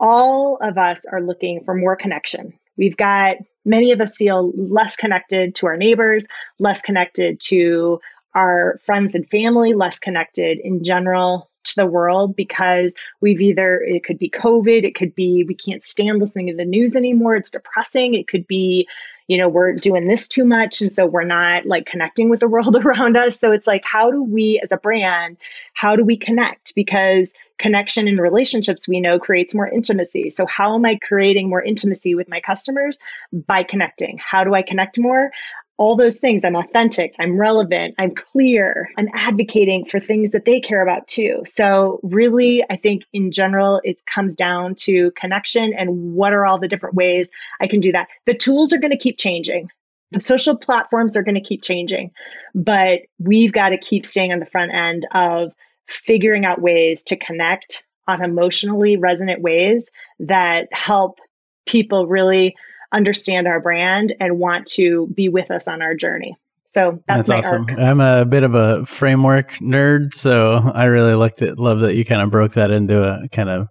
All 0.00 0.58
of 0.62 0.78
us 0.78 1.02
are 1.12 1.22
looking 1.22 1.62
for 1.64 1.74
more 1.74 1.94
connection. 1.94 2.52
We've 2.76 2.96
got 2.96 3.36
many 3.64 3.92
of 3.92 4.00
us 4.00 4.16
feel 4.16 4.50
less 4.56 4.96
connected 4.96 5.54
to 5.56 5.66
our 5.66 5.76
neighbors, 5.76 6.24
less 6.58 6.82
connected 6.82 7.38
to 7.42 8.00
our 8.34 8.78
friends 8.84 9.14
and 9.14 9.28
family 9.28 9.74
less 9.74 9.98
connected 9.98 10.58
in 10.60 10.82
general 10.84 11.50
to 11.64 11.76
the 11.76 11.86
world 11.86 12.34
because 12.34 12.92
we've 13.20 13.40
either 13.40 13.80
it 13.80 14.02
could 14.02 14.18
be 14.18 14.30
covid 14.30 14.82
it 14.82 14.94
could 14.94 15.14
be 15.14 15.44
we 15.46 15.54
can't 15.54 15.84
stand 15.84 16.18
listening 16.18 16.46
to 16.46 16.56
the 16.56 16.64
news 16.64 16.96
anymore 16.96 17.34
it's 17.36 17.50
depressing 17.50 18.14
it 18.14 18.28
could 18.28 18.46
be 18.46 18.88
you 19.30 19.38
know 19.38 19.48
we're 19.48 19.72
doing 19.74 20.08
this 20.08 20.26
too 20.26 20.44
much 20.44 20.82
and 20.82 20.92
so 20.92 21.06
we're 21.06 21.22
not 21.22 21.64
like 21.64 21.86
connecting 21.86 22.28
with 22.28 22.40
the 22.40 22.48
world 22.48 22.74
around 22.84 23.16
us. 23.16 23.38
So 23.38 23.52
it's 23.52 23.66
like 23.66 23.84
how 23.84 24.10
do 24.10 24.24
we 24.24 24.60
as 24.62 24.72
a 24.72 24.76
brand 24.76 25.36
how 25.74 25.94
do 25.94 26.04
we 26.04 26.16
connect? 26.16 26.74
Because 26.74 27.32
connection 27.58 28.08
and 28.08 28.20
relationships 28.20 28.88
we 28.88 29.00
know 29.00 29.20
creates 29.20 29.54
more 29.54 29.68
intimacy. 29.68 30.30
So 30.30 30.46
how 30.46 30.74
am 30.74 30.84
i 30.84 30.98
creating 31.00 31.48
more 31.48 31.62
intimacy 31.62 32.16
with 32.16 32.28
my 32.28 32.40
customers? 32.40 32.98
By 33.32 33.62
connecting. 33.62 34.18
How 34.18 34.42
do 34.42 34.54
i 34.54 34.62
connect 34.62 34.98
more 34.98 35.30
all 35.80 35.96
those 35.96 36.18
things. 36.18 36.42
I'm 36.44 36.56
authentic, 36.56 37.14
I'm 37.18 37.38
relevant, 37.38 37.94
I'm 37.98 38.14
clear, 38.14 38.90
I'm 38.98 39.08
advocating 39.14 39.86
for 39.86 39.98
things 39.98 40.30
that 40.32 40.44
they 40.44 40.60
care 40.60 40.82
about 40.82 41.08
too. 41.08 41.42
So, 41.46 42.00
really, 42.02 42.62
I 42.68 42.76
think 42.76 43.04
in 43.14 43.32
general, 43.32 43.80
it 43.82 44.04
comes 44.04 44.36
down 44.36 44.74
to 44.80 45.10
connection 45.12 45.72
and 45.72 46.12
what 46.12 46.34
are 46.34 46.44
all 46.44 46.58
the 46.58 46.68
different 46.68 46.96
ways 46.96 47.30
I 47.62 47.66
can 47.66 47.80
do 47.80 47.92
that. 47.92 48.08
The 48.26 48.34
tools 48.34 48.74
are 48.74 48.78
going 48.78 48.90
to 48.90 48.98
keep 48.98 49.18
changing. 49.18 49.70
The 50.12 50.20
social 50.20 50.54
platforms 50.54 51.16
are 51.16 51.22
going 51.22 51.36
to 51.36 51.40
keep 51.40 51.62
changing, 51.62 52.10
but 52.54 53.00
we've 53.18 53.52
got 53.52 53.70
to 53.70 53.78
keep 53.78 54.04
staying 54.04 54.32
on 54.32 54.38
the 54.38 54.46
front 54.46 54.74
end 54.74 55.06
of 55.14 55.54
figuring 55.86 56.44
out 56.44 56.60
ways 56.60 57.02
to 57.04 57.16
connect 57.16 57.84
on 58.06 58.22
emotionally 58.22 58.98
resonant 58.98 59.40
ways 59.40 59.86
that 60.18 60.68
help 60.72 61.20
people 61.66 62.06
really 62.06 62.54
understand 62.92 63.46
our 63.46 63.60
brand 63.60 64.14
and 64.20 64.38
want 64.38 64.66
to 64.66 65.08
be 65.08 65.28
with 65.28 65.50
us 65.50 65.68
on 65.68 65.82
our 65.82 65.94
journey. 65.94 66.36
So 66.72 67.02
that's, 67.08 67.28
that's 67.28 67.46
awesome. 67.46 67.66
Arc. 67.68 67.78
I'm 67.78 68.00
a 68.00 68.24
bit 68.24 68.44
of 68.44 68.54
a 68.54 68.84
framework 68.86 69.52
nerd, 69.54 70.14
so 70.14 70.70
I 70.74 70.84
really 70.84 71.14
liked 71.14 71.42
it. 71.42 71.58
Love 71.58 71.80
that 71.80 71.96
you 71.96 72.04
kind 72.04 72.22
of 72.22 72.30
broke 72.30 72.52
that 72.52 72.70
into 72.70 73.02
a 73.02 73.28
kind 73.28 73.48
of 73.48 73.66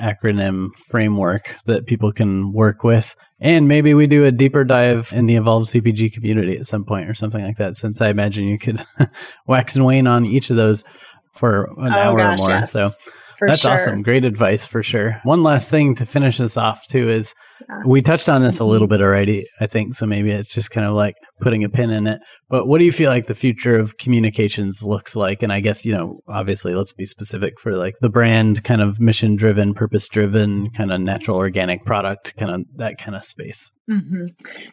acronym 0.00 0.74
framework 0.76 1.54
that 1.66 1.86
people 1.86 2.12
can 2.12 2.52
work 2.52 2.82
with. 2.82 3.14
And 3.40 3.68
maybe 3.68 3.92
we 3.92 4.06
do 4.06 4.24
a 4.24 4.32
deeper 4.32 4.64
dive 4.64 5.12
in 5.14 5.26
the 5.26 5.36
Evolve 5.36 5.64
CPG 5.64 6.12
community 6.12 6.56
at 6.56 6.66
some 6.66 6.84
point 6.84 7.10
or 7.10 7.14
something 7.14 7.44
like 7.44 7.56
that, 7.56 7.76
since 7.76 8.00
I 8.00 8.08
imagine 8.08 8.48
you 8.48 8.58
could 8.58 8.82
wax 9.46 9.76
and 9.76 9.84
wane 9.84 10.06
on 10.06 10.24
each 10.24 10.48
of 10.48 10.56
those 10.56 10.82
for 11.34 11.64
an 11.78 11.92
oh, 11.92 11.98
hour 11.98 12.16
gosh, 12.16 12.40
or 12.40 12.42
more. 12.42 12.50
Yes. 12.50 12.72
So 12.72 12.92
that's 13.40 13.60
sure. 13.60 13.72
awesome. 13.72 14.02
Great 14.02 14.24
advice 14.24 14.66
for 14.66 14.82
sure. 14.82 15.20
One 15.24 15.42
last 15.42 15.70
thing 15.70 15.94
to 15.96 16.06
finish 16.06 16.38
this 16.38 16.56
off 16.56 16.86
too 16.86 17.08
is 17.08 17.34
yeah. 17.68 17.82
We 17.84 18.02
touched 18.02 18.28
on 18.28 18.42
this 18.42 18.58
a 18.58 18.64
little 18.64 18.86
mm-hmm. 18.86 18.96
bit 18.96 19.02
already, 19.02 19.46
I 19.60 19.66
think. 19.66 19.94
So 19.94 20.06
maybe 20.06 20.30
it's 20.30 20.52
just 20.52 20.70
kind 20.70 20.86
of 20.86 20.94
like 20.94 21.16
putting 21.40 21.64
a 21.64 21.68
pin 21.68 21.90
in 21.90 22.06
it. 22.06 22.20
But 22.48 22.66
what 22.66 22.78
do 22.78 22.84
you 22.84 22.92
feel 22.92 23.10
like 23.10 23.26
the 23.26 23.34
future 23.34 23.78
of 23.78 23.96
communications 23.98 24.82
looks 24.82 25.16
like? 25.16 25.42
And 25.42 25.52
I 25.52 25.60
guess, 25.60 25.84
you 25.84 25.92
know, 25.92 26.20
obviously, 26.28 26.74
let's 26.74 26.92
be 26.92 27.04
specific 27.04 27.60
for 27.60 27.76
like 27.76 27.94
the 28.00 28.08
brand 28.08 28.64
kind 28.64 28.80
of 28.80 29.00
mission 29.00 29.36
driven, 29.36 29.74
purpose 29.74 30.08
driven, 30.08 30.70
kind 30.70 30.92
of 30.92 31.00
natural 31.00 31.36
organic 31.36 31.84
product, 31.84 32.36
kind 32.36 32.50
of 32.50 32.62
that 32.76 32.98
kind 32.98 33.16
of 33.16 33.24
space. 33.24 33.70
Mm-hmm. 33.90 34.24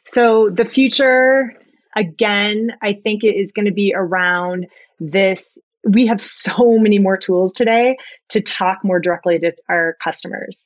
So 0.06 0.50
the 0.50 0.66
future, 0.66 1.54
again, 1.96 2.72
I 2.82 2.94
think 2.94 3.24
it 3.24 3.36
is 3.36 3.52
going 3.52 3.66
to 3.66 3.74
be 3.74 3.94
around 3.96 4.68
this 5.00 5.58
we 5.90 6.06
have 6.06 6.22
so 6.22 6.78
many 6.78 7.00
more 7.00 7.18
tools 7.18 7.54
today 7.54 7.96
to 8.30 8.42
talk 8.42 8.80
more 8.84 9.00
directly 9.00 9.40
to 9.40 9.54
our 9.70 9.96
customers 10.04 10.58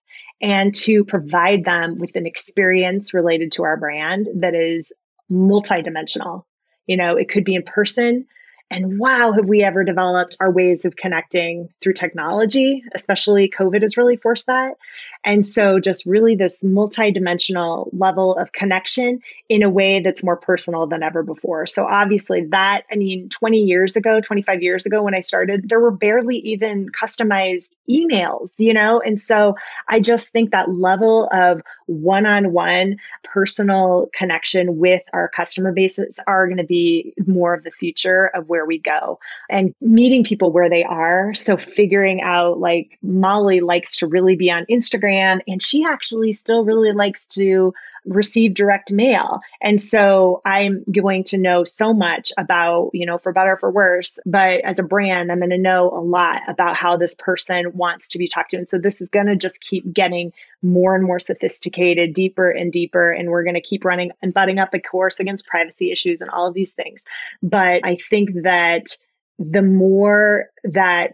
and 0.42 0.74
to 0.76 1.04
provide 1.04 1.66
them 1.66 1.98
with 1.98 2.16
an 2.16 2.26
experience 2.26 3.14
related 3.14 3.52
to 3.54 3.64
our 3.64 3.78
brand 3.78 4.28
that 4.36 4.56
is 4.56 4.92
multidimensional. 5.32 6.44
You 6.88 6.98
know, 6.98 7.16
it 7.16 7.30
could 7.30 7.46
be 7.46 7.56
in 7.56 7.64
person, 7.64 8.26
and 8.72 8.98
wow, 8.98 9.34
have 9.34 9.48
we 9.48 9.64
ever 9.64 9.84
developed 9.84 10.38
our 10.39 10.50
ways 10.50 10.86
of 10.86 10.96
connecting 10.96 11.68
through 11.82 11.94
technology? 11.94 12.84
Especially 12.96 13.50
COVID 13.50 13.82
has 13.82 13.98
really 13.98 14.16
forced 14.16 14.48
that. 14.48 14.78
And 15.24 15.46
so, 15.46 15.80
just 15.80 16.06
really 16.06 16.36
this 16.36 16.64
multidimensional 16.64 17.90
level 17.94 18.36
of 18.38 18.54
connection 18.54 19.22
in 19.50 19.62
a 19.62 19.70
way 19.70 20.00
that's 20.00 20.24
more 20.24 20.36
personal 20.36 20.88
than 20.88 21.04
ever 21.04 21.22
before. 21.22 21.68
So, 21.68 21.86
obviously, 21.86 22.46
that, 22.46 22.84
I 22.92 22.96
mean, 22.96 23.30
20 23.30 23.60
years 23.60 23.96
ago, 23.96 24.20
25 24.20 24.64
years 24.64 24.86
ago, 24.86 25.04
when 25.04 25.14
I 25.14 25.22
started, 25.22 25.70
there 25.70 25.80
were 25.80 25.92
barely 25.92 26.38
even 26.38 26.90
customized 26.90 27.72
emails, 27.90 28.50
you 28.58 28.74
know? 28.74 29.00
And 29.06 29.22
so, 29.22 29.56
I 29.90 30.00
just 30.00 30.30
think 30.30 30.52
that 30.52 30.72
level 30.72 31.30
of 31.32 31.62
one 31.86 32.26
on 32.26 32.52
one 32.54 32.96
personal 33.24 34.10
connection 34.14 34.78
with 34.78 35.04
our 35.14 35.28
customer 35.30 35.72
bases 35.72 36.16
are 36.26 36.48
going 36.48 36.58
to 36.58 36.64
be 36.64 37.14
more 37.28 37.54
of 37.54 37.64
the 37.64 37.72
future 37.72 38.32
of 38.34 38.48
where 38.50 38.66
we 38.66 38.80
go 38.80 39.20
and 39.50 39.76
meeting 39.82 40.24
people 40.24 40.52
where 40.52 40.70
they 40.70 40.84
are. 40.84 41.34
So 41.34 41.58
figuring 41.58 42.22
out 42.22 42.60
like 42.60 42.98
Molly 43.04 43.60
likes 43.60 43.96
to 43.98 44.08
really 44.08 44.36
be 44.36 44.50
on 44.50 44.66
Instagram 44.70 45.11
and 45.12 45.62
she 45.62 45.84
actually 45.86 46.34
still 46.34 46.64
really 46.64 46.91
likes 46.91 47.26
to 47.28 47.74
receive 48.05 48.55
direct 48.55 48.91
mail. 48.91 49.41
And 49.62 49.80
so 49.80 50.41
I'm 50.43 50.84
going 50.91 51.24
to 51.26 51.38
know 51.38 51.64
so 51.64 51.93
much 51.93 52.32
about, 52.38 52.89
you 52.93 53.05
know, 53.05 53.20
for 53.20 53.32
better 53.32 53.57
for 53.57 53.70
worse, 53.70 54.18
but 54.26 54.62
as 54.62 54.80
a 54.80 54.84
brand, 54.84 55.32
I'm 55.32 55.38
going 55.38 55.51
to 55.51 55.57
know 55.57 55.91
a 55.91 56.01
lot 56.01 56.41
about 56.47 56.76
how 56.76 56.97
this 56.97 57.14
person 57.14 57.72
wants 57.74 58.07
to 58.09 58.18
be 58.18 58.28
talked 58.28 58.51
to. 58.51 58.57
And 58.57 58.68
so 58.68 58.80
this 58.80 59.01
is 59.01 59.09
going 59.09 59.28
to 59.28 59.36
just 59.36 59.62
keep 59.62 59.93
getting 59.93 60.34
more 60.64 60.95
and 60.95 61.03
more 61.03 61.20
sophisticated, 61.20 62.14
deeper 62.14 62.49
and 62.49 62.72
deeper. 62.72 63.12
And 63.12 63.30
we're 63.30 63.43
going 63.43 63.53
to 63.53 63.62
keep 63.62 63.86
running 63.86 64.12
and 64.22 64.34
butting 64.34 64.57
up, 64.57 64.74
of 64.74 64.82
course, 64.89 65.20
against 65.20 65.45
privacy 65.45 65.91
issues 65.91 66.22
and 66.22 66.30
all 66.32 66.47
of 66.47 66.55
these 66.55 66.72
things. 66.72 67.01
But 67.43 67.82
I 67.84 67.97
think 68.09 68.30
that 68.43 68.97
the 69.38 69.62
more 69.62 70.45
that 70.64 71.12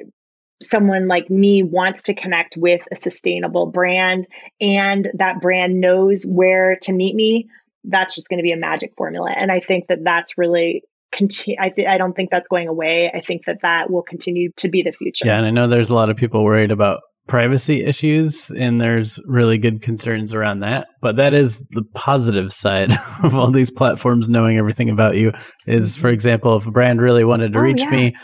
someone 0.61 1.07
like 1.07 1.29
me 1.29 1.63
wants 1.63 2.01
to 2.03 2.13
connect 2.13 2.57
with 2.57 2.81
a 2.91 2.95
sustainable 2.95 3.67
brand 3.67 4.27
and 4.59 5.09
that 5.13 5.39
brand 5.39 5.79
knows 5.79 6.23
where 6.23 6.77
to 6.81 6.91
meet 6.91 7.15
me, 7.15 7.47
that's 7.83 8.15
just 8.15 8.27
going 8.27 8.39
to 8.39 8.43
be 8.43 8.51
a 8.51 8.57
magic 8.57 8.93
formula. 8.97 9.31
And 9.35 9.51
I 9.51 9.59
think 9.59 9.87
that 9.87 9.99
that's 10.03 10.37
really 10.37 10.83
continue. 11.11 11.57
I, 11.59 11.69
th- 11.69 11.87
I 11.87 11.97
don't 11.97 12.13
think 12.13 12.31
that's 12.31 12.47
going 12.47 12.67
away. 12.67 13.11
I 13.13 13.21
think 13.21 13.45
that 13.45 13.59
that 13.61 13.89
will 13.91 14.01
continue 14.01 14.51
to 14.57 14.67
be 14.67 14.81
the 14.81 14.91
future. 14.91 15.25
Yeah. 15.25 15.37
And 15.37 15.45
I 15.45 15.51
know 15.51 15.67
there's 15.67 15.89
a 15.89 15.95
lot 15.95 16.09
of 16.09 16.17
people 16.17 16.43
worried 16.43 16.71
about 16.71 17.01
privacy 17.27 17.83
issues 17.83 18.49
and 18.51 18.79
there's 18.79 19.19
really 19.25 19.57
good 19.57 19.81
concerns 19.81 20.33
around 20.33 20.61
that 20.61 20.87
but 21.01 21.17
that 21.17 21.33
is 21.33 21.59
the 21.71 21.83
positive 21.93 22.53
side 22.53 22.93
of 23.23 23.37
all 23.37 23.51
these 23.51 23.69
platforms 23.69 24.29
knowing 24.29 24.57
everything 24.57 24.89
about 24.89 25.17
you 25.17 25.31
is 25.65 25.97
for 25.97 26.07
mm-hmm. 26.07 26.13
example 26.13 26.55
if 26.55 26.65
a 26.65 26.71
brand 26.71 27.01
really 27.01 27.25
wanted 27.25 27.51
to 27.51 27.59
oh, 27.59 27.63
reach 27.63 27.81
yeah. 27.81 27.89
me 27.89 28.15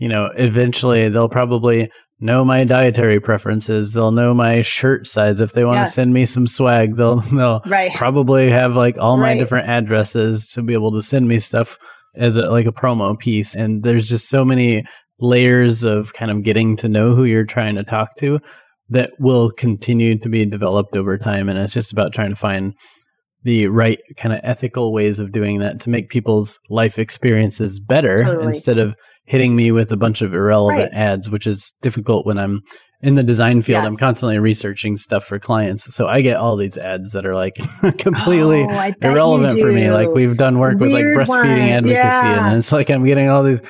you 0.00 0.08
know 0.08 0.30
eventually 0.36 1.08
they'll 1.08 1.28
probably 1.28 1.90
know 2.18 2.44
my 2.44 2.64
dietary 2.64 3.20
preferences 3.20 3.92
they'll 3.92 4.10
know 4.10 4.34
my 4.34 4.60
shirt 4.60 5.06
size 5.06 5.40
if 5.40 5.52
they 5.52 5.64
want 5.64 5.78
yes. 5.78 5.90
to 5.90 5.94
send 5.94 6.12
me 6.12 6.26
some 6.26 6.46
swag 6.46 6.96
they'll 6.96 7.16
they'll 7.32 7.62
right. 7.66 7.94
probably 7.94 8.50
have 8.50 8.74
like 8.74 8.98
all 8.98 9.16
right. 9.18 9.34
my 9.34 9.38
different 9.38 9.68
addresses 9.68 10.50
to 10.50 10.62
be 10.62 10.72
able 10.72 10.92
to 10.92 11.00
send 11.00 11.28
me 11.28 11.38
stuff 11.38 11.78
as 12.16 12.36
a, 12.36 12.50
like 12.50 12.66
a 12.66 12.72
promo 12.72 13.16
piece 13.16 13.54
and 13.54 13.84
there's 13.84 14.08
just 14.08 14.28
so 14.28 14.44
many 14.44 14.84
layers 15.20 15.84
of 15.84 16.12
kind 16.14 16.30
of 16.30 16.42
getting 16.42 16.76
to 16.76 16.88
know 16.88 17.12
who 17.12 17.24
you're 17.24 17.44
trying 17.44 17.74
to 17.76 17.84
talk 17.84 18.16
to 18.16 18.40
that 18.88 19.12
will 19.18 19.50
continue 19.50 20.18
to 20.18 20.28
be 20.28 20.44
developed 20.44 20.96
over 20.96 21.16
time. 21.16 21.48
And 21.48 21.58
it's 21.58 21.72
just 21.72 21.92
about 21.92 22.12
trying 22.12 22.30
to 22.30 22.36
find 22.36 22.74
the 23.44 23.68
right 23.68 24.00
kind 24.16 24.34
of 24.34 24.40
ethical 24.42 24.92
ways 24.92 25.20
of 25.20 25.32
doing 25.32 25.60
that 25.60 25.80
to 25.80 25.90
make 25.90 26.10
people's 26.10 26.60
life 26.68 26.98
experiences 26.98 27.80
better 27.80 28.24
totally. 28.24 28.46
instead 28.46 28.78
of 28.78 28.94
hitting 29.24 29.54
me 29.54 29.70
with 29.72 29.92
a 29.92 29.96
bunch 29.96 30.22
of 30.22 30.34
irrelevant 30.34 30.92
right. 30.92 31.00
ads, 31.00 31.30
which 31.30 31.46
is 31.46 31.72
difficult 31.82 32.26
when 32.26 32.38
I'm 32.38 32.62
in 33.02 33.14
the 33.14 33.22
design 33.22 33.62
field. 33.62 33.84
I'm 33.84 33.96
constantly 33.96 34.38
researching 34.38 34.96
stuff 34.96 35.24
for 35.24 35.38
clients. 35.38 35.94
So 35.94 36.06
I 36.06 36.20
get 36.20 36.36
all 36.36 36.56
these 36.56 36.76
ads 36.76 37.12
that 37.12 37.24
are 37.24 37.34
like 37.34 37.54
completely 37.98 38.66
oh, 38.68 38.92
irrelevant 39.00 39.60
for 39.60 39.72
me. 39.72 39.90
Like 39.90 40.08
we've 40.08 40.36
done 40.36 40.58
work 40.58 40.78
Weird 40.78 40.92
with 40.92 40.92
like 40.92 41.04
breastfeeding 41.28 41.60
one. 41.60 41.70
advocacy 41.70 42.26
yeah. 42.26 42.48
and 42.48 42.58
it's 42.58 42.72
like 42.72 42.90
I'm 42.90 43.04
getting 43.04 43.28
all 43.28 43.42
these 43.42 43.62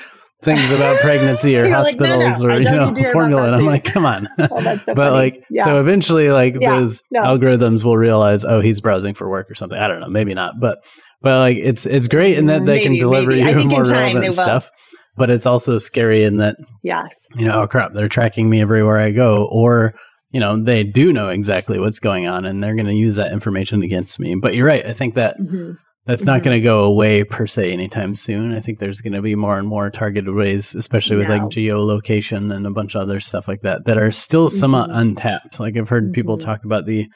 things 0.43 0.73
about 0.73 0.99
pregnancy 1.01 1.57
or 1.59 1.71
hospitals 1.71 2.43
like, 2.43 2.63
no, 2.63 2.71
no, 2.71 2.87
or 2.89 2.95
you 2.95 3.03
know 3.03 3.13
formula 3.13 3.47
and 3.47 3.55
i'm 3.55 3.67
like 3.67 3.85
come 3.85 4.07
on 4.07 4.27
oh, 4.39 4.77
so 4.85 4.95
but 4.95 5.13
like 5.13 5.45
yeah. 5.51 5.65
so 5.65 5.81
eventually 5.81 6.31
like 6.31 6.57
yeah, 6.59 6.77
those 6.77 7.03
no. 7.11 7.21
algorithms 7.21 7.85
will 7.85 7.97
realize 7.97 8.45
oh 8.45 8.61
he's 8.61 8.81
browsing 8.81 9.15
for 9.15 9.29
work 9.29 9.51
or 9.51 9.55
something 9.55 9.79
i 9.79 9.87
don't 9.87 10.01
know 10.01 10.09
maybe 10.09 10.33
not 10.33 10.59
but 10.59 10.85
but 11.21 11.39
like 11.39 11.57
it's 11.59 11.85
it's 11.85 12.09
great 12.09 12.39
in 12.39 12.47
that 12.47 12.63
maybe, 12.63 12.79
they 12.79 12.83
can 12.83 12.97
deliver 12.97 13.33
maybe. 13.33 13.61
you 13.63 13.69
more 13.69 13.85
relevant 13.85 14.33
stuff 14.33 14.71
but 15.17 15.31
it's 15.31 15.47
also 15.47 15.79
scary 15.79 16.25
in 16.25 16.37
that 16.39 16.57
yes 16.83 17.15
you 17.37 17.45
know 17.45 17.63
oh 17.63 17.67
crap 17.67 17.93
they're 17.93 18.09
tracking 18.09 18.49
me 18.49 18.61
everywhere 18.61 18.99
i 18.99 19.11
go 19.11 19.49
or 19.51 19.95
you 20.31 20.41
know 20.41 20.63
they 20.63 20.85
do 20.85 21.13
know 21.13 21.29
exactly 21.29 21.79
what's 21.79 21.99
going 21.99 22.27
on 22.27 22.45
and 22.45 22.63
they're 22.63 22.77
going 22.77 22.87
to 22.87 22.95
use 22.95 23.17
that 23.17 23.33
information 23.33 23.83
against 23.83 24.19
me 24.19 24.35
but 24.35 24.55
you're 24.55 24.67
right 24.67 24.87
i 24.87 24.93
think 24.93 25.15
that 25.15 25.39
mm-hmm 25.39 25.73
that's 26.07 26.23
mm-hmm. 26.23 26.33
not 26.33 26.43
going 26.43 26.57
to 26.57 26.65
go 26.65 26.85
away 26.85 27.25
per 27.25 27.47
se 27.47 27.73
anytime 27.73 28.15
soon. 28.15 28.55
I 28.55 28.61
think 28.61 28.79
there's 28.79 29.01
going 29.01 29.13
to 29.13 29.23
be 29.23 29.35
more 29.35 29.59
and 29.59 29.69
more 29.69 29.91
targeted 29.91 30.35
ways, 30.35 30.75
especially 30.75 31.17
with 31.17 31.29
like 31.29 31.43
geolocation 31.43 32.55
and 32.55 32.67
a 32.67 32.71
bunch 32.71 32.95
of 32.95 33.03
other 33.03 33.21
stuff 33.21 33.47
like 33.47 33.63
that, 33.63 33.85
that 33.85 33.99
are 33.99 34.11
still 34.11 34.49
mm-hmm. 34.49 34.59
somewhat 34.59 34.91
untapped. 34.91 35.61
Like 35.61 35.77
I've 35.77 35.89
heard 35.89 36.05
mm-hmm. 36.05 36.13
people 36.13 36.39
talk 36.39 36.65
about 36.65 36.87
the 36.87 37.07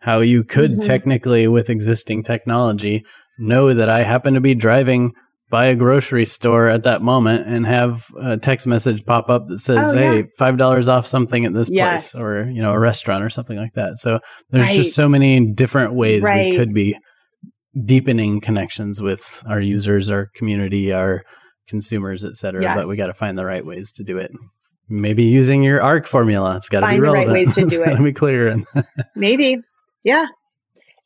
how 0.00 0.20
you 0.20 0.44
could 0.44 0.72
mm-hmm. 0.72 0.86
technically, 0.86 1.48
with 1.48 1.68
existing 1.68 2.22
technology, 2.22 3.04
know 3.38 3.74
that 3.74 3.88
I 3.88 4.04
happen 4.04 4.34
to 4.34 4.40
be 4.40 4.54
driving 4.54 5.12
by 5.50 5.66
a 5.66 5.74
grocery 5.74 6.24
store 6.24 6.68
at 6.68 6.82
that 6.82 7.00
moment 7.00 7.46
and 7.46 7.66
have 7.66 8.06
a 8.20 8.36
text 8.36 8.66
message 8.66 9.04
pop 9.04 9.30
up 9.30 9.48
that 9.48 9.58
says, 9.58 9.94
oh, 9.94 9.98
"Hey, 9.98 10.24
five 10.36 10.56
dollars 10.58 10.88
off 10.88 11.06
something 11.06 11.44
at 11.44 11.54
this 11.54 11.70
yes. 11.70 12.12
place," 12.12 12.20
or 12.20 12.48
you 12.50 12.60
know, 12.60 12.72
a 12.72 12.78
restaurant 12.78 13.24
or 13.24 13.30
something 13.30 13.56
like 13.56 13.72
that. 13.72 13.98
So 13.98 14.20
there's 14.50 14.66
right. 14.66 14.76
just 14.76 14.94
so 14.94 15.08
many 15.08 15.52
different 15.52 15.94
ways 15.94 16.22
right. 16.22 16.50
we 16.50 16.56
could 16.56 16.74
be 16.74 16.98
deepening 17.84 18.40
connections 18.40 19.00
with 19.02 19.42
our 19.48 19.60
users, 19.60 20.10
our 20.10 20.30
community, 20.34 20.92
our 20.92 21.22
consumers, 21.68 22.24
et 22.24 22.36
cetera. 22.36 22.62
Yes. 22.62 22.76
But 22.76 22.88
we 22.88 22.96
got 22.96 23.06
to 23.06 23.14
find 23.14 23.38
the 23.38 23.44
right 23.44 23.64
ways 23.64 23.92
to 23.92 24.04
do 24.04 24.18
it. 24.18 24.32
Maybe 24.88 25.24
using 25.24 25.62
your 25.62 25.82
ARC 25.82 26.06
formula. 26.06 26.56
It's 26.56 26.68
got 26.68 26.80
to 26.80 26.88
be 26.88 27.00
relevant. 27.00 27.28
Right 27.28 27.32
ways 27.32 27.54
to 27.54 27.66
do 27.66 27.82
it. 27.84 27.96
to 27.96 28.02
be 28.02 28.12
clear. 28.12 28.56
Maybe. 29.16 29.58
Yeah. 30.04 30.26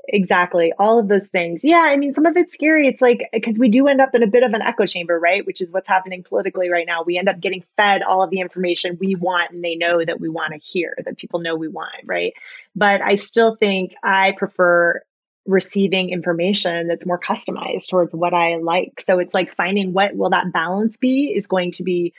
Exactly. 0.08 0.72
All 0.78 0.98
of 0.98 1.08
those 1.08 1.26
things. 1.26 1.60
Yeah. 1.62 1.84
I 1.86 1.96
mean, 1.96 2.12
some 2.12 2.26
of 2.26 2.36
it's 2.36 2.54
scary. 2.54 2.88
It's 2.88 3.00
like, 3.00 3.28
because 3.32 3.58
we 3.58 3.68
do 3.68 3.86
end 3.86 4.00
up 4.00 4.14
in 4.14 4.22
a 4.22 4.26
bit 4.26 4.42
of 4.42 4.52
an 4.52 4.62
echo 4.62 4.84
chamber, 4.84 5.18
right? 5.18 5.46
Which 5.46 5.60
is 5.60 5.70
what's 5.70 5.88
happening 5.88 6.24
politically 6.24 6.70
right 6.70 6.86
now. 6.86 7.02
We 7.04 7.18
end 7.18 7.28
up 7.28 7.40
getting 7.40 7.62
fed 7.76 8.02
all 8.02 8.22
of 8.22 8.30
the 8.30 8.40
information 8.40 8.98
we 9.00 9.14
want 9.14 9.52
and 9.52 9.62
they 9.62 9.76
know 9.76 10.04
that 10.04 10.20
we 10.20 10.28
want 10.28 10.52
to 10.54 10.58
hear, 10.58 10.96
that 11.04 11.18
people 11.18 11.40
know 11.40 11.54
we 11.54 11.68
want, 11.68 11.94
right? 12.04 12.32
But 12.74 13.00
I 13.00 13.16
still 13.16 13.54
think 13.56 13.94
I 14.02 14.32
prefer 14.36 15.00
receiving 15.46 16.10
information 16.10 16.88
that's 16.88 17.06
more 17.06 17.18
customized 17.18 17.88
towards 17.88 18.14
what 18.14 18.34
I 18.34 18.56
like. 18.56 19.00
So 19.04 19.18
it's 19.18 19.34
like 19.34 19.54
finding 19.54 19.92
what 19.92 20.16
will 20.16 20.30
that 20.30 20.52
balance 20.52 20.96
be 20.96 21.32
is 21.34 21.46
going 21.46 21.72
to 21.72 21.82
be 21.82 22.12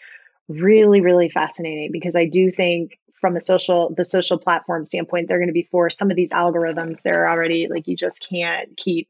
really 0.50 1.00
really 1.00 1.30
fascinating 1.30 1.90
because 1.92 2.18
I 2.18 2.26
do 2.26 2.52
think 2.52 3.00
from 3.24 3.38
a 3.38 3.40
social 3.40 3.94
the 3.96 4.04
social 4.04 4.38
platform 4.38 4.84
standpoint 4.84 5.30
they're 5.30 5.38
going 5.38 5.48
to 5.48 5.54
be 5.54 5.70
for 5.72 5.90
some 5.90 6.12
of 6.12 6.18
these 6.18 6.28
algorithms 6.32 7.02
they're 7.04 7.30
already 7.30 7.70
like 7.70 7.88
you 7.88 7.96
just 7.96 8.20
can't 8.20 8.76
keep 8.76 9.08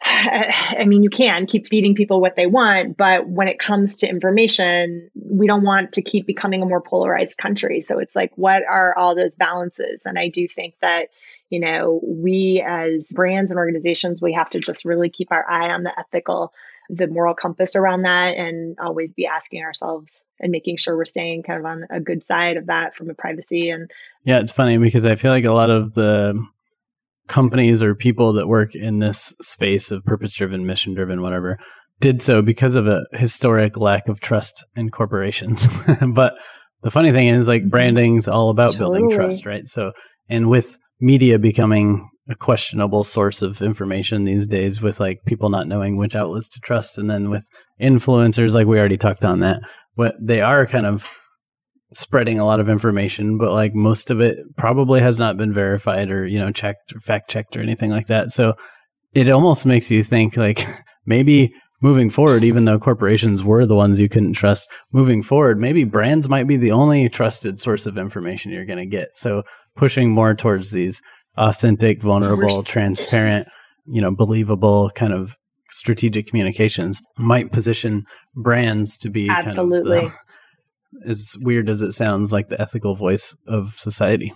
I 0.02 0.84
mean, 0.86 1.02
you 1.02 1.10
can 1.10 1.46
keep 1.46 1.66
feeding 1.66 1.94
people 1.94 2.20
what 2.20 2.36
they 2.36 2.46
want, 2.46 2.96
but 2.96 3.28
when 3.28 3.48
it 3.48 3.58
comes 3.58 3.96
to 3.96 4.08
information, 4.08 5.10
we 5.28 5.48
don't 5.48 5.64
want 5.64 5.92
to 5.94 6.02
keep 6.02 6.24
becoming 6.24 6.62
a 6.62 6.66
more 6.66 6.80
polarized 6.80 7.36
country. 7.38 7.80
So 7.80 7.98
it's 7.98 8.14
like, 8.14 8.32
what 8.36 8.62
are 8.70 8.96
all 8.96 9.16
those 9.16 9.34
balances? 9.34 10.00
And 10.04 10.16
I 10.16 10.28
do 10.28 10.46
think 10.46 10.74
that 10.80 11.08
you 11.50 11.60
know, 11.60 12.00
we 12.04 12.64
as 12.66 13.06
brands 13.08 13.50
and 13.50 13.58
organizations, 13.58 14.20
we 14.20 14.32
have 14.32 14.50
to 14.50 14.60
just 14.60 14.84
really 14.84 15.08
keep 15.08 15.32
our 15.32 15.48
eye 15.48 15.70
on 15.70 15.82
the 15.82 15.92
ethical, 15.98 16.52
the 16.90 17.06
moral 17.06 17.34
compass 17.34 17.76
around 17.76 18.02
that 18.02 18.36
and 18.36 18.78
always 18.78 19.12
be 19.12 19.26
asking 19.26 19.62
ourselves 19.62 20.12
and 20.40 20.52
making 20.52 20.76
sure 20.76 20.96
we're 20.96 21.04
staying 21.04 21.42
kind 21.42 21.58
of 21.58 21.66
on 21.66 21.84
a 21.90 22.00
good 22.00 22.24
side 22.24 22.56
of 22.56 22.66
that 22.66 22.94
from 22.94 23.10
a 23.10 23.14
privacy 23.14 23.70
and 23.70 23.90
yeah 24.24 24.38
it's 24.38 24.52
funny 24.52 24.78
because 24.78 25.04
i 25.04 25.14
feel 25.14 25.30
like 25.32 25.44
a 25.44 25.52
lot 25.52 25.70
of 25.70 25.94
the 25.94 26.34
companies 27.26 27.82
or 27.82 27.94
people 27.94 28.32
that 28.32 28.48
work 28.48 28.74
in 28.74 29.00
this 29.00 29.34
space 29.40 29.90
of 29.90 30.04
purpose 30.04 30.34
driven 30.34 30.64
mission 30.64 30.94
driven 30.94 31.20
whatever 31.20 31.58
did 32.00 32.22
so 32.22 32.40
because 32.40 32.76
of 32.76 32.86
a 32.86 33.04
historic 33.12 33.76
lack 33.76 34.08
of 34.08 34.20
trust 34.20 34.64
in 34.76 34.90
corporations 34.90 35.66
but 36.14 36.38
the 36.82 36.90
funny 36.90 37.12
thing 37.12 37.28
is 37.28 37.48
like 37.48 37.62
mm-hmm. 37.62 37.70
branding's 37.70 38.28
all 38.28 38.50
about 38.50 38.72
totally. 38.72 39.00
building 39.00 39.16
trust 39.16 39.44
right 39.44 39.68
so 39.68 39.92
and 40.28 40.48
with 40.48 40.78
media 41.00 41.38
becoming 41.38 42.08
a 42.28 42.34
questionable 42.34 43.04
source 43.04 43.40
of 43.40 43.62
information 43.62 44.24
these 44.24 44.46
days 44.46 44.82
with 44.82 45.00
like 45.00 45.24
people 45.24 45.48
not 45.48 45.66
knowing 45.66 45.96
which 45.96 46.14
outlets 46.14 46.48
to 46.48 46.60
trust 46.60 46.98
and 46.98 47.10
then 47.10 47.30
with 47.30 47.48
influencers 47.80 48.52
like 48.52 48.66
we 48.66 48.78
already 48.78 48.98
talked 48.98 49.24
on 49.24 49.40
that 49.40 49.60
what 49.94 50.14
they 50.20 50.40
are 50.40 50.66
kind 50.66 50.86
of 50.86 51.10
spreading 51.92 52.38
a 52.38 52.44
lot 52.44 52.60
of 52.60 52.68
information 52.68 53.38
but 53.38 53.52
like 53.52 53.74
most 53.74 54.10
of 54.10 54.20
it 54.20 54.36
probably 54.56 55.00
has 55.00 55.18
not 55.18 55.36
been 55.36 55.52
verified 55.52 56.10
or 56.10 56.26
you 56.26 56.38
know 56.38 56.52
checked 56.52 56.94
or 56.94 57.00
fact 57.00 57.30
checked 57.30 57.56
or 57.56 57.62
anything 57.62 57.90
like 57.90 58.06
that. 58.08 58.30
So 58.30 58.54
it 59.14 59.30
almost 59.30 59.64
makes 59.64 59.90
you 59.90 60.02
think 60.02 60.36
like 60.36 60.64
maybe 61.06 61.52
moving 61.80 62.10
forward 62.10 62.42
even 62.42 62.64
though 62.64 62.78
corporations 62.78 63.44
were 63.44 63.64
the 63.64 63.74
ones 63.74 64.00
you 64.00 64.08
couldn't 64.08 64.32
trust 64.32 64.68
moving 64.92 65.22
forward 65.22 65.60
maybe 65.60 65.84
brands 65.84 66.28
might 66.28 66.46
be 66.46 66.56
the 66.56 66.72
only 66.72 67.08
trusted 67.08 67.60
source 67.60 67.86
of 67.86 67.96
information 67.96 68.50
you're 68.50 68.64
going 68.64 68.78
to 68.78 68.86
get 68.86 69.14
so 69.14 69.42
pushing 69.76 70.10
more 70.10 70.34
towards 70.34 70.72
these 70.72 71.00
authentic, 71.38 72.02
vulnerable, 72.02 72.62
transparent, 72.62 73.48
you 73.86 74.02
know, 74.02 74.14
believable 74.14 74.90
kind 74.90 75.12
of 75.12 75.36
strategic 75.70 76.26
communications 76.26 77.00
might 77.16 77.52
position 77.52 78.04
brands 78.34 78.98
to 78.98 79.08
be 79.08 79.28
absolutely 79.28 80.00
kind 80.00 80.06
of 80.06 80.12
the, 80.92 81.08
as 81.10 81.36
weird 81.40 81.70
as 81.70 81.80
it 81.80 81.92
sounds 81.92 82.32
like 82.32 82.48
the 82.48 82.60
ethical 82.60 82.94
voice 82.94 83.36
of 83.46 83.74
society. 83.76 84.32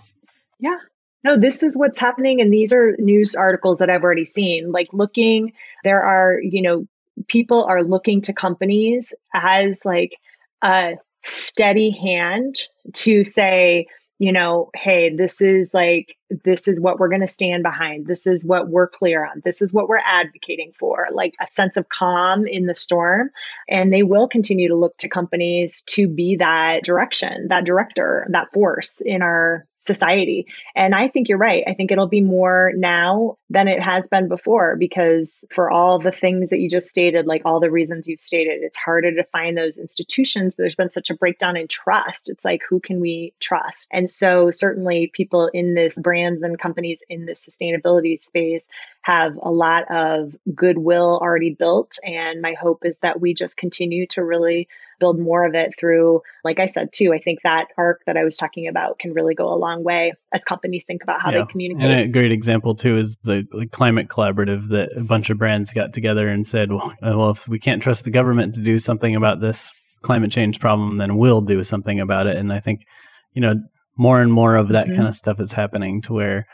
Yeah. 0.59 0.77
No, 1.23 1.37
this 1.37 1.63
is 1.63 1.75
what's 1.77 1.99
happening. 1.99 2.41
And 2.41 2.51
these 2.51 2.73
are 2.73 2.95
news 2.99 3.35
articles 3.35 3.79
that 3.79 3.89
I've 3.89 4.03
already 4.03 4.25
seen. 4.25 4.71
Like 4.71 4.87
looking, 4.91 5.53
there 5.83 6.03
are, 6.03 6.37
you 6.41 6.61
know, 6.61 6.85
people 7.27 7.63
are 7.65 7.83
looking 7.83 8.21
to 8.21 8.33
companies 8.33 9.13
as 9.33 9.77
like 9.85 10.17
a 10.63 10.93
steady 11.23 11.89
hand 11.89 12.59
to 12.93 13.23
say, 13.23 13.87
you 14.19 14.31
know, 14.31 14.69
hey, 14.75 15.13
this 15.13 15.41
is 15.41 15.69
like, 15.73 16.15
this 16.45 16.67
is 16.67 16.79
what 16.79 16.99
we're 16.99 17.09
going 17.09 17.21
to 17.21 17.27
stand 17.27 17.63
behind. 17.63 18.07
This 18.07 18.25
is 18.25 18.45
what 18.45 18.69
we're 18.69 18.87
clear 18.87 19.25
on. 19.25 19.41
This 19.43 19.61
is 19.61 19.73
what 19.73 19.89
we're 19.89 20.01
advocating 20.05 20.71
for, 20.79 21.07
like 21.11 21.33
a 21.41 21.49
sense 21.49 21.75
of 21.75 21.89
calm 21.89 22.47
in 22.47 22.67
the 22.67 22.75
storm. 22.75 23.29
And 23.67 23.91
they 23.91 24.03
will 24.03 24.27
continue 24.27 24.67
to 24.67 24.75
look 24.75 24.97
to 24.99 25.09
companies 25.09 25.83
to 25.87 26.07
be 26.07 26.35
that 26.37 26.83
direction, 26.83 27.47
that 27.49 27.65
director, 27.65 28.27
that 28.31 28.51
force 28.53 29.01
in 29.05 29.21
our 29.21 29.65
society. 29.85 30.45
And 30.75 30.95
I 30.95 31.07
think 31.07 31.27
you're 31.27 31.37
right. 31.37 31.63
I 31.67 31.73
think 31.73 31.91
it'll 31.91 32.07
be 32.07 32.21
more 32.21 32.71
now 32.75 33.37
than 33.49 33.67
it 33.67 33.81
has 33.81 34.07
been 34.07 34.27
before 34.27 34.75
because 34.77 35.43
for 35.51 35.69
all 35.69 35.99
the 35.99 36.11
things 36.11 36.49
that 36.49 36.59
you 36.59 36.69
just 36.69 36.87
stated, 36.87 37.27
like 37.27 37.41
all 37.45 37.59
the 37.59 37.71
reasons 37.71 38.07
you've 38.07 38.19
stated, 38.19 38.61
it's 38.61 38.77
harder 38.77 39.13
to 39.13 39.23
find 39.25 39.57
those 39.57 39.77
institutions. 39.77 40.53
There's 40.57 40.75
been 40.75 40.91
such 40.91 41.09
a 41.09 41.15
breakdown 41.15 41.57
in 41.57 41.67
trust. 41.67 42.29
It's 42.29 42.45
like, 42.45 42.61
who 42.67 42.79
can 42.79 42.99
we 42.99 43.33
trust? 43.39 43.89
And 43.91 44.09
so, 44.09 44.51
certainly, 44.51 45.11
people 45.13 45.49
in 45.53 45.75
this 45.75 45.95
brands 45.95 46.43
and 46.43 46.59
companies 46.59 46.99
in 47.09 47.25
this 47.25 47.47
sustainability 47.47 48.23
space 48.23 48.63
have 49.03 49.37
a 49.41 49.51
lot 49.51 49.83
of 49.91 50.35
goodwill 50.55 51.19
already 51.21 51.53
built. 51.53 51.99
And 52.05 52.41
my 52.41 52.53
hope 52.53 52.85
is 52.85 52.97
that 53.01 53.19
we 53.19 53.33
just 53.33 53.57
continue 53.57 54.07
to 54.07 54.23
really 54.23 54.67
build 54.99 55.19
more 55.19 55.45
of 55.45 55.55
it 55.55 55.77
through, 55.77 56.21
like 56.45 56.59
I 56.59 56.67
said, 56.67 56.93
too, 56.93 57.11
I 57.13 57.19
think 57.19 57.41
that 57.43 57.67
arc 57.77 58.01
that 58.05 58.15
I 58.15 58.23
was 58.23 58.37
talking 58.37 58.65
about 58.65 58.99
can 58.99 59.13
really 59.13 59.35
go 59.35 59.53
a 59.53 59.55
long 59.55 59.83
way 59.83 60.13
as 60.33 60.45
companies 60.45 60.85
think 60.85 61.03
about 61.03 61.21
how 61.21 61.31
yeah. 61.31 61.39
they 61.39 61.45
communicate. 61.51 61.83
And 61.83 61.99
a 61.99 62.07
great 62.07 62.31
example, 62.31 62.75
too, 62.75 62.97
is 62.97 63.17
the, 63.23 63.45
the, 63.51 63.67
climate 63.67 64.07
collaborative 64.07 64.69
that 64.69 64.93
a 64.95 65.03
bunch 65.03 65.29
of 65.29 65.37
brands 65.37 65.73
got 65.73 65.91
together 65.91 66.29
and 66.29 66.47
said, 66.47 66.71
well, 66.71 66.93
uh, 67.01 67.13
well, 67.17 67.29
if 67.31 67.45
we 67.49 67.59
can't 67.59 67.83
trust 67.83 68.05
the 68.05 68.11
government 68.11 68.55
to 68.55 68.61
do 68.61 68.79
something 68.79 69.15
about 69.17 69.41
this 69.41 69.73
climate 70.01 70.31
change 70.31 70.61
problem, 70.61 70.97
then 70.97 71.17
we'll 71.17 71.41
do 71.41 71.61
something 71.65 71.99
about 71.99 72.27
it. 72.27 72.37
And 72.37 72.53
I 72.53 72.61
think, 72.61 72.85
you 73.33 73.41
know, 73.41 73.55
more 73.97 74.21
and 74.21 74.31
more 74.31 74.55
of 74.55 74.69
that 74.69 74.87
mm-hmm. 74.87 74.95
kind 74.95 75.07
of 75.09 75.15
stuff 75.15 75.41
is 75.41 75.51
happening 75.51 76.01
to 76.03 76.13
where 76.13 76.47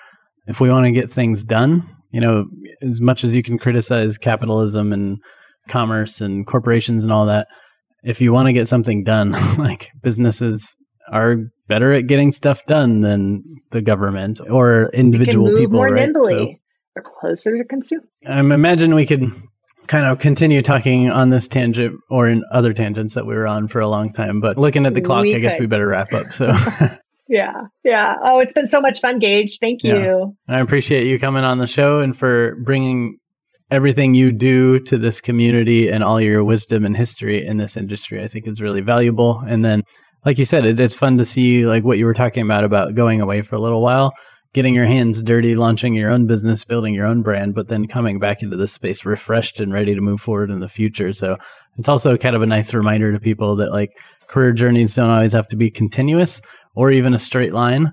if 0.48 0.60
we 0.60 0.72
want 0.72 0.86
to 0.86 0.92
get 0.92 1.10
things 1.10 1.46
done, 1.46 1.84
you 2.12 2.20
know, 2.20 2.46
as 2.82 3.02
much 3.02 3.24
as 3.24 3.36
you 3.36 3.44
can 3.44 3.58
criticize 3.58 4.18
capitalism 4.18 4.92
and 4.94 5.22
commerce 5.68 6.22
and 6.22 6.48
corporations 6.48 7.04
and 7.04 7.14
all 7.14 7.26
that, 7.28 7.48
if 8.04 8.22
you 8.22 8.34
want 8.34 8.48
to 8.48 8.54
get 8.54 8.68
something 8.68 9.04
done, 9.04 9.32
like 9.58 9.92
businesses 10.02 10.76
are 11.12 11.38
better 11.68 11.92
at 11.92 12.08
getting 12.08 12.32
stuff 12.32 12.66
done 12.66 13.02
than 13.02 13.44
the 13.72 13.82
government 13.82 14.40
or 14.50 14.90
individual 14.94 15.56
people. 15.56 15.78
More 15.78 15.90
right? 15.92 16.10
nimbly 16.10 16.60
so, 16.98 17.04
closer 17.04 17.58
to 17.58 17.64
consumer. 17.64 18.04
I 18.28 18.40
imagine 18.40 18.96
we 18.96 19.06
could 19.06 19.32
kind 19.88 20.06
of 20.06 20.20
continue 20.20 20.62
talking 20.62 21.10
on 21.10 21.32
this 21.32 21.48
tangent 21.48 22.00
or 22.10 22.28
in 22.28 22.44
other 22.52 22.74
tangents 22.74 23.16
that 23.16 23.26
we 23.26 23.34
were 23.34 23.48
on 23.48 23.68
for 23.68 23.80
a 23.80 23.88
long 23.88 24.14
time. 24.14 24.40
But 24.40 24.58
looking 24.58 24.86
at 24.86 24.94
the 24.94 25.02
clock, 25.02 25.24
we 25.24 25.36
I 25.36 25.40
guess 25.40 25.60
we 25.60 25.66
better 25.66 25.88
wrap 25.88 26.14
up. 26.14 26.32
So 26.32 26.52
Yeah. 27.30 27.62
Yeah. 27.84 28.16
Oh, 28.24 28.40
it's 28.40 28.54
been 28.54 28.68
so 28.68 28.82
much 28.82 29.00
fun, 29.00 29.20
Gage. 29.20 29.60
Thank 29.60 29.84
you. 29.84 29.96
Yeah. 30.48 30.56
I 30.56 30.60
appreciate 30.60 31.06
you 31.06 31.20
coming 31.20 31.44
on 31.44 31.60
the 31.60 31.68
show 31.68 32.00
and 32.00 32.18
for 32.18 32.56
bringing 32.66 33.20
everything 33.72 34.16
you 34.16 34.32
do 34.32 34.80
to 34.80 34.98
this 34.98 35.22
community 35.22 35.90
and 35.90 36.04
all 36.04 36.20
your 36.20 36.44
wisdom 36.44 36.86
and 36.86 36.98
history 36.98 37.46
in 37.46 37.58
this 37.58 37.78
industry. 37.78 38.22
I 38.22 38.28
think 38.28 38.48
is 38.48 38.62
really 38.62 38.82
valuable. 38.82 39.44
And 39.48 39.64
then, 39.64 39.84
like 40.26 40.40
you 40.40 40.46
said, 40.46 40.66
it's 40.66 40.96
fun 40.96 41.18
to 41.20 41.26
see 41.26 41.68
like 41.68 41.84
what 41.84 42.00
you 42.00 42.06
were 42.06 42.16
talking 42.16 42.44
about 42.44 42.64
about 42.64 42.96
going 42.96 43.22
away 43.22 43.44
for 43.44 43.56
a 43.56 43.60
little 43.60 43.82
while, 43.82 44.12
getting 44.54 44.74
your 44.74 44.86
hands 44.86 45.22
dirty, 45.22 45.56
launching 45.56 45.94
your 45.94 46.12
own 46.12 46.26
business, 46.26 46.66
building 46.66 46.94
your 46.94 47.06
own 47.06 47.22
brand, 47.22 47.54
but 47.54 47.68
then 47.68 47.88
coming 47.88 48.20
back 48.20 48.42
into 48.42 48.58
this 48.58 48.74
space 48.74 49.06
refreshed 49.06 49.60
and 49.60 49.72
ready 49.72 49.94
to 49.94 50.02
move 50.02 50.20
forward 50.20 50.50
in 50.50 50.60
the 50.60 50.68
future. 50.68 51.14
So 51.14 51.38
it's 51.78 51.88
also 51.88 52.18
kind 52.18 52.36
of 52.36 52.42
a 52.42 52.48
nice 52.48 52.74
reminder 52.74 53.12
to 53.12 53.20
people 53.20 53.56
that 53.58 53.72
like 53.72 53.92
career 54.28 54.52
journeys 54.52 54.96
don't 54.96 55.10
always 55.10 55.34
have 55.34 55.48
to 55.50 55.56
be 55.56 55.70
continuous 55.70 56.42
or 56.76 56.92
even 56.92 57.14
a 57.14 57.20
straight 57.20 57.54
line. 57.54 57.92